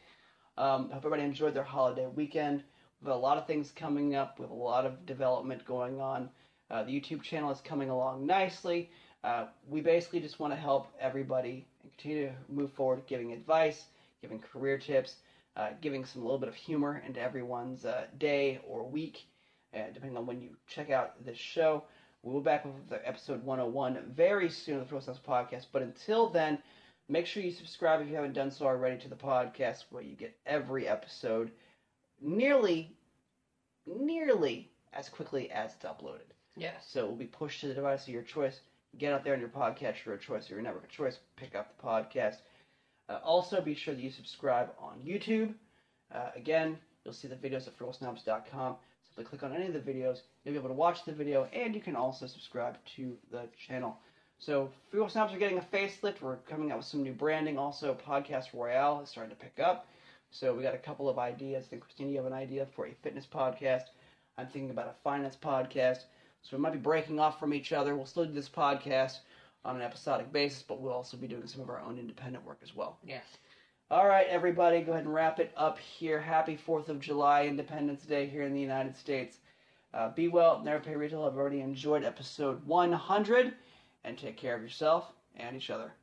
[0.57, 2.63] Um, hope everybody enjoyed their holiday weekend.
[3.07, 4.39] A lot of things coming up.
[4.39, 6.29] Have a lot of development going on.
[6.71, 8.89] Uh, the YouTube channel is coming along nicely.
[9.23, 13.85] Uh, we basically just want to help everybody and continue to move forward, giving advice,
[14.21, 15.17] giving career tips,
[15.55, 19.27] uh, giving some little bit of humor into everyone's uh, day or week,
[19.73, 21.83] uh, depending on when you check out this show.
[22.23, 25.67] We will be back with the episode 101 very soon of the Pro Sense Podcast.
[25.71, 26.57] But until then,
[27.07, 30.15] make sure you subscribe if you haven't done so already to the podcast, where you
[30.15, 31.51] get every episode
[32.21, 32.94] nearly,
[33.85, 36.31] nearly as quickly as it's uploaded.
[36.55, 36.85] Yes.
[36.87, 38.61] So it will be pushed to the device of your choice.
[38.97, 41.19] Get out there on your podcatcher of choice or your network of choice.
[41.35, 42.37] Pick up the podcast.
[43.09, 45.53] Uh, also, be sure that you subscribe on YouTube.
[46.13, 48.75] Uh, again, you'll see the videos at frugalsnobs.com.
[49.03, 50.21] Simply click on any of the videos.
[50.43, 53.97] You'll be able to watch the video, and you can also subscribe to the channel.
[54.39, 56.21] So, Frugal Snobs are getting a facelift.
[56.21, 57.57] We're coming out with some new branding.
[57.57, 59.87] Also, Podcast Royale is starting to pick up.
[60.31, 61.65] So, we got a couple of ideas.
[61.65, 63.85] I think, Christine, you have an idea for a fitness podcast.
[64.37, 65.99] I'm thinking about a finance podcast.
[66.41, 67.95] So we might be breaking off from each other.
[67.95, 69.19] We'll still do this podcast
[69.63, 72.59] on an episodic basis, but we'll also be doing some of our own independent work
[72.61, 72.99] as well.
[73.03, 73.25] Yes.
[73.89, 76.19] All right, everybody, go ahead and wrap it up here.
[76.19, 79.37] Happy 4th of July, Independence Day here in the United States.
[79.93, 81.23] Uh, be well, never pay retail.
[81.23, 83.53] I've already enjoyed episode 100,
[84.03, 85.93] and take care of yourself and each other.